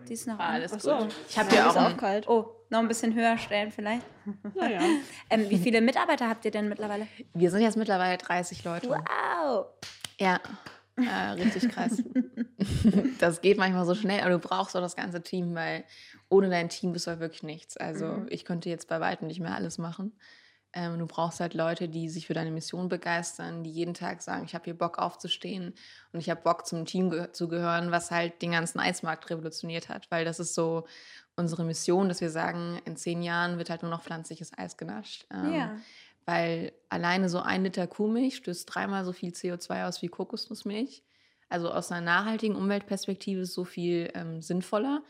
die 0.09 0.15
ist 0.15 0.27
noch 0.27 0.39
Ah, 0.39 0.51
alles 0.51 0.73
Ach 0.73 0.81
so. 0.81 0.97
gut. 0.99 1.15
Ich 1.29 1.39
habe 1.39 1.49
Ja, 1.55 1.63
ja 1.65 1.71
ist 1.71 1.77
auch 1.77 1.83
auch 1.83 1.89
ein, 1.91 1.97
kalt. 1.97 2.29
Oh, 2.29 2.53
noch 2.71 2.79
ein 2.81 2.89
bisschen 2.89 3.15
höher 3.15 3.37
stellen 3.39 3.71
vielleicht. 3.71 4.05
Naja. 4.55 4.81
Ähm, 5.31 5.49
wie 5.49 5.59
viele 5.59 5.81
Mitarbeiter 5.81 6.29
habt 6.29 6.45
ihr 6.45 6.51
denn 6.51 6.69
mittlerweile? 6.69 7.07
Wir 7.35 7.51
sind 7.51 7.61
jetzt 7.63 7.77
mittlerweile 7.77 8.19
30 8.19 8.65
Leute. 8.65 8.89
Wow. 8.89 9.67
Ja, 10.19 10.41
äh, 10.97 11.31
richtig 11.33 11.69
krass. 11.71 12.03
das 13.19 13.41
geht 13.41 13.59
manchmal 13.59 13.85
so 13.87 13.95
schnell, 13.95 14.21
aber 14.21 14.31
du 14.31 14.39
brauchst 14.39 14.77
auch 14.77 14.81
das 14.81 14.97
ganze 14.97 15.23
Team, 15.23 15.55
weil 15.55 15.85
ohne 16.29 16.51
dein 16.51 16.69
Team 16.69 16.93
bist 16.93 17.07
du 17.07 17.13
halt 17.13 17.21
wirklich 17.21 17.43
nichts. 17.43 17.77
Also 17.77 18.07
Mhm. 18.07 18.27
ich 18.31 18.45
könnte 18.45 18.69
jetzt 18.69 18.89
bei 18.89 19.01
weitem 19.01 19.29
nicht 19.29 19.41
mehr 19.41 19.55
alles 19.55 19.79
machen. 19.79 20.13
Ähm, 20.72 20.98
du 20.98 21.06
brauchst 21.06 21.40
halt 21.40 21.54
Leute, 21.54 21.88
die 21.88 22.09
sich 22.09 22.26
für 22.28 22.35
deine 22.35 22.52
Mission 22.52 22.88
begeistern, 22.88 23.64
die 23.64 23.70
jeden 23.70 23.94
Tag 23.94 24.22
sagen, 24.22 24.44
ich 24.44 24.54
habe 24.54 24.64
hier 24.66 24.78
Bock 24.78 24.98
aufzustehen 24.98 25.74
und 26.12 26.20
ich 26.20 26.30
habe 26.30 26.42
Bock 26.42 26.64
zum 26.66 26.85
Team 26.87 27.11
ge 27.11 27.33
zu 27.33 27.48
gehören, 27.48 27.90
was 27.90 28.11
halt 28.12 28.40
den 28.40 28.52
ganzen 28.52 28.78
Eismarkt 28.78 29.28
revolutioniert 29.30 29.88
hat. 29.88 30.09
Weil 30.11 30.24
das 30.24 30.38
ist 30.38 30.54
so 30.54 30.87
unsere 31.35 31.64
Mission, 31.64 32.09
dass 32.09 32.20
wir 32.20 32.30
sagen, 32.30 32.80
in 32.85 32.96
zehn 32.96 33.22
Jahren 33.22 33.59
wird 33.59 33.68
halt 33.70 33.83
nur 33.83 33.90
noch 33.90 34.02
pflanzliches 34.02 34.56
Eis 34.56 34.76
genascht. 34.76 35.26
Ähm, 35.33 35.54
Ja. 35.54 35.76
weil 36.26 36.72
alleine 36.88 37.28
so 37.28 37.40
ein 37.40 37.64
Liter 37.64 37.88
Kuhmilch 37.88 38.37
stößt 38.37 38.72
dreimal 38.72 39.04
so 39.04 39.12
viel 39.12 39.33
CO2 39.33 39.88
aus 39.88 40.02
wie 40.02 40.09
Kokosnussmilch. 40.09 41.02
Also 41.48 41.72
aus 41.72 41.90
einer 41.90 42.00
nachhaltigen 42.02 42.54
Umweltperspektive 42.54 43.40
ist 43.40 43.54
so 43.54 43.64
viel 43.64 44.11
ähm, 44.14 44.40
sinnvoller. 44.40 45.02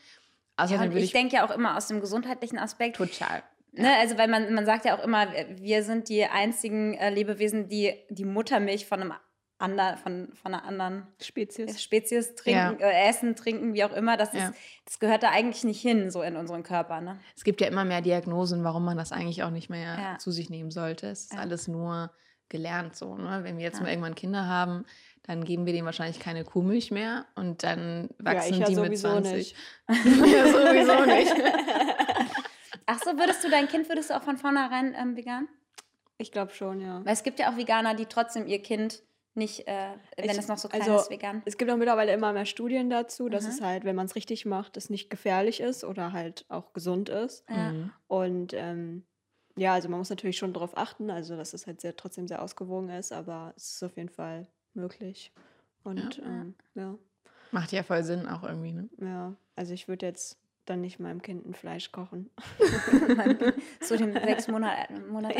ja 0.56 0.64
Außerdem 0.64 0.80
und 0.82 0.92
würde 0.92 1.04
ich 1.04 1.12
denke 1.12 1.36
ja 1.36 1.46
auch 1.46 1.50
immer 1.50 1.76
aus 1.76 1.88
dem 1.88 2.00
gesundheitlichen 2.00 2.58
Aspekt. 2.58 2.96
total. 2.96 3.42
Ne, 3.72 3.96
also 3.98 4.18
weil 4.18 4.28
man, 4.28 4.52
man 4.52 4.66
sagt 4.66 4.84
ja 4.84 4.98
auch 4.98 5.04
immer, 5.04 5.28
wir 5.56 5.82
sind 5.84 6.08
die 6.08 6.24
einzigen 6.24 6.94
äh, 6.94 7.10
Lebewesen, 7.10 7.68
die 7.68 7.94
die 8.08 8.24
Muttermilch 8.24 8.86
von 8.86 9.00
einem 9.00 9.12
anderen, 9.58 9.96
von, 9.98 10.32
von 10.34 10.54
einer 10.54 10.64
anderen 10.64 11.06
Spezies. 11.22 11.82
Spezies 11.82 12.34
trinken, 12.34 12.80
äh, 12.80 13.08
essen, 13.08 13.36
trinken, 13.36 13.74
wie 13.74 13.84
auch 13.84 13.92
immer. 13.92 14.16
Das, 14.16 14.32
Ja. 14.32 14.48
ist, 14.48 14.54
das 14.86 14.98
gehört 14.98 15.22
da 15.22 15.30
eigentlich 15.30 15.64
nicht 15.64 15.80
hin, 15.82 16.10
so 16.10 16.22
in 16.22 16.36
unseren 16.36 16.62
Körper. 16.62 17.00
Ne? 17.00 17.20
Es 17.36 17.44
gibt 17.44 17.60
ja 17.60 17.68
immer 17.68 17.84
mehr 17.84 18.00
Diagnosen, 18.00 18.64
warum 18.64 18.84
man 18.84 18.96
das 18.96 19.12
eigentlich 19.12 19.42
auch 19.42 19.50
nicht 19.50 19.68
mehr 19.70 19.98
Ja. 19.98 20.18
zu 20.18 20.30
sich 20.30 20.48
nehmen 20.50 20.70
sollte. 20.70 21.08
Es 21.08 21.24
ist 21.24 21.34
Ja. 21.34 21.40
alles 21.40 21.68
nur 21.68 22.10
gelernt 22.48 22.96
so. 22.96 23.16
Ne? 23.16 23.40
Wenn 23.44 23.58
wir 23.58 23.64
jetzt 23.64 23.76
Ja. 23.76 23.82
mal 23.84 23.90
irgendwann 23.90 24.14
Kinder 24.16 24.46
haben, 24.46 24.84
dann 25.24 25.44
geben 25.44 25.66
wir 25.66 25.72
denen 25.74 25.84
wahrscheinlich 25.86 26.18
keine 26.18 26.42
Kuhmilch 26.44 26.90
mehr 26.90 27.26
und 27.36 27.62
dann 27.62 28.08
wachsen 28.18 28.54
ich 28.54 28.58
ja 28.60 28.66
die 28.66 28.74
mit 28.76 28.98
sowieso 28.98 29.08
20. 29.10 29.34
nicht. 29.36 29.56
ja, 29.88 30.46
sowieso 30.46 31.04
nicht. 31.06 31.34
Ach 32.92 32.98
so, 33.04 33.16
würdest 33.18 33.44
du 33.44 33.50
dein 33.50 33.68
Kind, 33.68 33.88
würdest 33.88 34.10
du 34.10 34.16
auch 34.16 34.22
von 34.22 34.36
vornherein 34.36 34.94
ähm, 34.98 35.16
vegan? 35.16 35.48
Ich 36.18 36.32
glaube 36.32 36.52
schon, 36.52 36.80
ja. 36.80 37.04
Weil 37.04 37.12
es 37.12 37.22
gibt 37.22 37.38
ja 37.38 37.50
auch 37.52 37.56
Veganer, 37.56 37.94
die 37.94 38.06
trotzdem 38.06 38.46
ihr 38.46 38.60
Kind 38.60 39.02
nicht, 39.34 39.66
äh, 39.68 39.90
wenn 40.16 40.24
Ich- 40.30 40.38
es 40.38 40.48
noch 40.48 40.58
so 40.58 40.68
klein 40.68 40.82
also, 40.82 40.96
ist, 40.96 41.10
vegan. 41.10 41.40
Es 41.44 41.56
gibt 41.56 41.70
auch 41.70 41.76
mittlerweile 41.76 42.12
immer 42.12 42.32
mehr 42.32 42.46
Studien 42.46 42.90
dazu, 42.90 43.28
dass 43.28 43.44
Mhm. 43.44 43.50
es 43.50 43.60
halt, 43.60 43.84
wenn 43.84 43.94
man 43.96 44.06
es 44.06 44.16
richtig 44.16 44.44
macht, 44.44 44.76
es 44.76 44.90
nicht 44.90 45.08
gefährlich 45.08 45.60
ist 45.60 45.84
oder 45.84 46.12
halt 46.12 46.44
auch 46.48 46.72
gesund 46.72 47.08
ist. 47.08 47.48
Ja. 47.48 47.72
Mhm. 47.72 47.92
Und 48.08 48.52
ähm, 48.54 49.04
ja, 49.56 49.74
also 49.74 49.88
man 49.88 49.98
muss 49.98 50.10
natürlich 50.10 50.36
schon 50.36 50.52
darauf 50.52 50.76
achten, 50.76 51.10
also 51.10 51.36
dass 51.36 51.54
es 51.54 51.66
halt 51.68 51.80
sehr, 51.80 51.96
trotzdem 51.96 52.26
sehr 52.26 52.42
ausgewogen 52.42 52.90
ist, 52.90 53.12
aber 53.12 53.54
es 53.56 53.74
ist 53.74 53.82
auf 53.84 53.96
jeden 53.96 54.08
Fall 54.08 54.48
möglich. 54.74 55.32
Und 55.84 56.16
Ja. 56.18 56.24
ja, 56.24 56.28
ähm, 56.28 56.54
ja, 56.74 56.98
Macht 57.52 57.72
ja 57.72 57.82
voll 57.82 58.02
Sinn 58.04 58.26
auch 58.28 58.42
irgendwie, 58.42 58.72
ne? 58.72 58.88
ja. 58.98 59.34
also 59.56 59.72
ich 59.74 59.86
würde 59.88 60.06
jetzt 60.06 60.38
dann 60.70 60.80
nicht 60.80 61.00
meinem 61.00 61.20
Kind 61.20 61.44
ein 61.46 61.54
Fleisch 61.54 61.90
kochen. 61.92 62.30
so 63.80 63.96
den 63.96 64.12
sechs 64.12 64.48
Monate. 64.48 64.92
Monate. 65.10 65.34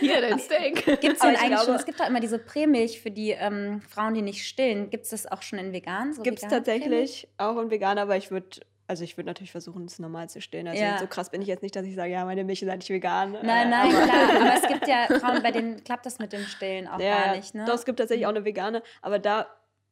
Hier, 0.00 0.20
dein 0.20 0.38
Steak. 0.38 0.84
Gibt 1.00 1.04
es 1.04 1.20
Aber 1.20 1.30
denn 1.30 1.34
ich 1.34 1.40
eigentlich 1.40 1.48
glaube- 1.48 1.64
schon, 1.64 1.74
es 1.76 1.86
gibt 1.86 2.00
doch 2.00 2.08
immer 2.08 2.20
diese 2.20 2.38
Prämilch 2.38 3.00
für 3.00 3.10
die 3.10 3.30
ähm, 3.30 3.80
Frauen, 3.88 4.14
die 4.14 4.22
nicht 4.22 4.46
stillen. 4.46 4.90
Gibt 4.90 5.04
es 5.04 5.10
das 5.10 5.26
auch 5.30 5.42
schon 5.42 5.58
in 5.58 5.72
vegan? 5.72 6.12
So 6.12 6.22
Gibt 6.22 6.42
es 6.42 6.48
tatsächlich 6.48 7.28
auch 7.38 7.58
in 7.58 7.70
vegan, 7.70 7.98
aber 7.98 8.16
ich 8.16 8.30
würde, 8.30 8.60
also 8.86 9.02
ich 9.04 9.16
würde 9.16 9.28
natürlich 9.28 9.50
versuchen, 9.52 9.86
es 9.86 9.98
normal 9.98 10.28
zu 10.28 10.40
stillen. 10.40 10.68
Also 10.68 10.82
Ja. 10.82 10.98
so 10.98 11.06
krass 11.06 11.30
bin 11.30 11.40
ich 11.42 11.48
jetzt 11.48 11.62
nicht, 11.62 11.74
dass 11.74 11.86
ich 11.86 11.94
sage, 11.94 12.12
ja, 12.12 12.24
meine 12.24 12.44
Milch 12.44 12.62
ist 12.62 12.68
eigentlich 12.68 12.90
vegan. 12.90 13.32
Nein, 13.32 13.44
äh, 13.68 13.70
nein, 13.70 13.94
aber- 13.96 14.04
klar. 14.06 14.40
Aber 14.42 14.54
es 14.62 14.68
gibt 14.68 14.86
ja 14.88 15.06
Frauen, 15.18 15.42
bei 15.42 15.50
denen 15.52 15.82
klappt 15.84 16.06
das 16.06 16.18
mit 16.18 16.32
dem 16.32 16.42
Stillen 16.44 16.86
auch 16.86 17.00
Ja, 17.00 17.16
gar 17.16 17.26
ja. 17.28 17.36
nicht. 17.36 17.54
Ne? 17.54 17.64
Doch, 17.66 17.74
es 17.74 17.84
gibt 17.84 17.98
tatsächlich 17.98 18.26
auch 18.26 18.30
eine 18.30 18.44
vegane, 18.44 18.82
aber 19.02 19.18
da 19.18 19.46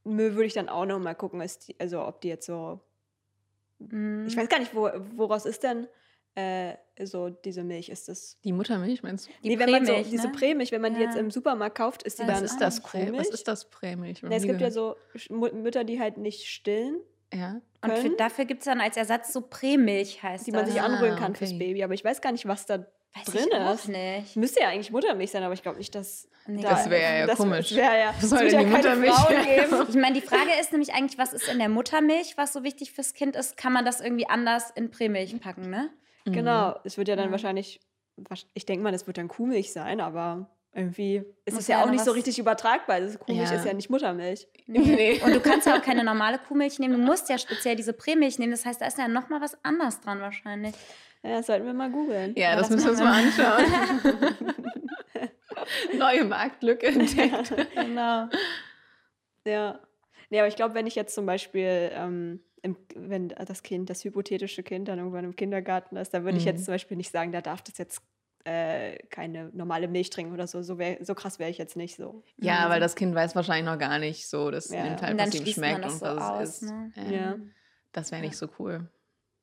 würde 0.04 0.44
ich 0.44 0.52
dann 0.54 0.68
auch 0.68 0.84
noch 0.84 0.98
mal 0.98 1.14
gucken, 1.14 1.40
die, 1.68 1.76
also 1.78 2.04
ob 2.04 2.20
die 2.20 2.28
jetzt 2.28 2.46
so. 2.46 2.80
Mhm. 3.90 4.26
Ich 4.26 4.36
weiß 4.36 4.48
gar 4.48 4.58
nicht, 4.58 4.74
wo, 4.74 4.88
woraus 5.16 5.46
ist 5.46 5.62
denn 5.62 5.86
äh, 6.34 6.74
so 7.04 7.28
diese 7.30 7.62
Milch? 7.64 7.88
Ist 7.90 8.08
das. 8.08 8.38
Die 8.44 8.52
Muttermilch, 8.52 9.02
meinst 9.02 9.28
du? 9.28 9.32
Die 9.42 9.48
nee, 9.50 9.58
wenn 9.58 9.70
man 9.70 9.84
so, 9.84 9.92
Prämilch, 9.92 10.10
diese 10.10 10.26
ne? 10.28 10.32
Prämilch, 10.32 10.72
wenn 10.72 10.80
man 10.80 10.94
die 10.94 11.00
jetzt 11.00 11.14
Ja. 11.14 11.20
im 11.20 11.30
Supermarkt 11.30 11.76
kauft, 11.76 12.02
ist 12.04 12.18
die 12.18 12.22
Was 12.22 12.28
dann 12.28 12.44
Was 12.44 12.52
ist 12.52 12.60
das 12.60 12.80
Prä? 12.82 13.12
Was 13.14 13.28
ist 13.28 13.48
das 13.48 13.68
Prämilch? 13.70 14.22
Nee, 14.22 14.36
es 14.36 14.42
gibt 14.44 14.60
ja 14.60 14.70
so 14.70 14.96
Mütter, 15.30 15.84
die 15.84 16.00
halt 16.00 16.16
nicht 16.18 16.46
stillen, 16.48 17.00
Ja. 17.34 17.60
Und 17.82 17.92
für, 17.94 18.02
können. 18.02 18.16
dafür 18.16 18.44
gibt 18.44 18.60
es 18.60 18.66
dann 18.66 18.80
als 18.80 18.96
Ersatz 18.96 19.32
so 19.32 19.40
Prämilch, 19.42 20.22
heißt 20.22 20.46
die 20.46 20.52
man 20.52 20.64
das. 20.64 20.72
sich 20.72 20.80
Ah, 20.80 20.86
anrühren 20.86 21.16
kann 21.18 21.34
fürs 21.34 21.50
okay. 21.50 21.58
Baby. 21.58 21.82
Aber 21.82 21.94
ich 21.94 22.04
weiß 22.04 22.20
gar 22.20 22.30
nicht, 22.32 22.46
was 22.46 22.64
da 22.66 22.86
Weiß 23.14 23.24
drin 23.24 23.46
ich 23.50 23.54
auch 23.58 23.74
ist. 23.74 23.88
nicht. 23.88 24.36
Müsste 24.36 24.60
ja 24.60 24.68
eigentlich 24.68 24.90
Muttermilch 24.90 25.30
sein, 25.30 25.42
aber 25.42 25.52
ich 25.54 25.62
glaube 25.62 25.78
nicht, 25.78 25.94
dass. 25.94 26.28
Nee. 26.46 26.62
da- 26.62 26.70
Das 26.70 26.88
wäre 26.90 27.18
ja 27.20 27.26
das, 27.26 27.36
komisch. 27.38 27.68
Das 27.68 27.76
wäre 27.78 27.98
ja. 27.98 28.14
Was 28.18 28.30
soll 28.30 28.38
denn 28.38 28.48
die 28.48 28.54
ja 28.54 28.62
Muttermilch 28.76 29.28
geben. 29.28 29.86
Ich 29.88 29.94
meine, 29.96 30.14
die 30.14 30.26
Frage 30.26 30.50
ist 30.60 30.72
nämlich 30.72 30.92
eigentlich, 30.94 31.18
was 31.18 31.32
ist 31.32 31.46
in 31.48 31.58
der 31.58 31.68
Muttermilch, 31.68 32.34
was 32.36 32.52
so 32.52 32.64
wichtig 32.64 32.92
fürs 32.92 33.12
Kind 33.14 33.36
ist? 33.36 33.56
Kann 33.56 33.72
man 33.72 33.84
das 33.84 34.00
irgendwie 34.00 34.26
anders 34.28 34.70
in 34.70 34.90
Prämilch 34.90 35.38
packen, 35.40 35.68
ne? 35.70 35.90
Mhm. 36.24 36.32
Genau, 36.32 36.74
es 36.84 36.96
wird 36.96 37.08
ja 37.08 37.16
dann 37.16 37.26
Ja. 37.26 37.32
wahrscheinlich, 37.32 37.80
wahrsch- 38.18 38.46
ich 38.54 38.64
denke 38.66 38.82
mal, 38.82 38.94
es 38.94 39.06
wird 39.06 39.18
dann 39.18 39.28
Kuhmilch 39.28 39.72
sein, 39.72 40.00
aber 40.00 40.48
irgendwie 40.74 41.22
ist 41.44 41.58
es 41.58 41.68
ja 41.68 41.78
ja 41.80 41.84
auch 41.84 41.90
nicht 41.90 42.02
so 42.04 42.12
richtig 42.12 42.38
übertragbar. 42.38 42.98
Das 43.00 43.18
Kuhmilch 43.18 43.50
Ja. 43.50 43.56
ist 43.56 43.66
ja 43.66 43.74
nicht 43.74 43.90
Muttermilch. 43.90 44.48
Nee. 44.66 45.20
Und 45.22 45.34
du 45.34 45.40
kannst 45.40 45.66
ja 45.66 45.76
auch 45.76 45.82
keine 45.82 46.02
normale 46.02 46.38
Kuhmilch 46.38 46.78
nehmen. 46.78 46.94
Du 46.94 47.04
musst 47.04 47.28
ja 47.28 47.36
speziell 47.36 47.76
diese 47.76 47.92
Prämilch 47.92 48.38
nehmen. 48.38 48.52
Das 48.52 48.64
heißt, 48.64 48.80
da 48.80 48.86
ist 48.86 48.96
ja 48.96 49.06
noch 49.06 49.28
mal 49.28 49.40
was 49.42 49.62
anderes 49.64 50.00
dran 50.00 50.20
wahrscheinlich. 50.20 50.74
Ja, 51.24 51.36
das 51.36 51.46
sollten 51.46 51.66
wir 51.66 51.72
mal 51.74 51.90
googeln. 51.90 52.34
Ja, 52.36 52.50
Ja, 52.50 52.56
das, 52.56 52.68
das 52.68 52.84
müssen 52.84 52.86
wir 52.86 52.90
uns 52.92 53.36
mal 53.36 53.56
anschauen. 54.44 55.28
Neue 55.98 56.24
Marktlücke 56.24 56.86
entdeckt. 56.88 57.54
Genau. 57.74 58.28
Ja. 59.46 59.80
Nee, 60.30 60.38
aber 60.38 60.48
ich 60.48 60.56
glaube, 60.56 60.74
wenn 60.74 60.86
ich 60.86 60.94
jetzt 60.94 61.14
zum 61.14 61.26
Beispiel, 61.26 61.90
ähm, 61.92 62.40
im, 62.62 62.76
wenn 62.94 63.28
das 63.28 63.62
Kind, 63.62 63.90
das 63.90 64.02
hypothetische 64.04 64.62
Kind 64.62 64.88
dann 64.88 64.98
irgendwann 64.98 65.24
im 65.24 65.36
Kindergarten 65.36 65.96
ist, 65.96 66.14
dann 66.14 66.24
würde 66.24 66.38
ich 66.38 66.44
Mhm. 66.44 66.50
jetzt 66.52 66.64
zum 66.64 66.74
Beispiel 66.74 66.96
nicht 66.96 67.10
sagen, 67.12 67.32
da 67.32 67.40
darf 67.40 67.62
das 67.62 67.78
jetzt 67.78 68.02
äh, 68.44 68.96
keine 69.10 69.50
normale 69.52 69.86
Milch 69.88 70.10
trinken 70.10 70.32
oder 70.32 70.46
so. 70.48 70.62
So, 70.62 70.78
wär, 70.78 70.98
so 71.04 71.14
krass 71.14 71.38
wäre 71.38 71.50
ich 71.50 71.58
jetzt 71.58 71.76
nicht 71.76 71.94
so. 71.96 72.24
Ja, 72.38 72.68
weil 72.70 72.80
das 72.80 72.96
Kind 72.96 73.14
weiß 73.14 73.36
wahrscheinlich 73.36 73.66
noch 73.72 73.78
gar 73.78 73.98
nicht 74.00 74.28
so. 74.28 74.50
Das 74.50 74.70
Ja. 74.70 74.82
nimmt 74.82 75.02
halt, 75.02 75.12
Und 75.12 75.20
was 75.20 75.34
ihm 75.34 75.46
schmeckt 75.46 75.84
das 75.84 75.92
und 75.94 75.98
so 76.00 76.06
was 76.06 76.22
aus, 76.22 76.42
es 76.48 76.62
ist. 76.62 76.70
ne? 76.70 76.92
Ja. 76.96 77.10
Ja. 77.10 77.36
Das 77.92 78.10
wäre 78.10 78.22
nicht 78.22 78.36
so 78.36 78.48
cool. 78.58 78.88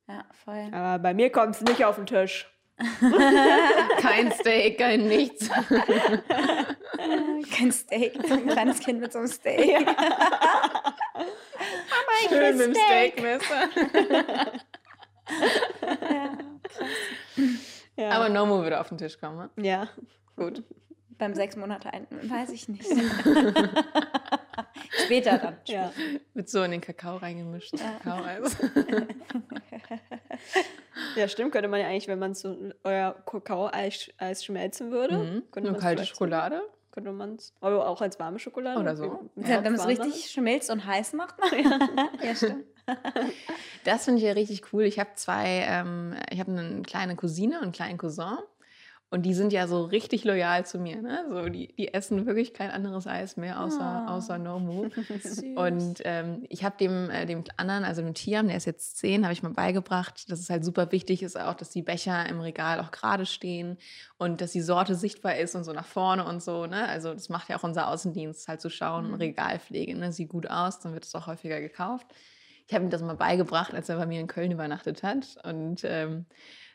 Ja, 0.09 0.25
voll. 0.43 0.67
Aber 0.73 0.99
bei 0.99 1.13
mir 1.13 1.31
kommt 1.31 1.55
es 1.55 1.61
nicht 1.61 1.85
auf 1.85 1.95
den 1.95 2.05
Tisch. 2.07 2.51
Kein 4.01 4.31
Steak, 4.31 4.77
kein 4.77 5.05
nichts. 5.07 5.49
Kein 7.51 7.71
Steak. 7.73 8.13
So 8.25 8.35
ein 8.35 8.47
kleines 8.47 8.79
Kind 8.79 9.01
mit 9.01 9.11
so 9.11 9.19
einem 9.19 9.27
Steak. 9.27 9.85
Schön 12.29 12.57
mit 12.57 12.67
dem 12.67 12.73
Steak. 12.73 13.19
Steakmesser. 13.19 13.69
Ja. 16.09 16.37
Ja. 17.97 18.09
Aber 18.11 18.29
Nomo 18.29 18.63
würde 18.63 18.79
auf 18.79 18.87
den 18.87 18.97
Tisch 18.97 19.19
kommen. 19.19 19.37
ne? 19.37 19.49
ja. 19.67 19.89
Gut. 20.37 20.63
Beim 21.17 21.33
sechs 21.35 21.57
Monate 21.57 21.91
alten, 21.93 22.29
weiß 22.29 22.51
ich 22.51 22.69
nicht. 22.69 22.85
Später 25.05 25.37
dann. 25.37 25.57
ja. 25.67 25.91
Wird 26.33 26.49
so 26.49 26.63
in 26.63 26.71
den 26.71 26.81
Kakao 26.81 27.17
reingemischt. 27.17 27.73
Ja. 27.77 27.99
Kakaoeis. 28.03 28.57
Ja, 31.15 31.27
stimmt, 31.27 31.51
könnte 31.51 31.67
man 31.69 31.79
ja 31.79 31.87
eigentlich, 31.87 32.07
wenn 32.07 32.19
man 32.19 32.33
so 32.33 32.55
euer 32.83 33.13
Kakao-Eis 33.25 34.09
Eis 34.17 34.43
schmelzen 34.43 34.91
würde, 34.91 35.17
Mhm. 35.17 35.43
könnte 35.51 35.69
Eine 35.69 35.77
kalte 35.77 36.05
Schokolade. 36.05 36.61
Könnte 36.91 37.11
man 37.11 37.35
es. 37.35 37.53
Aber 37.61 37.87
auch 37.87 38.01
als 38.01 38.19
warme 38.19 38.39
Schokolade. 38.39 38.79
Oder 38.79 38.95
so. 38.95 39.29
Ja, 39.35 39.49
Ja, 39.49 39.63
wenn 39.63 39.73
man 39.73 39.81
es 39.81 39.87
richtig 39.87 40.29
schmilzt 40.31 40.69
und 40.69 40.85
heiß 40.85 41.13
macht. 41.13 41.35
ja, 42.23 42.35
stimmt. 42.35 42.65
Das 43.85 44.05
finde 44.05 44.19
ich 44.19 44.25
ja 44.25 44.33
richtig 44.33 44.73
cool. 44.73 44.83
Ich 44.83 44.99
habe 44.99 45.11
zwei, 45.15 45.63
ähm, 45.67 46.15
ich 46.31 46.39
habe 46.39 46.51
eine 46.51 46.81
kleine 46.81 47.15
Cousine 47.15 47.57
und 47.57 47.63
einen 47.63 47.71
kleinen 47.71 47.97
Cousin. 47.97 48.37
Und 49.11 49.23
die 49.23 49.33
sind 49.33 49.51
ja 49.51 49.65
so 49.67 49.85
richtig 49.85 50.23
loyal 50.23 50.67
zu 50.67 50.77
mir. 50.77 51.01
Ne? 51.01 51.25
So, 51.29 51.49
die, 51.49 51.73
die 51.75 51.91
essen 51.93 52.27
wirklich 52.27 52.53
kein 52.53 52.69
anderes 52.69 53.07
Eis 53.07 53.37
mehr 53.37 53.59
außer, 53.59 54.05
Oh. 54.07 54.11
außer 54.11 54.37
Nomu. 54.37 54.89
Und 55.55 56.01
ähm, 56.05 56.45
ich 56.49 56.63
habe 56.63 56.77
dem, 56.77 57.09
äh, 57.09 57.25
dem 57.25 57.43
anderen, 57.57 57.85
also 57.85 58.03
dem 58.03 58.13
Tiam, 58.13 58.47
der 58.47 58.57
ist 58.57 58.65
jetzt 58.65 58.97
zehn, 58.97 59.23
habe 59.23 59.33
ich 59.33 59.41
mal 59.41 59.51
beigebracht, 59.53 60.29
dass 60.31 60.39
es 60.39 60.51
halt 60.51 60.63
super 60.63 60.91
wichtig 60.91 61.23
ist 61.23 61.39
auch, 61.39 61.55
dass 61.55 61.71
die 61.71 61.81
Becher 61.81 62.29
im 62.29 62.39
Regal 62.39 62.79
auch 62.79 62.91
gerade 62.91 63.25
stehen 63.25 63.77
und 64.19 64.41
dass 64.41 64.51
die 64.51 64.61
Sorte 64.61 64.93
sichtbar 64.93 65.37
ist 65.37 65.55
und 65.55 65.63
so 65.63 65.73
nach 65.73 65.87
vorne 65.87 66.23
und 66.25 66.43
so. 66.43 66.67
Ne? 66.67 66.87
Also 66.87 67.11
das 67.11 67.29
macht 67.29 67.49
ja 67.49 67.57
auch 67.57 67.63
unser 67.63 67.87
Außendienst, 67.87 68.47
halt 68.47 68.61
zu 68.61 68.69
schauen, 68.69 69.07
Mhm. 69.07 69.13
Regalpflege, 69.15 69.95
ne? 69.97 70.11
sieht 70.11 70.29
gut 70.29 70.47
aus, 70.47 70.81
dann 70.81 70.93
wird 70.93 71.05
es 71.05 71.15
auch 71.15 71.25
häufiger 71.25 71.59
gekauft. 71.61 72.05
Ich 72.67 72.75
habe 72.75 72.83
ihm 72.85 72.91
das 72.91 73.01
mal 73.01 73.15
beigebracht, 73.15 73.73
als 73.73 73.89
er 73.89 73.97
bei 73.97 74.05
mir 74.05 74.19
in 74.21 74.27
Köln 74.27 74.51
übernachtet 74.51 75.01
hat. 75.01 75.37
Und 75.43 75.81
ähm, 75.83 76.27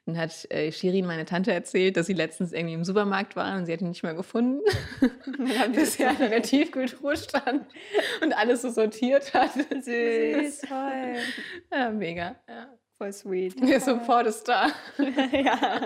dann 0.07 0.19
hat 0.19 0.51
äh, 0.51 0.71
Shirin, 0.71 1.07
meine 1.07 1.25
Tante, 1.25 1.53
erzählt, 1.53 1.97
dass 1.97 2.07
sie 2.07 2.12
letztens 2.12 2.53
irgendwie 2.53 2.75
im 2.75 2.85
Supermarkt 2.85 3.37
war 3.37 3.57
und 3.57 3.67
sie 3.67 3.73
hat 3.73 3.81
ihn 3.81 3.88
nicht 3.88 4.03
mehr 4.03 4.14
gefunden. 4.14 4.61
bis 5.75 5.97
er 5.99 6.11
in 6.11 6.31
der 6.31 6.43
Tiefkühltruhe 6.43 7.17
stand 7.17 7.67
und 8.23 8.33
alles 8.37 8.62
so 8.62 8.71
sortiert 8.71 9.33
hat. 9.35 9.53
Süß. 9.55 10.61
toll. 10.69 11.14
Ja, 11.73 11.90
mega. 11.90 12.37
Ja. 12.49 12.69
Voll 12.99 13.12
sweet. 13.12 13.61
Der 13.69 13.81
Support 13.81 14.27
ist 14.29 14.47
da. 14.47 14.69
ja. 15.33 15.81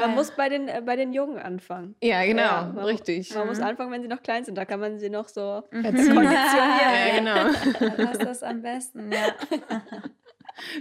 Man 0.00 0.14
muss 0.14 0.30
bei 0.30 0.48
den, 0.48 0.68
äh, 0.68 0.80
bei 0.84 0.96
den 0.96 1.12
Jungen 1.12 1.36
anfangen. 1.38 1.96
Ja, 2.02 2.24
genau, 2.24 2.40
Ja, 2.42 2.72
man, 2.74 2.84
richtig. 2.84 3.34
Man 3.34 3.48
muss 3.48 3.58
Mhm. 3.58 3.64
anfangen, 3.64 3.92
wenn 3.92 4.00
sie 4.02 4.08
noch 4.08 4.22
klein 4.22 4.44
sind. 4.44 4.56
Da 4.56 4.64
kann 4.64 4.80
man 4.80 4.98
sie 4.98 5.10
noch 5.10 5.28
so 5.28 5.64
konditionieren. 5.70 6.24
Ja, 6.32 7.16
genau. 7.18 7.52
Dann 7.80 7.96
passt 8.06 8.22
das 8.22 8.42
am 8.42 8.62
besten, 8.62 9.10
ja. 9.12 9.34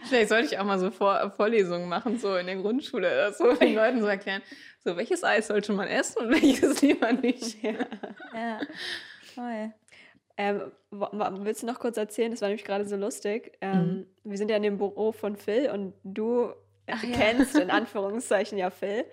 Vielleicht 0.03 0.29
sollte 0.29 0.45
ich 0.47 0.59
auch 0.59 0.65
mal 0.65 0.79
so 0.79 0.91
Vor 0.91 1.31
Vorlesungen 1.35 1.87
machen, 1.89 2.17
so 2.19 2.35
in 2.35 2.45
der 2.47 2.55
Grundschule 2.57 3.07
oder 3.07 3.33
so, 3.33 3.53
den 3.53 3.75
Leuten 3.75 4.01
so 4.01 4.07
erklären, 4.07 4.41
so 4.83 4.95
welches 4.97 5.23
Eis 5.23 5.47
sollte 5.47 5.73
man 5.73 5.87
essen 5.87 6.23
und 6.23 6.29
welches 6.41 6.81
lieber 6.81 7.11
nicht. 7.13 7.61
ja. 7.63 8.59
Toll. 9.35 9.73
Ähm, 10.37 10.71
willst 10.91 11.63
du 11.63 11.67
noch 11.67 11.79
kurz 11.79 11.97
erzählen? 11.97 12.31
Das 12.31 12.41
war 12.41 12.47
nämlich 12.47 12.63
gerade 12.63 12.85
so 12.85 12.95
lustig. 12.95 13.57
Ähm, 13.59 14.05
Wir 14.23 14.37
sind 14.37 14.49
ja 14.49 14.55
in 14.57 14.63
dem 14.63 14.77
Büro 14.77 15.11
von 15.11 15.35
Phil 15.35 15.69
und 15.69 15.93
du 16.03 16.53
Ach 16.91 17.03
ja. 17.03 17.15
kennst 17.15 17.55
in 17.55 17.69
Anführungszeichen 17.69 18.57
ja 18.57 18.69
Phil. 18.69 19.05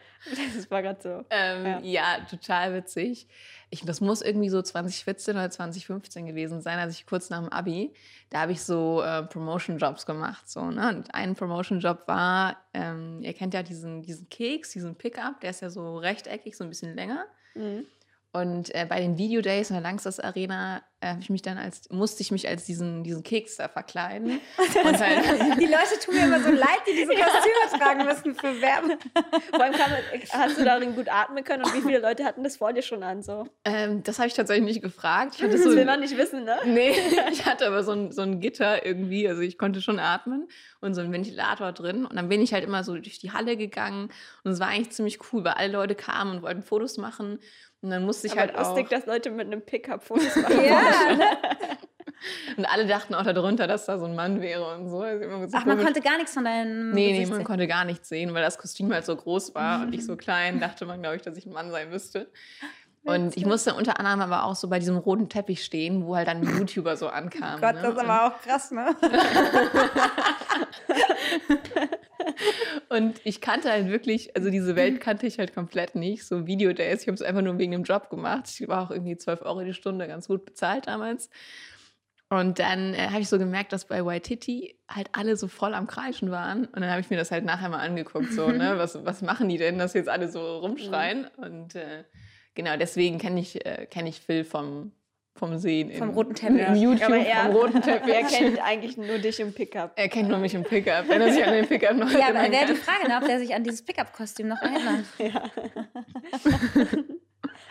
Das 0.56 0.70
war 0.70 0.82
gerade 0.82 1.00
so. 1.02 1.24
Ähm, 1.30 1.66
Ja. 1.66 1.80
ja. 1.82 2.26
total 2.28 2.74
witzig. 2.74 3.28
Ich, 3.70 3.84
das 3.84 4.00
muss 4.00 4.22
irgendwie 4.22 4.48
so 4.48 4.62
2014 4.62 5.36
oder 5.36 5.50
2015 5.50 6.26
gewesen 6.26 6.60
sein, 6.60 6.78
als 6.78 6.94
ich 6.94 7.06
kurz 7.06 7.30
nach 7.30 7.40
dem 7.40 7.48
Abi, 7.48 7.92
da 8.30 8.40
habe 8.40 8.52
ich 8.52 8.62
so 8.62 9.02
äh, 9.02 9.22
Promotion-Jobs 9.24 10.06
gemacht. 10.06 10.48
So, 10.48 10.70
ne? 10.70 10.88
Und 10.88 11.14
ein 11.14 11.34
Promotion-Job 11.34 12.06
war, 12.06 12.56
ähm, 12.74 13.20
ihr 13.22 13.32
kennt 13.32 13.54
ja 13.54 13.62
diesen, 13.62 14.02
diesen 14.02 14.28
Keks, 14.28 14.70
diesen 14.70 14.94
Pickup, 14.94 15.40
der 15.40 15.50
ist 15.50 15.62
ja 15.62 15.70
so 15.70 15.98
rechteckig, 15.98 16.56
so 16.56 16.64
ein 16.64 16.70
bisschen 16.70 16.94
länger. 16.94 17.26
Mhm. 17.54 17.86
Und 18.36 18.74
äh, 18.74 18.86
bei 18.86 19.00
den 19.00 19.16
Videodays 19.16 19.70
in 19.70 19.74
der 19.74 19.82
Langsess 19.82 20.20
Arena 20.20 20.82
äh, 21.00 21.14
ich 21.20 21.30
mich 21.30 21.42
dann 21.42 21.58
als, 21.58 21.88
musste 21.90 22.22
ich 22.22 22.30
mich 22.30 22.48
als 22.48 22.64
diesen, 22.64 23.04
diesen 23.04 23.22
Keks 23.22 23.56
da 23.56 23.68
verkleiden. 23.68 24.40
Halt, 24.56 24.66
Die 25.60 25.66
Leute 25.66 25.98
tun 26.02 26.14
mir 26.14 26.24
immer 26.24 26.40
so 26.40 26.50
leid, 26.50 26.80
die 26.88 26.94
diese 26.94 27.12
Kostüme 27.14 27.78
tragen 27.78 28.04
müssen 28.04 28.34
für 28.34 28.60
Werbe. 28.60 28.98
Vor 29.50 29.62
allem 29.62 29.72
man, 29.72 29.90
hast 30.30 30.58
du 30.58 30.64
darin 30.64 30.94
gut 30.94 31.08
atmen 31.08 31.44
können 31.44 31.64
und 31.64 31.74
wie 31.74 31.82
viele 31.82 31.98
Leute 31.98 32.24
hatten 32.24 32.42
das 32.42 32.56
vor 32.56 32.72
dir 32.72 32.82
schon 32.82 33.02
an? 33.02 33.22
So? 33.22 33.46
ähm, 33.64 34.02
das 34.02 34.18
habe 34.18 34.28
ich 34.28 34.34
tatsächlich 34.34 34.64
nicht 34.64 34.82
gefragt. 34.82 35.34
Ich 35.36 35.42
hatte 35.42 35.52
Das 35.52 35.64
so 35.64 35.70
will 35.70 35.84
man 35.84 36.00
nicht 36.00 36.16
wissen, 36.16 36.44
ne? 36.44 36.56
Nee, 36.64 36.94
ich 37.30 37.44
hatte 37.44 37.66
aber 37.66 37.82
so 37.84 37.92
ein, 37.92 38.12
so 38.12 38.22
ein 38.22 38.40
Gitter 38.40 38.86
irgendwie, 38.86 39.28
also 39.28 39.42
ich 39.42 39.58
konnte 39.58 39.82
schon 39.82 39.98
atmen 39.98 40.48
und 40.80 40.94
so 40.94 41.02
ein 41.02 41.12
Ventilator 41.12 41.72
drin. 41.72 42.06
Und 42.06 42.16
dann 42.16 42.28
bin 42.28 42.40
ich 42.40 42.54
halt 42.54 42.64
immer 42.64 42.84
so 42.84 42.94
durch 42.94 43.18
die 43.18 43.32
Halle 43.32 43.56
gegangen 43.56 44.08
und 44.44 44.52
es 44.52 44.60
war 44.60 44.68
eigentlich 44.68 44.90
ziemlich 44.90 45.18
cool, 45.32 45.44
weil 45.44 45.54
alle 45.54 45.72
Leute 45.72 45.94
kamen 45.94 46.36
und 46.36 46.42
wollten 46.42 46.62
Fotos 46.62 46.96
machen. 46.96 47.38
Und 47.86 47.92
dann 47.92 48.04
musste 48.04 48.26
ich 48.26 48.32
Aber 48.32 48.40
halt 48.42 48.56
lustig, 48.56 48.86
auch. 48.86 48.90
dass 48.90 49.06
Leute 49.06 49.30
mit 49.30 49.46
einem 49.46 49.62
Pickup 49.62 50.02
Fotos 50.02 50.34
machen. 50.42 50.64
Ja, 50.64 50.80
ne? 51.16 51.24
Und 52.56 52.64
alle 52.64 52.84
dachten 52.86 53.14
auch 53.14 53.22
darunter, 53.22 53.68
dass 53.68 53.86
da 53.86 53.96
so 53.98 54.06
ein 54.06 54.16
Mann 54.16 54.40
wäre 54.40 54.74
und 54.74 54.88
so. 54.88 55.00
Also 55.02 55.22
immer 55.24 55.46
so 55.48 55.56
Ach, 55.56 55.64
man 55.64 55.76
komisch. 55.76 55.84
konnte 55.84 56.00
gar 56.00 56.16
nichts 56.16 56.34
von 56.34 56.44
deinem 56.44 56.90
Nee, 56.90 57.12
nee, 57.12 57.26
man 57.26 57.36
sehen. 57.36 57.44
konnte 57.44 57.68
gar 57.68 57.84
nichts 57.84 58.08
sehen, 58.08 58.34
weil 58.34 58.42
das 58.42 58.58
Kostüm 58.58 58.92
halt 58.92 59.04
so 59.04 59.14
groß 59.14 59.54
war 59.54 59.82
und 59.82 59.94
ich 59.94 60.04
so 60.04 60.16
klein, 60.16 60.58
dachte 60.58 60.84
man, 60.84 61.00
glaube 61.00 61.14
ich, 61.16 61.22
dass 61.22 61.36
ich 61.36 61.46
ein 61.46 61.52
Mann 61.52 61.70
sein 61.70 61.88
müsste. 61.90 62.28
Und 63.04 63.36
ich 63.36 63.46
musste 63.46 63.74
unter 63.74 64.00
anderem 64.00 64.20
aber 64.32 64.42
auch 64.46 64.56
so 64.56 64.66
bei 64.68 64.80
diesem 64.80 64.96
roten 64.96 65.28
Teppich 65.28 65.62
stehen, 65.64 66.06
wo 66.06 66.16
halt 66.16 66.26
dann 66.26 66.40
die 66.42 66.48
YouTuber 66.48 66.96
so 66.96 67.06
ankamen. 67.08 67.60
Gott, 67.60 67.76
ne? 67.76 67.82
das 67.82 67.92
ist 67.92 67.98
aber 68.00 68.26
auch 68.26 68.40
krass, 68.42 68.72
ne? 68.72 68.96
Und 72.88 73.20
ich 73.24 73.40
kannte 73.40 73.70
halt 73.70 73.88
wirklich, 73.88 74.34
also 74.36 74.50
diese 74.50 74.76
Welt 74.76 75.00
kannte 75.00 75.26
ich 75.26 75.38
halt 75.38 75.54
komplett 75.54 75.94
nicht. 75.94 76.26
So 76.26 76.46
Videodays, 76.46 77.02
ich 77.02 77.08
habe 77.08 77.14
es 77.14 77.22
einfach 77.22 77.42
nur 77.42 77.58
wegen 77.58 77.72
dem 77.72 77.84
Job 77.84 78.10
gemacht. 78.10 78.48
Ich 78.48 78.66
war 78.68 78.82
auch 78.82 78.90
irgendwie 78.90 79.16
12 79.16 79.42
Euro 79.42 79.62
die 79.62 79.74
Stunde, 79.74 80.06
ganz 80.06 80.28
gut 80.28 80.44
bezahlt 80.44 80.86
damals. 80.86 81.30
Und 82.28 82.58
dann 82.58 82.94
äh, 82.94 83.08
habe 83.10 83.20
ich 83.20 83.28
so 83.28 83.38
gemerkt, 83.38 83.72
dass 83.72 83.84
bei 83.84 84.04
Waititi 84.04 84.78
halt 84.88 85.08
alle 85.12 85.36
so 85.36 85.46
voll 85.46 85.74
am 85.74 85.86
Kreischen 85.86 86.30
waren. 86.30 86.64
Und 86.66 86.80
dann 86.80 86.90
habe 86.90 87.00
ich 87.00 87.08
mir 87.08 87.16
das 87.16 87.30
halt 87.30 87.44
nachher 87.44 87.68
mal 87.68 87.78
angeguckt, 87.78 88.32
so, 88.32 88.48
ne, 88.48 88.74
was, 88.78 89.04
was 89.04 89.22
machen 89.22 89.48
die 89.48 89.58
denn, 89.58 89.78
dass 89.78 89.94
jetzt 89.94 90.08
alle 90.08 90.28
so 90.28 90.58
rumschreien? 90.58 91.28
Und 91.36 91.76
äh, 91.76 92.04
genau, 92.54 92.76
deswegen 92.76 93.18
kenne 93.18 93.40
ich, 93.40 93.64
äh, 93.64 93.86
kenn 93.88 94.06
ich 94.06 94.20
Phil 94.20 94.44
vom, 94.44 94.90
vom 95.36 95.58
Sehen. 95.58 95.90
Vom 95.92 96.08
im, 96.08 96.14
roten 96.14 96.34
Teppich. 96.34 96.66
Im 96.66 96.74
YouTube, 96.74 97.04
Aber 97.04 97.16
er, 97.18 97.44
vom 97.44 97.56
roten 97.56 97.82
Teppich. 97.82 98.14
er 98.14 98.22
kennt 98.24 98.64
eigentlich 98.64 98.96
nur 98.96 99.18
dich 99.18 99.40
im 99.40 99.52
Pickup. 99.52 99.92
Er 99.96 100.08
kennt 100.08 100.28
nur 100.28 100.38
mich 100.38 100.54
im 100.54 100.62
Pickup, 100.62 101.08
wenn 101.08 101.20
er 101.20 101.32
sich 101.32 101.44
an 101.44 101.52
den 101.52 101.66
Pickup 101.66 101.96
noch 101.96 102.10
Ja, 102.10 102.28
aber 102.28 102.50
wäre 102.50 102.66
die. 102.66 102.74
Frage, 102.74 103.12
ob 103.20 103.26
der 103.26 103.38
sich 103.38 103.54
an 103.54 103.64
dieses 103.64 103.82
Pickup-Kostüm 103.82 104.48
noch 104.48 104.62
erinnert. 104.62 105.04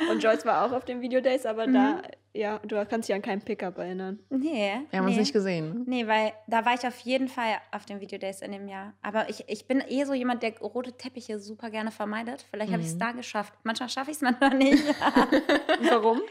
Und 0.10 0.22
Joyce 0.22 0.46
war 0.46 0.66
auch 0.66 0.72
auf 0.72 0.86
den 0.86 1.02
Videodays, 1.02 1.46
aber 1.46 1.68
da, 1.68 2.02
ja, 2.34 2.60
du 2.60 2.84
kannst 2.86 3.08
dich 3.08 3.16
an 3.16 3.22
keinen 3.22 3.42
Pickup 3.42 3.78
erinnern. 3.78 4.20
Nee. 4.30 4.82
Wir 4.90 5.00
haben 5.00 5.06
nee. 5.06 5.12
uns 5.12 5.18
nicht 5.18 5.34
gesehen. 5.34 5.70
Ne? 5.70 5.84
Nee, 5.86 6.08
weil 6.08 6.34
da 6.48 6.66
war 6.66 6.74
ich 6.74 6.86
auf 6.86 7.00
jeden 7.00 7.28
Fall 7.28 7.56
auf 7.72 7.86
den 7.86 8.02
Videodays 8.02 8.42
in 8.42 8.52
dem 8.52 8.68
Jahr. 8.68 8.94
Aber 9.02 9.30
ich, 9.30 9.46
ich 9.48 9.68
bin 9.68 9.82
eh 9.88 10.04
so 10.04 10.14
jemand, 10.14 10.44
der 10.44 10.58
rote 10.60 10.94
Teppiche 10.94 11.40
super 11.40 11.70
gerne 11.70 11.92
vermeidet. 11.92 12.46
Vielleicht 12.52 12.74
habe 12.74 12.82
ich 12.82 12.90
es 12.90 12.98
da 12.98 13.12
geschafft. 13.12 13.54
Manchmal 13.64 13.90
schaffe 13.90 14.12
ich 14.12 14.18
es, 14.18 14.22
manchmal 14.22 14.56
nicht. 14.56 14.84
Warum? 15.90 16.22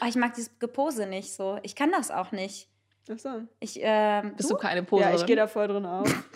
Aber 0.00 0.08
ich 0.08 0.16
mag 0.16 0.34
dieses 0.34 0.58
Gepose 0.58 1.06
nicht 1.06 1.34
so. 1.34 1.58
Ich 1.62 1.76
kann 1.76 1.92
das 1.92 2.10
auch 2.10 2.32
nicht. 2.32 2.68
Ach 3.10 3.18
so. 3.18 3.42
Ich, 3.58 3.78
ähm, 3.82 4.34
Bist 4.36 4.50
du 4.50 4.56
keine 4.56 4.82
Pose? 4.84 5.02
Ja, 5.02 5.14
ich 5.14 5.26
gehe 5.26 5.36
da 5.36 5.46
voll 5.48 5.66
drin 5.68 5.84
auf. 5.84 6.08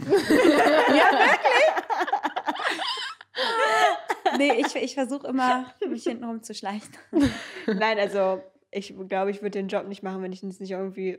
Nee, 4.38 4.60
ich, 4.60 4.74
ich 4.76 4.94
versuche 4.94 5.26
immer, 5.28 5.72
mich 5.88 6.04
hinten 6.04 6.24
rumzuschleichen. 6.24 6.90
Nein, 7.66 7.98
also 7.98 8.42
ich 8.70 8.94
glaube, 9.08 9.30
ich 9.30 9.38
würde 9.42 9.50
den 9.58 9.68
Job 9.68 9.86
nicht 9.88 10.02
machen, 10.02 10.22
wenn 10.22 10.32
ich 10.32 10.42
es 10.42 10.60
nicht 10.60 10.70
irgendwie 10.70 11.18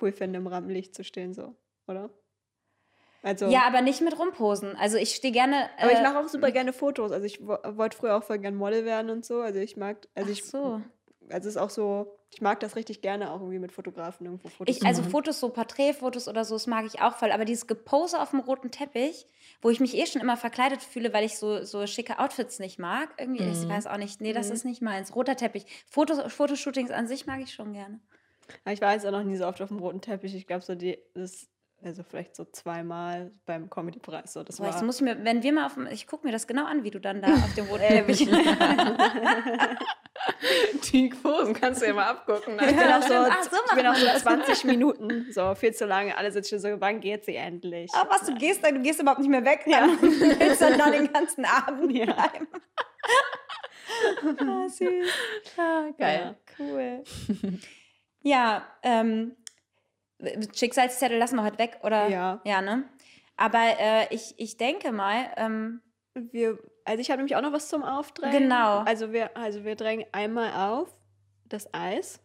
cool 0.00 0.12
finde, 0.12 0.38
im 0.38 0.46
Rampenlicht 0.46 0.94
zu 0.94 1.04
stehen, 1.04 1.34
so, 1.34 1.54
oder? 1.86 2.10
Also, 3.22 3.46
Ja, 3.46 3.62
aber 3.66 3.82
nicht 3.82 4.00
mit 4.02 4.18
rumposen. 4.18 4.76
Also 4.76 4.98
ich 4.98 5.14
stehe 5.14 5.32
gerne. 5.32 5.68
aber 5.78 5.92
ich 5.92 5.98
äh, 5.98 6.02
mache 6.02 6.18
auch 6.20 6.28
super 6.28 6.52
gerne 6.52 6.72
Fotos. 6.72 7.10
Also 7.10 7.26
ich 7.26 7.40
wo- 7.44 7.58
wollte 7.76 7.96
früher 7.96 8.16
auch 8.16 8.22
voll 8.22 8.38
gerne 8.38 8.56
Model 8.56 8.84
werden 8.84 9.10
und 9.10 9.24
so. 9.24 9.40
Also 9.40 9.58
ich 9.58 9.76
mag, 9.76 10.06
also 10.14 10.28
Ach 10.28 10.32
ich, 10.32 10.44
so. 10.44 10.80
Also 11.30 11.48
es 11.48 11.56
ist 11.56 11.60
auch 11.60 11.70
so, 11.70 12.18
ich 12.30 12.40
mag 12.40 12.60
das 12.60 12.76
richtig 12.76 13.02
gerne, 13.02 13.30
auch 13.32 13.40
irgendwie 13.40 13.58
mit 13.58 13.72
Fotografen 13.72 14.26
irgendwo 14.26 14.48
Fotos 14.48 14.76
Ich, 14.76 14.86
also 14.86 15.00
machen. 15.02 15.10
Fotos, 15.10 15.40
so 15.40 15.48
Porträtfotos 15.50 16.28
oder 16.28 16.44
so, 16.44 16.54
das 16.54 16.66
mag 16.66 16.84
ich 16.86 17.00
auch 17.00 17.16
voll. 17.16 17.32
Aber 17.32 17.44
dieses 17.44 17.66
Gepose 17.66 18.20
auf 18.20 18.30
dem 18.30 18.40
roten 18.40 18.70
Teppich, 18.70 19.26
wo 19.62 19.70
ich 19.70 19.80
mich 19.80 19.94
eh 19.96 20.06
schon 20.06 20.20
immer 20.22 20.36
verkleidet 20.36 20.82
fühle, 20.82 21.12
weil 21.12 21.24
ich 21.24 21.38
so, 21.38 21.64
so 21.64 21.86
schicke 21.86 22.18
Outfits 22.18 22.58
nicht 22.58 22.78
mag, 22.78 23.14
irgendwie, 23.18 23.42
ich 23.44 23.62
Mhm. 23.64 23.68
weiß 23.68 23.86
auch 23.86 23.96
nicht, 23.98 24.20
nee, 24.20 24.32
das 24.32 24.48
Mhm. 24.48 24.54
ist 24.54 24.64
nicht 24.64 24.82
meins. 24.82 25.14
Roter 25.14 25.36
Teppich. 25.36 25.66
Fotos, 25.88 26.32
Fotoshootings 26.32 26.90
an 26.90 27.06
sich 27.06 27.26
mag 27.26 27.40
ich 27.40 27.52
schon 27.54 27.72
gerne. 27.72 28.00
Aber 28.64 28.72
ich 28.72 28.80
war 28.80 28.92
jetzt 28.92 29.06
auch 29.06 29.10
noch 29.12 29.24
nie 29.24 29.36
so 29.36 29.46
oft 29.46 29.60
auf 29.62 29.68
dem 29.68 29.78
roten 29.78 30.00
Teppich. 30.00 30.34
Ich 30.34 30.46
glaube, 30.46 30.62
so 30.64 30.74
die, 30.74 30.98
das, 31.14 31.48
also 31.86 32.02
vielleicht 32.02 32.34
so 32.34 32.44
zweimal 32.46 33.30
beim 33.46 33.70
Comedy-Preis. 33.70 34.32
So, 34.32 34.42
das 34.42 34.56
Boah, 34.56 34.64
war, 34.64 34.72
jetzt 34.72 34.82
muss 34.82 34.96
ich 34.96 35.02
mir, 35.02 35.24
wenn 35.24 35.42
wir 35.42 35.52
mal 35.52 35.66
auf 35.66 35.74
dem, 35.74 35.86
ich 35.86 36.06
gucke 36.06 36.26
mir 36.26 36.32
das 36.32 36.46
genau 36.46 36.64
an, 36.66 36.82
wie 36.84 36.90
du 36.90 37.00
dann 37.00 37.22
da 37.22 37.28
auf 37.28 37.54
dem 37.54 37.66
roten 37.66 37.86
Teppich. 37.86 38.28
Die 40.92 41.08
Posen 41.08 41.54
kannst 41.54 41.82
du 41.82 41.86
ja 41.86 41.94
mal 41.94 42.06
abgucken. 42.08 42.54
ich 42.58 42.66
bin 42.66 42.78
auch 42.78 43.02
so, 43.02 43.14
Ach, 43.14 43.42
so 43.44 43.56
ich 43.68 43.74
bin 43.76 43.86
auch 43.86 43.94
so 43.94 44.04
man 44.04 44.14
das. 44.14 44.22
20 44.22 44.64
Minuten, 44.64 45.26
so 45.32 45.54
viel 45.54 45.72
zu 45.72 45.86
lange. 45.86 46.16
Alle 46.16 46.30
sitzen 46.32 46.50
schon 46.50 46.58
so, 46.58 46.80
wann 46.80 47.00
geht 47.00 47.24
sie 47.24 47.36
endlich? 47.36 47.92
Aber 47.94 48.10
was, 48.10 48.26
du 48.26 48.34
gehst, 48.34 48.64
du 48.64 48.80
gehst 48.80 49.00
überhaupt 49.00 49.20
nicht 49.20 49.30
mehr 49.30 49.44
weg, 49.44 49.60
ja. 49.66 49.86
du 49.86 50.02
willst 50.02 50.60
dann 50.60 50.78
da 50.78 50.90
den 50.90 51.12
ganzen 51.12 51.44
Abend 51.44 51.92
Ja. 51.92 52.06
bleiben. 52.06 52.48
ah, 54.40 54.68
süß. 54.68 55.08
Ah, 55.56 55.84
Geil. 55.96 56.36
Cool. 56.58 57.04
ja, 58.22 58.66
ähm, 58.82 59.36
Schicksalszettel 60.54 61.18
lassen 61.18 61.36
wir 61.36 61.44
heute 61.44 61.58
weg, 61.58 61.78
oder? 61.82 62.08
Ja. 62.08 62.40
Ja, 62.44 62.62
ne? 62.62 62.84
Aber 63.36 63.60
äh, 63.78 64.14
ich, 64.14 64.34
ich 64.38 64.56
denke 64.56 64.92
mal, 64.92 65.26
ähm, 65.36 65.82
Wir, 66.32 66.58
also 66.84 67.00
ich 67.00 67.10
habe 67.10 67.18
nämlich 67.18 67.36
auch 67.36 67.42
noch 67.42 67.52
was 67.52 67.68
zum 67.68 67.82
Aufdrängen. 67.82 68.44
Genau. 68.44 68.78
Also 68.80 69.12
wir, 69.12 69.36
also 69.36 69.64
wir 69.64 69.76
drängen 69.76 70.06
einmal 70.12 70.52
auf 70.70 70.96
das 71.44 71.72
Eis 71.74 72.20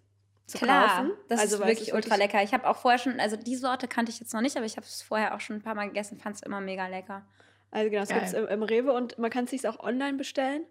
zu 0.48 0.58
klar, 0.58 0.88
kaufen. 0.88 1.12
das 1.28 1.40
also 1.40 1.56
ist 1.58 1.62
es 1.62 1.68
wirklich 1.68 1.94
ultra 1.94 2.16
lecker. 2.16 2.42
Ich 2.42 2.54
habe 2.54 2.68
auch 2.68 2.78
vorher 2.78 2.98
schon, 2.98 3.20
also 3.20 3.36
die 3.36 3.56
Sorte 3.56 3.88
kannte 3.88 4.12
ich 4.12 4.20
jetzt 4.20 4.34
noch 4.34 4.42
nicht, 4.42 4.56
aber 4.56 4.66
ich 4.66 4.78
habe 4.78 4.86
es 4.86 5.02
vorher 5.02 5.36
auch 5.36 5.40
schon 5.42 5.58
ein 5.58 5.62
paar 5.62 5.76
Mal 5.76 5.88
gegessen, 5.88 6.18
fand 6.18 6.38
es 6.38 6.42
immer 6.42 6.62
mega 6.62 6.88
lecker. 6.88 7.26
Also 7.72 7.90
genau, 7.90 8.02
das 8.02 8.10
Geil. 8.10 8.20
gibt 8.20 8.34
es 8.34 8.38
im, 8.38 8.48
im 8.48 8.64
Rewe 8.64 8.94
und 8.94 9.18
man 9.18 9.30
kann 9.30 9.46
es 9.46 9.52
sich 9.52 9.68
auch 9.68 9.80
online 9.80 10.18
bestellen. 10.18 10.66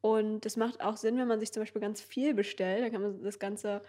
Und 0.00 0.44
das 0.44 0.56
macht 0.56 0.82
auch 0.82 0.96
Sinn, 0.96 1.16
wenn 1.18 1.28
man 1.28 1.40
sich 1.40 1.52
zum 1.52 1.62
Beispiel 1.62 1.80
ganz 1.80 2.00
viel 2.00 2.34
bestellt. 2.34 2.84
Dann 2.84 2.92
kann 2.92 3.02
man 3.02 3.22
das 3.22 3.38
Ganze. 3.38 3.82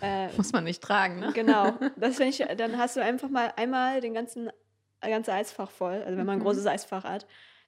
Äh, 0.00 0.28
Muss 0.36 0.52
man 0.52 0.64
nicht 0.64 0.82
tragen, 0.82 1.20
ne? 1.20 1.32
genau. 1.34 1.72
Das 1.96 2.18
ich, 2.20 2.44
dann 2.56 2.78
hast 2.78 2.96
du 2.96 3.02
einfach 3.02 3.28
mal 3.28 3.52
einmal 3.56 4.00
den 4.00 4.14
ganzen 4.14 4.50
ganze 5.00 5.32
Eisfach 5.32 5.70
voll. 5.70 6.02
Also 6.04 6.16
wenn 6.18 6.26
man 6.26 6.34
ein 6.34 6.38
Mhm. 6.40 6.44
großes 6.44 6.66
Eisfach 6.66 7.04
hat, 7.04 7.26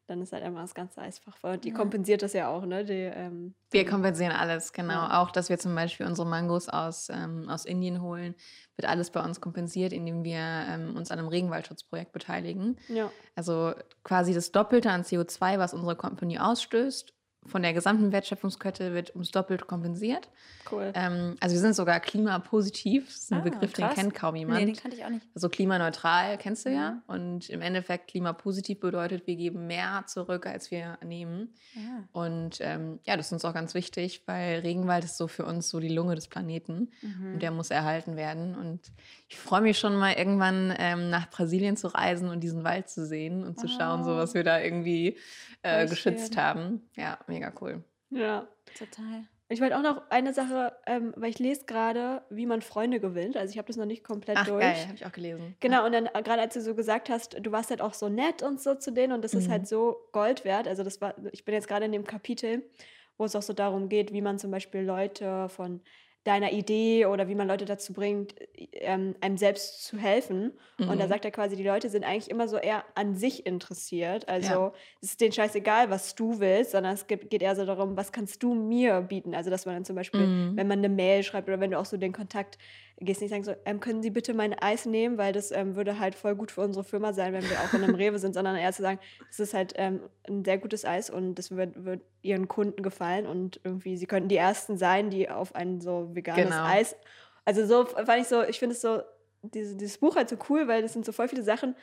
dann 0.09 0.21
ist 0.23 0.33
halt 0.33 0.43
einfach 0.43 0.63
das 0.63 0.75
ganze 0.75 1.01
Eisfach 1.03 1.37
voll. 1.37 1.53
Und 1.53 1.65
die 1.65 1.69
Ja. 1.69 1.75
kompensiert 1.75 2.23
das 2.23 2.33
ja 2.33 2.49
auch, 2.49 2.65
ne? 2.65 2.85
Die, 2.85 2.93
ähm, 2.95 3.55
Wir 3.71 3.85
kompensieren 3.87 4.33
alles, 4.33 4.73
genau. 4.73 4.95
Ja. 4.95 5.21
Auch, 5.23 5.31
dass 5.31 5.51
wir 5.51 5.59
zum 5.59 5.75
Beispiel 5.75 6.07
unsere 6.07 6.27
Mangos 6.27 6.69
aus, 6.71 7.11
ähm, 7.11 7.49
aus 7.51 7.67
Indien 7.67 8.01
holen, 8.01 8.35
wird 8.77 8.89
alles 8.89 9.11
bei 9.11 9.23
uns 9.23 9.41
kompensiert, 9.43 9.93
indem 9.93 10.25
wir 10.25 10.39
ähm, 10.39 10.97
uns 10.97 11.11
an 11.11 11.19
einem 11.19 11.29
Regenwaldschutzprojekt 11.29 12.13
beteiligen. 12.13 12.79
ja. 12.89 13.13
Also 13.37 13.75
quasi 14.03 14.33
das 14.35 14.51
Doppelte 14.51 14.91
an 14.91 15.03
CO2, 15.05 15.59
was 15.59 15.75
unsere 15.75 15.95
Company 15.95 16.39
ausstößt, 16.39 17.13
von 17.47 17.63
der 17.63 17.73
gesamten 17.73 18.13
Wertschöpfungskette 18.13 18.93
wird 18.93 19.11
ums 19.15 19.31
Doppelte 19.31 19.65
kompensiert. 19.65 20.29
Cool. 20.71 20.93
Ähm, 20.95 21.37
also 21.41 21.55
wir 21.55 21.61
sind 21.61 21.75
sogar 21.75 21.99
klimapositiv. 22.01 23.07
Das 23.07 23.17
ist 23.17 23.33
ein 23.33 23.39
Ah, 23.41 23.43
Begriff, 23.43 23.73
krass. 23.73 23.95
den 23.95 24.03
kennt 24.03 24.15
kaum 24.15 24.37
jemand. 24.37 24.61
Nee, 24.61 24.67
den 24.67 24.77
kannte 24.77 24.97
ich 24.97 25.05
auch 25.05 25.09
nicht. 25.09 25.27
Also 25.35 25.49
klimaneutral 25.49 26.37
kennst 26.39 26.67
du 26.67 26.71
ja. 26.71 26.91
Mhm. 26.93 27.03
Und 27.07 27.49
im 27.51 27.63
Endeffekt 27.63 28.09
klimapositiv 28.11 28.81
bedeutet, 28.81 29.27
wir 29.27 29.37
geben 29.37 29.67
mehr 29.67 30.05
zurück, 30.07 30.47
als 30.47 30.71
wir 30.71 30.99
nehmen. 31.05 31.55
Ja. 31.75 32.05
Und 32.13 32.59
ähm, 32.61 32.99
ja, 33.05 33.17
das 33.17 33.27
ist 33.27 33.33
uns 33.33 33.45
auch 33.45 33.55
ganz 33.55 33.73
wichtig, 33.75 34.23
weil 34.27 34.61
Regenwald 34.61 35.05
ist 35.05 35.17
so 35.17 35.27
für 35.29 35.47
uns 35.47 35.71
so 35.71 35.81
die 35.81 35.89
Lunge 35.89 36.15
des 36.17 36.29
Planeten 36.29 36.91
Mhm. 37.03 37.35
und 37.35 37.43
der 37.43 37.51
muss 37.51 37.71
erhalten 37.71 38.17
werden. 38.17 38.55
Und 38.57 38.81
ich 39.29 39.39
freue 39.39 39.61
mich 39.63 39.79
schon 39.79 39.97
mal 39.97 40.13
irgendwann 40.15 40.75
ähm, 40.79 41.09
nach 41.11 41.31
Brasilien 41.31 41.77
zu 41.77 41.87
reisen 41.89 42.29
und 42.29 42.41
diesen 42.41 42.65
Wald 42.65 42.89
zu 42.91 43.07
sehen 43.07 43.45
und 43.45 43.59
zu 43.59 43.69
schauen, 43.69 44.05
so 44.05 44.13
Oh. 44.13 44.17
was 44.17 44.35
wir 44.35 44.45
da 44.45 44.61
irgendwie 44.61 45.17
äh, 45.63 45.87
geschützt 45.87 46.35
schön. 46.35 46.43
haben. 46.43 46.83
Ja, 46.97 47.19
mega 47.29 47.53
cool. 47.61 47.83
Ja. 48.11 48.49
Total. 48.79 49.25
Ich 49.51 49.63
wollte 49.63 49.79
auch 49.79 49.83
noch 49.83 50.11
eine 50.11 50.35
Sache, 50.35 50.77
ähm, 50.87 51.15
weil 51.17 51.31
ich 51.31 51.39
lese 51.39 51.65
gerade, 51.65 52.23
wie 52.29 52.45
man 52.45 52.61
Freunde 52.61 53.01
gewinnt. 53.01 53.35
Also 53.37 53.53
ich 53.53 53.57
habe 53.59 53.67
das 53.67 53.77
noch 53.79 53.87
nicht 53.87 54.05
komplett 54.05 54.37
Ach, 54.37 54.47
durch. 54.47 54.61
geil, 54.61 54.85
habe 54.87 54.95
ich 54.95 55.07
auch 55.07 55.13
gelesen. 55.13 55.57
Genau, 55.61 55.87
und 55.87 55.93
dann 55.93 56.05
äh, 56.07 56.23
gerade 56.23 56.43
als 56.43 56.53
du 56.53 56.61
so 56.61 56.75
gesagt 56.75 57.09
hast, 57.09 57.39
du 57.41 57.51
warst 57.51 57.71
halt 57.71 57.81
auch 57.81 57.95
so 57.95 58.11
nett 58.11 58.43
und 58.43 58.61
so 58.61 58.75
zu 58.75 58.93
denen 58.93 59.15
und 59.15 59.25
das 59.25 59.33
ist 59.33 59.47
Mhm. 59.49 59.53
halt 59.53 59.67
so 59.69 59.97
Gold 60.13 60.45
wert. 60.45 60.69
Also 60.69 60.85
das 60.85 61.01
war, 61.01 61.15
ich 61.33 61.47
bin 61.47 61.55
jetzt 61.55 61.67
gerade 61.67 61.87
in 61.87 61.93
dem 61.93 62.05
Kapitel, 62.05 62.69
wo 63.17 63.25
es 63.25 63.35
auch 63.35 63.43
so 63.43 63.55
darum 63.55 63.89
geht, 63.89 64.13
wie 64.13 64.21
man 64.21 64.39
zum 64.39 64.51
Beispiel 64.51 64.83
Leute 64.83 65.49
von 65.49 65.81
deiner 66.25 66.53
Idee 66.53 67.07
oder 67.07 67.29
wie 67.29 67.35
man 67.35 67.49
Leute 67.49 67.65
dazu 67.65 67.93
bringt, 67.93 68.35
ähm, 68.73 69.15
einem 69.21 69.37
selbst 69.39 69.85
zu 69.85 69.97
helfen. 69.99 70.59
Und 70.85 71.01
da 71.01 71.07
Mhm. 71.07 71.09
sagt 71.09 71.25
er 71.25 71.31
quasi, 71.31 71.57
die 71.57 71.63
Leute 71.65 71.89
sind 71.91 72.05
eigentlich 72.05 72.31
immer 72.31 72.49
so 72.49 72.57
eher 72.59 72.85
an 72.95 73.15
sich 73.15 73.47
interessiert. 73.47 74.29
Also 74.29 74.55
Ja. 74.55 74.73
es 75.03 75.11
ist 75.11 75.21
denen 75.21 75.33
scheißegal, 75.33 75.91
was 75.91 76.15
du 76.15 76.41
willst, 76.41 76.73
sondern 76.73 76.95
es 76.95 77.07
geht, 77.07 77.31
geht 77.31 77.43
eher 77.43 77.57
so 77.57 77.65
darum, 77.67 77.97
was 77.97 78.13
kannst 78.13 78.43
du 78.43 78.55
mir 78.55 79.01
bieten. 79.03 79.35
Also 79.35 79.51
dass 79.51 79.67
man 79.67 79.75
dann 79.77 79.85
zum 79.85 79.97
Beispiel, 79.97 80.31
Mhm. 80.31 80.57
wenn 80.57 80.69
man 80.69 80.79
eine 80.79 80.89
Mail 80.89 81.23
schreibt 81.23 81.49
oder 81.49 81.61
wenn 81.61 81.71
du 81.71 81.79
auch 81.79 81.85
so 81.87 81.97
den 81.97 82.13
Kontakt 82.13 82.59
gehst, 83.01 83.21
nicht 83.21 83.31
sagen 83.31 83.45
so, 83.45 83.55
ähm, 83.65 83.81
können 83.81 84.03
Sie 84.03 84.11
bitte 84.11 84.35
mein 84.35 84.55
Eis 84.55 84.87
nehmen, 84.87 85.19
weil 85.19 85.33
das 85.33 85.51
ähm, 85.51 85.77
würde 85.77 85.99
halt 85.99 86.15
voll 86.15 86.35
gut 86.35 86.51
für 86.51 86.63
unsere 86.63 86.85
Firma 86.85 87.13
sein, 87.13 87.33
wenn 87.33 87.49
wir 87.49 87.61
auch 87.61 87.73
in 87.73 87.85
einem 87.85 87.95
Rewe 87.95 88.19
sind, 88.19 88.35
sondern 88.35 88.57
eher 88.57 88.73
zu 88.73 88.83
sagen, 88.83 88.99
das 89.29 89.41
ist 89.41 89.55
halt 89.55 89.75
ähm, 89.77 90.01
ein 90.29 90.45
sehr 90.45 90.59
gutes 90.59 90.85
Eis 90.85 91.09
und 91.11 91.37
das 91.37 91.51
wird, 91.51 91.85
wird 91.85 92.03
ihren 92.23 92.49
Kunden 92.49 92.83
gefallen 92.83 93.27
und 93.27 93.61
irgendwie, 93.63 93.97
sie 93.97 94.07
könnten 94.07 94.29
die 94.29 94.37
Ersten 94.37 94.79
sein, 94.79 95.11
die 95.11 95.31
auf 95.31 95.55
ein 95.55 95.81
so 95.81 96.11
veganes 96.13 96.45
Genau. 96.45 96.65
Eis, 96.65 96.97
also 97.45 97.67
so 97.67 97.87
fand 97.87 98.21
ich 98.21 98.29
so, 98.29 98.43
ich 98.43 98.59
finde 98.59 98.75
es 98.75 98.81
so, 98.81 99.01
diese, 99.43 99.77
dieses 99.77 99.99
Buch 99.99 100.17
halt 100.17 100.29
so 100.29 100.37
cool, 100.49 100.67
weil 100.67 100.83
das 100.83 100.93
sind 100.93 101.05
so 101.05 101.13
voll 101.13 101.29
viele 101.29 101.43
Sachen, 101.43 101.77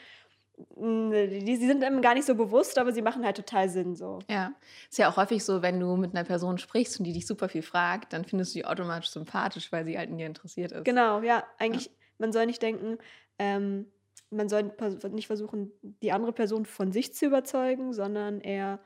die, 0.58 1.44
die 1.44 1.68
sind 1.68 1.84
einem 1.84 2.02
gar 2.02 2.14
nicht 2.14 2.26
so 2.26 2.36
bewusst, 2.36 2.78
aber 2.78 2.92
sie 2.94 3.02
machen 3.02 3.26
halt 3.26 3.38
total 3.38 3.70
Sinn 3.70 3.96
so. 3.96 4.20
Ja, 4.30 4.54
ist 4.90 4.98
ja 4.98 5.10
auch 5.10 5.18
häufig 5.18 5.44
so, 5.44 5.62
wenn 5.62 5.80
du 5.80 5.96
mit 5.96 6.16
einer 6.16 6.24
Person 6.24 6.58
sprichst 6.58 7.00
und 7.00 7.06
die 7.06 7.14
dich 7.14 7.28
super 7.28 7.50
viel 7.50 7.62
fragt, 7.62 8.14
dann 8.14 8.26
findest 8.26 8.54
du 8.54 8.60
die 8.60 8.66
automatisch 8.66 9.10
sympathisch, 9.10 9.72
weil 9.72 9.86
sie 9.86 9.98
halt 9.98 10.10
in 10.10 10.18
dir 10.18 10.28
interessiert 10.28 10.72
ist. 10.72 10.86
Genau, 10.86 11.22
ja, 11.22 11.44
eigentlich, 11.58 11.86
ja. 11.86 11.92
man 12.20 12.32
soll 12.32 12.46
nicht 12.46 12.62
denken, 12.62 12.98
ähm, 13.40 13.88
man 14.30 14.50
soll 14.50 14.72
nicht 15.12 15.28
versuchen, 15.28 15.72
die 15.82 16.12
andere 16.12 16.34
Person 16.34 16.66
von 16.66 16.92
sich 16.92 17.14
zu 17.14 17.26
überzeugen, 17.26 17.94
sondern 17.94 18.42
eher 18.42 18.80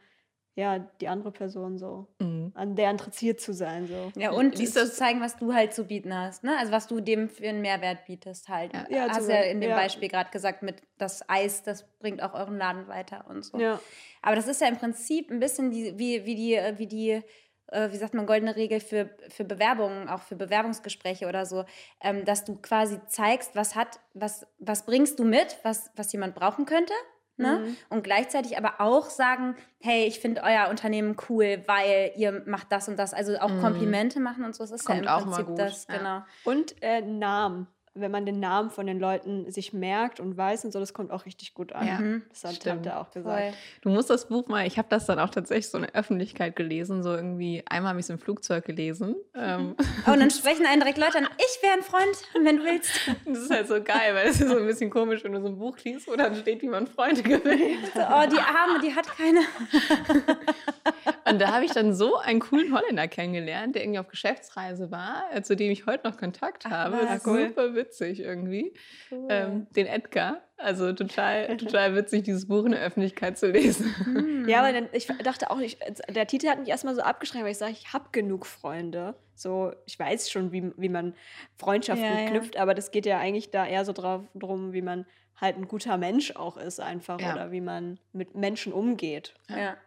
ja, 0.55 0.79
die 0.79 1.07
andere 1.07 1.31
Person 1.31 1.77
so, 1.77 2.07
mhm. 2.19 2.51
an 2.53 2.75
der 2.75 2.91
interessiert 2.91 3.39
zu 3.39 3.53
sein. 3.53 3.87
So. 3.87 4.11
Ja, 4.19 4.31
und 4.31 4.57
Liest 4.57 4.73
zu 4.73 4.91
zeigen, 4.91 5.21
was 5.21 5.37
du 5.37 5.53
halt 5.53 5.73
zu 5.73 5.85
bieten 5.85 6.13
hast, 6.13 6.43
ne? 6.43 6.57
Also 6.57 6.71
was 6.71 6.87
du 6.87 6.99
dem 6.99 7.29
für 7.29 7.47
einen 7.47 7.61
Mehrwert 7.61 8.05
bietest 8.05 8.49
halt. 8.49 8.73
Ja, 8.73 8.85
ja 8.89 9.07
hast 9.09 9.29
ja 9.29 9.41
in 9.41 9.61
dem 9.61 9.69
ja. 9.69 9.75
Beispiel 9.75 10.09
gerade 10.09 10.29
gesagt, 10.31 10.61
mit 10.61 10.81
das 10.97 11.27
Eis, 11.29 11.63
das 11.63 11.85
bringt 11.99 12.21
auch 12.21 12.33
euren 12.33 12.57
Laden 12.57 12.87
weiter 12.87 13.25
und 13.29 13.45
so. 13.45 13.57
Ja. 13.57 13.79
Aber 14.21 14.35
das 14.35 14.47
ist 14.47 14.59
ja 14.59 14.67
im 14.67 14.77
Prinzip 14.77 15.31
ein 15.31 15.39
bisschen 15.39 15.71
die, 15.71 15.97
wie, 15.97 16.25
wie 16.25 16.35
die, 16.35 16.59
wie 16.77 16.87
die 16.87 17.23
äh, 17.71 17.91
wie 17.91 17.97
sagt 17.97 18.13
man, 18.13 18.25
goldene 18.25 18.55
Regel 18.55 18.79
für, 18.79 19.09
für 19.29 19.45
Bewerbungen, 19.45 20.09
auch 20.09 20.21
für 20.21 20.35
Bewerbungsgespräche 20.35 21.27
oder 21.27 21.45
so, 21.45 21.65
ähm, 22.01 22.25
dass 22.25 22.43
du 22.43 22.55
quasi 22.55 22.99
zeigst, 23.07 23.55
was 23.55 23.75
hat, 23.75 23.99
was, 24.13 24.45
was 24.57 24.85
bringst 24.85 25.19
du 25.19 25.23
mit, 25.23 25.57
was, 25.63 25.91
was 25.95 26.11
jemand 26.11 26.35
brauchen 26.35 26.65
könnte 26.65 26.93
Ne? 27.39 27.59
Mhm. 27.59 27.77
Und 27.89 28.03
gleichzeitig 28.03 28.57
aber 28.57 28.81
auch 28.81 29.09
sagen, 29.09 29.55
hey, 29.79 30.05
ich 30.05 30.19
finde 30.19 30.43
euer 30.43 30.69
Unternehmen 30.69 31.15
cool, 31.29 31.63
weil 31.67 32.11
ihr 32.15 32.43
macht 32.45 32.71
das 32.71 32.87
und 32.87 32.97
das. 32.97 33.13
Also 33.13 33.37
auch 33.39 33.49
mhm. 33.49 33.61
Komplimente 33.61 34.19
machen 34.19 34.43
und 34.43 34.55
so. 34.55 34.63
Das 34.63 34.71
ist 34.71 34.85
Kommt 34.85 35.05
ja 35.05 35.17
im 35.17 35.25
Prinzip 35.25 35.55
das, 35.55 35.87
ja. 35.87 35.97
genau. 35.97 36.21
Und 36.43 36.75
äh, 36.81 37.01
Namen 37.01 37.67
wenn 38.01 38.11
man 38.11 38.25
den 38.25 38.39
Namen 38.39 38.69
von 38.69 38.87
den 38.87 38.99
Leuten 38.99 39.51
sich 39.51 39.73
merkt 39.73 40.19
und 40.19 40.37
weiß 40.37 40.65
und 40.65 40.71
so, 40.71 40.79
das 40.79 40.93
kommt 40.93 41.11
auch 41.11 41.25
richtig 41.25 41.53
gut 41.53 41.73
an. 41.73 41.87
Ja, 41.87 41.99
mhm. 41.99 42.23
das 42.29 42.43
hat 42.43 42.55
Stimmt. 42.55 42.85
er 42.85 42.99
auch 42.99 43.11
gesagt. 43.11 43.41
Voll. 43.41 43.53
Du 43.81 43.89
musst 43.89 44.09
das 44.09 44.27
Buch 44.27 44.47
mal, 44.47 44.65
ich 44.65 44.77
habe 44.77 44.87
das 44.89 45.05
dann 45.05 45.19
auch 45.19 45.29
tatsächlich 45.29 45.69
so 45.69 45.77
in 45.77 45.83
der 45.83 45.95
Öffentlichkeit 45.95 46.55
gelesen, 46.55 47.03
so 47.03 47.13
irgendwie, 47.13 47.63
einmal 47.69 47.89
habe 47.89 47.99
ich 47.99 48.05
es 48.05 48.09
im 48.09 48.19
Flugzeug 48.19 48.65
gelesen. 48.65 49.15
Ähm. 49.35 49.75
Oh, 50.07 50.13
und 50.13 50.21
dann 50.21 50.31
sprechen 50.31 50.65
einen 50.65 50.79
direkt 50.79 50.97
Leute 50.97 51.17
an, 51.17 51.27
ich 51.37 51.61
wäre 51.61 51.73
ein 51.73 51.83
Freund, 51.83 52.15
wenn 52.41 52.57
du 52.57 52.63
willst. 52.63 52.89
Das 53.25 53.37
ist 53.39 53.51
halt 53.51 53.67
so 53.67 53.83
geil, 53.83 54.15
weil 54.15 54.27
es 54.27 54.39
ist 54.39 54.49
so 54.49 54.57
ein 54.57 54.65
bisschen 54.65 54.89
komisch, 54.89 55.23
wenn 55.23 55.33
du 55.33 55.41
so 55.41 55.47
ein 55.47 55.57
Buch 55.57 55.77
liest, 55.83 56.07
wo 56.07 56.15
dann 56.15 56.35
steht, 56.35 56.61
wie 56.61 56.67
man 56.67 56.87
Freunde 56.87 57.21
gewinnt. 57.21 57.91
oh, 57.95 58.23
die 58.31 58.39
Arme, 58.39 58.79
die 58.81 58.95
hat 58.95 59.05
keine. 59.07 59.41
und 61.29 61.39
da 61.39 61.53
habe 61.53 61.65
ich 61.65 61.71
dann 61.71 61.93
so 61.93 62.17
einen 62.17 62.39
coolen 62.39 62.73
Holländer 62.73 63.07
kennengelernt, 63.07 63.75
der 63.75 63.83
irgendwie 63.83 63.99
auf 63.99 64.07
Geschäftsreise 64.07 64.91
war, 64.91 65.23
äh, 65.33 65.41
zu 65.41 65.55
dem 65.55 65.71
ich 65.71 65.85
heute 65.85 66.07
noch 66.07 66.17
Kontakt 66.17 66.65
habe. 66.65 66.99
Ach, 67.07 67.19
cool. 67.25 67.47
Super 67.49 67.75
witzig 67.75 68.19
irgendwie. 68.19 68.73
Cool. 69.11 69.27
Ähm, 69.29 69.67
den 69.75 69.87
Edgar. 69.87 70.41
Also 70.57 70.91
total, 70.93 71.57
total 71.57 71.95
witzig, 71.95 72.23
dieses 72.23 72.47
Buch 72.47 72.65
in 72.65 72.71
der 72.71 72.81
Öffentlichkeit 72.81 73.37
zu 73.37 73.47
lesen. 73.47 73.95
Hm. 74.05 74.29
Ja, 74.49 74.61
aber 74.61 74.73
dann, 74.73 74.89
ich 74.93 75.05
dachte 75.23 75.51
auch 75.51 75.57
nicht, 75.57 75.79
der 76.09 76.25
Titel 76.25 76.47
hat 76.47 76.59
mich 76.59 76.69
erstmal 76.69 76.95
so 76.95 77.01
abgeschrieben, 77.01 77.43
weil 77.43 77.51
ich 77.51 77.59
sage, 77.59 77.73
ich 77.73 77.93
habe 77.93 78.05
genug 78.11 78.47
Freunde. 78.47 79.13
So, 79.35 79.73
ich 79.85 79.99
weiß 79.99 80.31
schon, 80.31 80.51
wie, 80.51 80.71
wie 80.75 80.89
man 80.89 81.13
Freundschaften 81.57 82.03
ja, 82.03 82.29
knüpft, 82.29 82.55
ja. 82.55 82.61
aber 82.61 82.73
das 82.73 82.89
geht 82.89 83.05
ja 83.05 83.19
eigentlich 83.19 83.51
da 83.51 83.67
eher 83.67 83.85
so 83.85 83.93
drauf, 83.93 84.23
drum, 84.33 84.73
wie 84.73 84.81
man 84.81 85.05
halt 85.39 85.57
ein 85.57 85.67
guter 85.67 85.97
Mensch 85.97 86.35
auch 86.35 86.57
ist, 86.57 86.79
einfach. 86.79 87.19
Ja. 87.21 87.33
Oder 87.33 87.51
wie 87.51 87.61
man 87.61 87.99
mit 88.11 88.33
Menschen 88.33 88.73
umgeht. 88.73 89.35
Ja. 89.49 89.77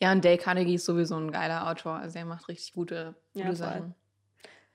Ja, 0.00 0.12
und 0.12 0.24
Dale 0.24 0.38
Carnegie 0.38 0.74
ist 0.74 0.84
sowieso 0.84 1.16
ein 1.16 1.30
geiler 1.30 1.68
Autor. 1.68 1.94
Also 1.94 2.18
er 2.18 2.24
macht 2.24 2.48
richtig 2.48 2.72
gute, 2.72 3.14
gute 3.34 3.54
Sachen. 3.54 3.94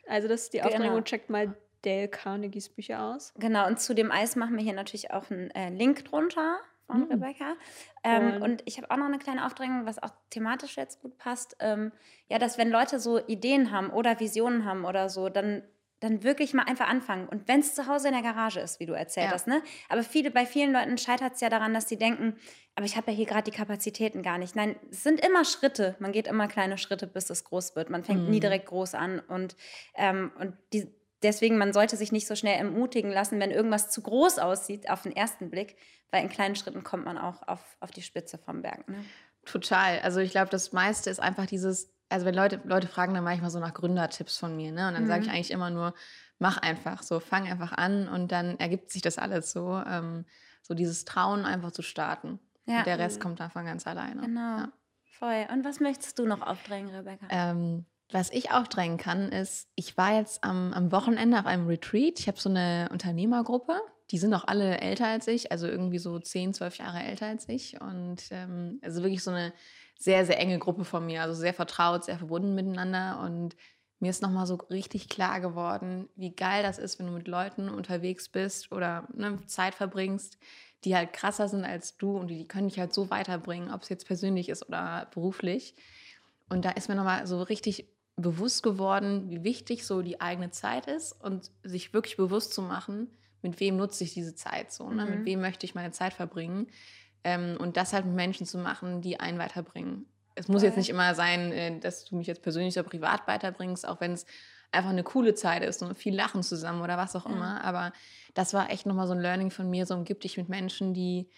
Also 0.07 0.27
das 0.27 0.43
ist 0.43 0.53
die 0.53 0.61
Aufregung. 0.61 0.87
Genau. 0.89 1.01
Checkt 1.01 1.29
mal 1.29 1.55
Dale 1.83 2.07
Carnegies 2.07 2.69
Bücher 2.69 3.01
aus. 3.03 3.33
Genau, 3.37 3.67
und 3.67 3.79
zu 3.79 3.93
dem 3.93 4.11
Eis 4.11 4.35
machen 4.35 4.55
wir 4.55 4.63
hier 4.63 4.73
natürlich 4.73 5.11
auch 5.11 5.29
einen 5.29 5.51
äh, 5.51 5.69
Link 5.69 6.05
drunter 6.05 6.59
von 6.87 7.01
mhm. 7.01 7.11
Rebecca. 7.11 7.55
Ähm, 8.03 8.41
und 8.41 8.61
ich 8.65 8.77
habe 8.77 8.89
auch 8.91 8.97
noch 8.97 9.05
eine 9.05 9.19
kleine 9.19 9.45
Aufdrängung, 9.45 9.85
was 9.85 10.01
auch 10.01 10.11
thematisch 10.29 10.77
jetzt 10.77 11.01
gut 11.01 11.17
passt. 11.17 11.55
Ähm, 11.59 11.91
ja, 12.29 12.39
dass 12.39 12.57
wenn 12.57 12.69
Leute 12.69 12.99
so 12.99 13.19
Ideen 13.27 13.71
haben 13.71 13.89
oder 13.89 14.19
Visionen 14.19 14.65
haben 14.65 14.85
oder 14.85 15.09
so, 15.09 15.29
dann 15.29 15.63
dann 16.03 16.23
wirklich 16.23 16.53
mal 16.53 16.63
einfach 16.63 16.89
anfangen. 16.89 17.27
Und 17.29 17.47
wenn 17.47 17.61
es 17.61 17.75
zu 17.75 17.87
Hause 17.87 18.09
in 18.09 18.13
der 18.13 18.23
Garage 18.23 18.59
ist, 18.59 18.79
wie 18.79 18.85
du 18.85 18.93
erzählt 18.93 19.27
ja. 19.27 19.33
hast, 19.33 19.47
ne? 19.47 19.61
Aber 19.87 20.03
viele, 20.03 20.31
bei 20.31 20.45
vielen 20.45 20.73
Leuten 20.73 20.97
scheitert 20.97 21.35
es 21.35 21.41
ja 21.41 21.49
daran, 21.49 21.73
dass 21.73 21.87
sie 21.87 21.97
denken, 21.97 22.35
aber 22.75 22.85
ich 22.85 22.97
habe 22.97 23.11
ja 23.11 23.15
hier 23.15 23.25
gerade 23.25 23.49
die 23.49 23.55
Kapazitäten 23.55 24.21
gar 24.21 24.37
nicht. 24.37 24.55
Nein, 24.55 24.75
es 24.91 25.03
sind 25.03 25.25
immer 25.25 25.45
Schritte. 25.45 25.95
Man 25.99 26.11
geht 26.11 26.27
immer 26.27 26.47
kleine 26.47 26.77
Schritte, 26.77 27.07
bis 27.07 27.29
es 27.29 27.45
groß 27.45 27.75
wird. 27.75 27.89
Man 27.89 28.03
fängt 28.03 28.23
mhm. 28.23 28.31
nie 28.31 28.39
direkt 28.41 28.65
groß 28.65 28.95
an. 28.95 29.19
Und, 29.19 29.55
ähm, 29.95 30.31
und 30.39 30.57
die, 30.73 30.93
deswegen, 31.21 31.57
man 31.57 31.71
sollte 31.71 31.95
sich 31.95 32.11
nicht 32.11 32.27
so 32.27 32.35
schnell 32.35 32.57
ermutigen 32.57 33.11
lassen, 33.11 33.39
wenn 33.39 33.51
irgendwas 33.51 33.89
zu 33.89 34.01
groß 34.01 34.39
aussieht 34.39 34.89
auf 34.89 35.03
den 35.03 35.15
ersten 35.15 35.49
Blick, 35.49 35.77
weil 36.11 36.23
in 36.23 36.29
kleinen 36.29 36.55
Schritten 36.55 36.83
kommt 36.83 37.05
man 37.05 37.17
auch 37.17 37.47
auf, 37.47 37.77
auf 37.79 37.91
die 37.91 38.01
Spitze 38.01 38.37
vom 38.37 38.61
Berg. 38.61 38.89
Ne? 38.89 39.05
Total. 39.45 39.99
Also 39.99 40.19
ich 40.19 40.31
glaube, 40.31 40.49
das 40.49 40.73
meiste 40.73 41.09
ist 41.09 41.19
einfach 41.19 41.45
dieses, 41.45 41.92
also 42.13 42.25
wenn 42.25 42.35
Leute, 42.35 42.61
Leute 42.63 42.87
fragen 42.87 43.13
dann 43.13 43.23
manchmal 43.23 43.49
so 43.49 43.59
nach 43.59 43.73
Gründertipps 43.73 44.37
von 44.37 44.55
mir, 44.55 44.71
ne? 44.71 44.87
Und 44.87 44.93
dann 44.93 45.03
mhm. 45.03 45.07
sage 45.07 45.23
ich 45.23 45.29
eigentlich 45.29 45.51
immer 45.51 45.69
nur, 45.69 45.93
mach 46.39 46.57
einfach 46.57 47.03
so, 47.03 47.19
fang 47.19 47.47
einfach 47.47 47.73
an 47.73 48.07
und 48.07 48.31
dann 48.31 48.59
ergibt 48.59 48.91
sich 48.91 49.01
das 49.01 49.17
alles 49.17 49.51
so. 49.51 49.81
Ähm, 49.85 50.25
so 50.63 50.73
dieses 50.73 51.05
Trauen 51.05 51.45
einfach 51.45 51.71
zu 51.71 51.81
starten. 51.81 52.39
Ja. 52.65 52.79
Und 52.79 52.87
der 52.87 52.97
Rest 52.97 53.19
mhm. 53.19 53.23
kommt 53.23 53.39
dann 53.39 53.51
von 53.51 53.65
ganz 53.65 53.85
alleine. 53.85 54.21
Genau. 54.21 54.57
Ja. 54.57 54.71
Voll. 55.19 55.45
Und 55.51 55.63
was 55.63 55.79
möchtest 55.79 56.17
du 56.17 56.25
noch 56.25 56.41
aufdrängen, 56.41 56.93
Rebecca? 56.95 57.27
Ähm, 57.29 57.85
was 58.11 58.31
ich 58.31 58.51
aufdrängen 58.51 58.97
kann, 58.97 59.29
ist, 59.31 59.67
ich 59.75 59.97
war 59.97 60.15
jetzt 60.15 60.43
am, 60.43 60.73
am 60.73 60.91
Wochenende 60.91 61.39
auf 61.39 61.45
einem 61.45 61.67
Retreat. 61.67 62.19
Ich 62.19 62.27
habe 62.27 62.39
so 62.39 62.49
eine 62.49 62.89
Unternehmergruppe. 62.91 63.79
Die 64.11 64.17
sind 64.17 64.33
auch 64.33 64.45
alle 64.47 64.79
älter 64.79 65.07
als 65.07 65.27
ich, 65.27 65.51
also 65.51 65.67
irgendwie 65.67 65.97
so 65.97 66.19
10, 66.19 66.53
12 66.53 66.77
Jahre 66.77 67.03
älter 67.03 67.27
als 67.27 67.47
ich. 67.49 67.79
Und 67.81 68.23
ähm, 68.31 68.79
also 68.83 69.01
wirklich 69.01 69.23
so 69.23 69.31
eine 69.31 69.53
sehr, 69.97 70.25
sehr 70.25 70.39
enge 70.39 70.59
Gruppe 70.59 70.85
von 70.85 71.05
mir. 71.05 71.21
Also 71.21 71.33
sehr 71.33 71.53
vertraut, 71.53 72.03
sehr 72.05 72.17
verbunden 72.17 72.55
miteinander. 72.55 73.19
Und 73.21 73.55
mir 73.99 74.09
ist 74.09 74.21
nochmal 74.21 74.45
so 74.45 74.55
richtig 74.55 75.09
klar 75.09 75.39
geworden, 75.39 76.09
wie 76.15 76.35
geil 76.35 76.61
das 76.63 76.77
ist, 76.77 76.99
wenn 76.99 77.07
du 77.07 77.13
mit 77.13 77.27
Leuten 77.27 77.69
unterwegs 77.69 78.29
bist 78.29 78.71
oder 78.71 79.07
ne, 79.13 79.39
Zeit 79.45 79.75
verbringst, 79.75 80.37
die 80.83 80.95
halt 80.95 81.13
krasser 81.13 81.47
sind 81.47 81.63
als 81.63 81.97
du 81.97 82.17
und 82.17 82.27
die, 82.27 82.37
die 82.37 82.47
können 82.47 82.67
dich 82.67 82.79
halt 82.79 82.93
so 82.93 83.09
weiterbringen, 83.09 83.71
ob 83.71 83.83
es 83.83 83.89
jetzt 83.89 84.05
persönlich 84.05 84.49
ist 84.49 84.67
oder 84.67 85.07
beruflich. 85.13 85.75
Und 86.49 86.65
da 86.65 86.71
ist 86.71 86.89
mir 86.89 86.95
nochmal 86.95 87.25
so 87.25 87.41
richtig 87.41 87.87
bewusst 88.15 88.61
geworden, 88.61 89.29
wie 89.29 89.43
wichtig 89.43 89.85
so 89.85 90.01
die 90.01 90.21
eigene 90.21 90.51
Zeit 90.51 90.87
ist 90.87 91.13
und 91.23 91.51
sich 91.63 91.93
wirklich 91.93 92.17
bewusst 92.17 92.53
zu 92.53 92.61
machen, 92.61 93.07
mit 93.41 93.59
wem 93.59 93.77
nutze 93.77 94.03
ich 94.03 94.13
diese 94.13 94.35
Zeit 94.35 94.71
so, 94.71 94.89
ne? 94.89 95.05
Mhm. 95.05 95.11
mit 95.11 95.25
wem 95.25 95.41
möchte 95.41 95.65
ich 95.65 95.75
meine 95.75 95.91
Zeit 95.91 96.13
verbringen 96.13 96.67
ähm, 97.23 97.57
und 97.59 97.77
das 97.77 97.93
halt 97.93 98.05
mit 98.05 98.15
Menschen 98.15 98.45
zu 98.45 98.57
machen, 98.57 99.01
die 99.01 99.19
einen 99.19 99.39
weiterbringen. 99.39 100.05
Es 100.35 100.47
muss 100.47 100.63
jetzt 100.63 100.77
nicht 100.77 100.89
immer 100.89 101.13
sein, 101.15 101.51
äh, 101.51 101.79
dass 101.79 102.05
du 102.05 102.15
mich 102.15 102.27
jetzt 102.27 102.41
persönlich 102.41 102.77
oder 102.77 102.87
privat 102.87 103.27
weiterbringst, 103.27 103.87
auch 103.87 104.01
wenn 104.01 104.13
es 104.13 104.25
einfach 104.71 104.89
eine 104.89 105.03
coole 105.03 105.35
Zeit 105.35 105.63
ist 105.63 105.83
und 105.83 105.97
viel 105.97 106.15
Lachen 106.15 106.43
zusammen 106.43 106.81
oder 106.81 106.97
was 106.97 107.15
auch 107.15 107.25
ja. 107.27 107.31
immer. 107.31 107.63
Aber 107.63 107.93
das 108.33 108.53
war 108.53 108.71
echt 108.71 108.85
nochmal 108.85 109.07
so 109.07 109.13
ein 109.13 109.19
Learning 109.19 109.51
von 109.51 109.69
mir, 109.69 109.85
so 109.85 109.93
umgib 109.93 110.21
dich 110.21 110.37
mit 110.37 110.49
Menschen, 110.49 110.93
die, 110.93 111.29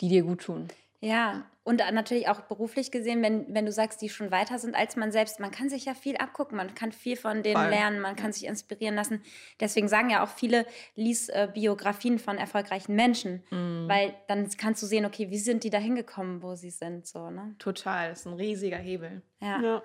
die 0.00 0.08
dir 0.08 0.22
gut 0.22 0.42
tun. 0.42 0.68
Ja, 1.00 1.46
und 1.62 1.78
natürlich 1.92 2.28
auch 2.28 2.42
beruflich 2.42 2.90
gesehen, 2.90 3.22
wenn, 3.22 3.54
wenn 3.54 3.64
du 3.64 3.72
sagst, 3.72 4.02
die 4.02 4.08
schon 4.08 4.30
weiter 4.30 4.58
sind 4.58 4.74
als 4.74 4.96
man 4.96 5.12
selbst, 5.12 5.40
man 5.40 5.50
kann 5.50 5.70
sich 5.70 5.84
ja 5.86 5.94
viel 5.94 6.16
abgucken, 6.16 6.56
man 6.56 6.74
kann 6.74 6.92
viel 6.92 7.16
von 7.16 7.42
denen 7.42 7.60
Voll. 7.60 7.70
lernen, 7.70 8.00
man 8.00 8.16
kann 8.16 8.32
sich 8.32 8.46
inspirieren 8.46 8.94
lassen. 8.94 9.22
Deswegen 9.60 9.88
sagen 9.88 10.10
ja 10.10 10.22
auch 10.22 10.28
viele, 10.28 10.66
lies 10.96 11.28
äh, 11.28 11.48
Biografien 11.52 12.18
von 12.18 12.36
erfolgreichen 12.38 12.94
Menschen, 12.96 13.44
mm. 13.50 13.88
weil 13.88 14.14
dann 14.28 14.48
kannst 14.58 14.82
du 14.82 14.86
sehen, 14.86 15.06
okay, 15.06 15.30
wie 15.30 15.38
sind 15.38 15.64
die 15.64 15.70
da 15.70 15.78
hingekommen, 15.78 16.42
wo 16.42 16.54
sie 16.54 16.70
sind. 16.70 17.06
So, 17.06 17.30
ne? 17.30 17.54
Total, 17.58 18.10
das 18.10 18.20
ist 18.20 18.26
ein 18.26 18.34
riesiger 18.34 18.78
Hebel. 18.78 19.22
Ja. 19.40 19.62
ja. 19.62 19.82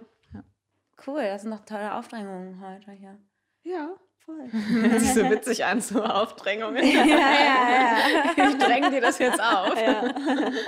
Cool, 1.05 1.24
das 1.24 1.41
sind 1.41 1.51
noch 1.51 1.66
tolle 1.66 1.93
Aufdrängungen 1.93 2.61
heute 2.61 2.91
hier. 2.91 3.18
Ja. 3.63 3.95
Voll. 4.26 4.49
Hört 4.51 4.99
sich 4.99 5.13
so 5.13 5.21
witzig 5.30 5.65
an, 5.65 5.82
so 5.82 6.03
Aufdrängungen. 6.03 6.84
ja, 6.84 7.05
ja, 7.05 7.97
ja. 8.36 8.49
Ich 8.49 8.57
dränge 8.57 8.89
dir 8.89 9.01
das 9.01 9.19
jetzt 9.19 9.39
auf. 9.39 9.80
Ja. 9.80 10.01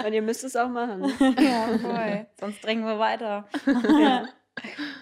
Und 0.06 0.14
ihr 0.14 0.22
müsst 0.22 0.44
es 0.44 0.56
auch 0.56 0.70
machen. 0.70 1.12
Ja, 1.40 1.78
voll. 1.80 2.28
Sonst 2.40 2.64
drängen 2.64 2.86
wir 2.86 3.00
weiter. 3.00 3.48
Ja. 3.66 4.28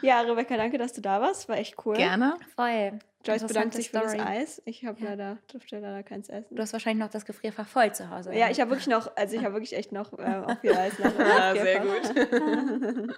ja, 0.01 0.22
Rebecca, 0.22 0.56
danke, 0.56 0.78
dass 0.78 0.93
du 0.93 1.01
da 1.01 1.20
warst. 1.20 1.49
War 1.49 1.58
echt 1.58 1.76
cool. 1.86 1.95
Gerne. 1.95 2.38
Voll. 2.56 2.99
Joyce 3.26 3.47
bedankt 3.47 3.74
sich 3.74 3.89
für 3.89 3.97
Story. 3.97 4.18
das 4.18 4.28
Eis. 4.28 4.62
Ich 4.66 4.86
habe 4.86 5.01
ja. 5.01 5.10
leider, 5.10 5.38
durfte 5.51 5.80
leider 5.80 6.03
keins 6.03 6.30
essen. 6.30 6.56
Du 6.56 6.62
hast 6.62 6.74
wahrscheinlich 6.74 7.03
noch 7.03 7.12
das 7.12 7.26
Gefrierfach 7.26 7.68
voll 7.68 7.91
zu 7.93 8.10
Hause. 8.10 8.34
Ja, 8.34 8.49
ich 8.49 8.62
habe 8.62 8.72
wirklich 8.72 8.88
noch, 8.88 9.16
also 9.18 9.36
ich 9.36 9.43
habe 9.43 9.56
wirklich 9.56 9.76
echt 9.76 9.91
noch 9.91 10.14
äh, 10.18 10.43
auch 10.45 10.60
viel 10.60 10.74
Eis. 10.74 10.99
Nach 10.99 11.18
ja, 11.18 11.56
sehr 11.56 11.80
gut. 11.80 13.18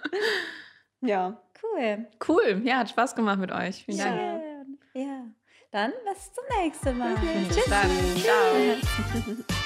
ja. 1.02 1.40
Cool. 1.62 2.06
Cool. 2.26 2.62
Ja, 2.64 2.78
hat 2.78 2.90
Spaß 2.90 3.14
gemacht 3.14 3.38
mit 3.38 3.52
euch. 3.52 3.84
Vielen 3.84 3.98
Dank. 3.98 4.16
Yeah. 4.16 4.47
Dann 5.70 5.92
bis 6.10 6.32
zum 6.32 6.44
nächsten 6.62 6.96
Mal. 6.96 7.12
Okay. 7.12 7.46
Tschüss. 7.50 7.64
Dann. 7.68 7.90
Ciao. 8.22 9.44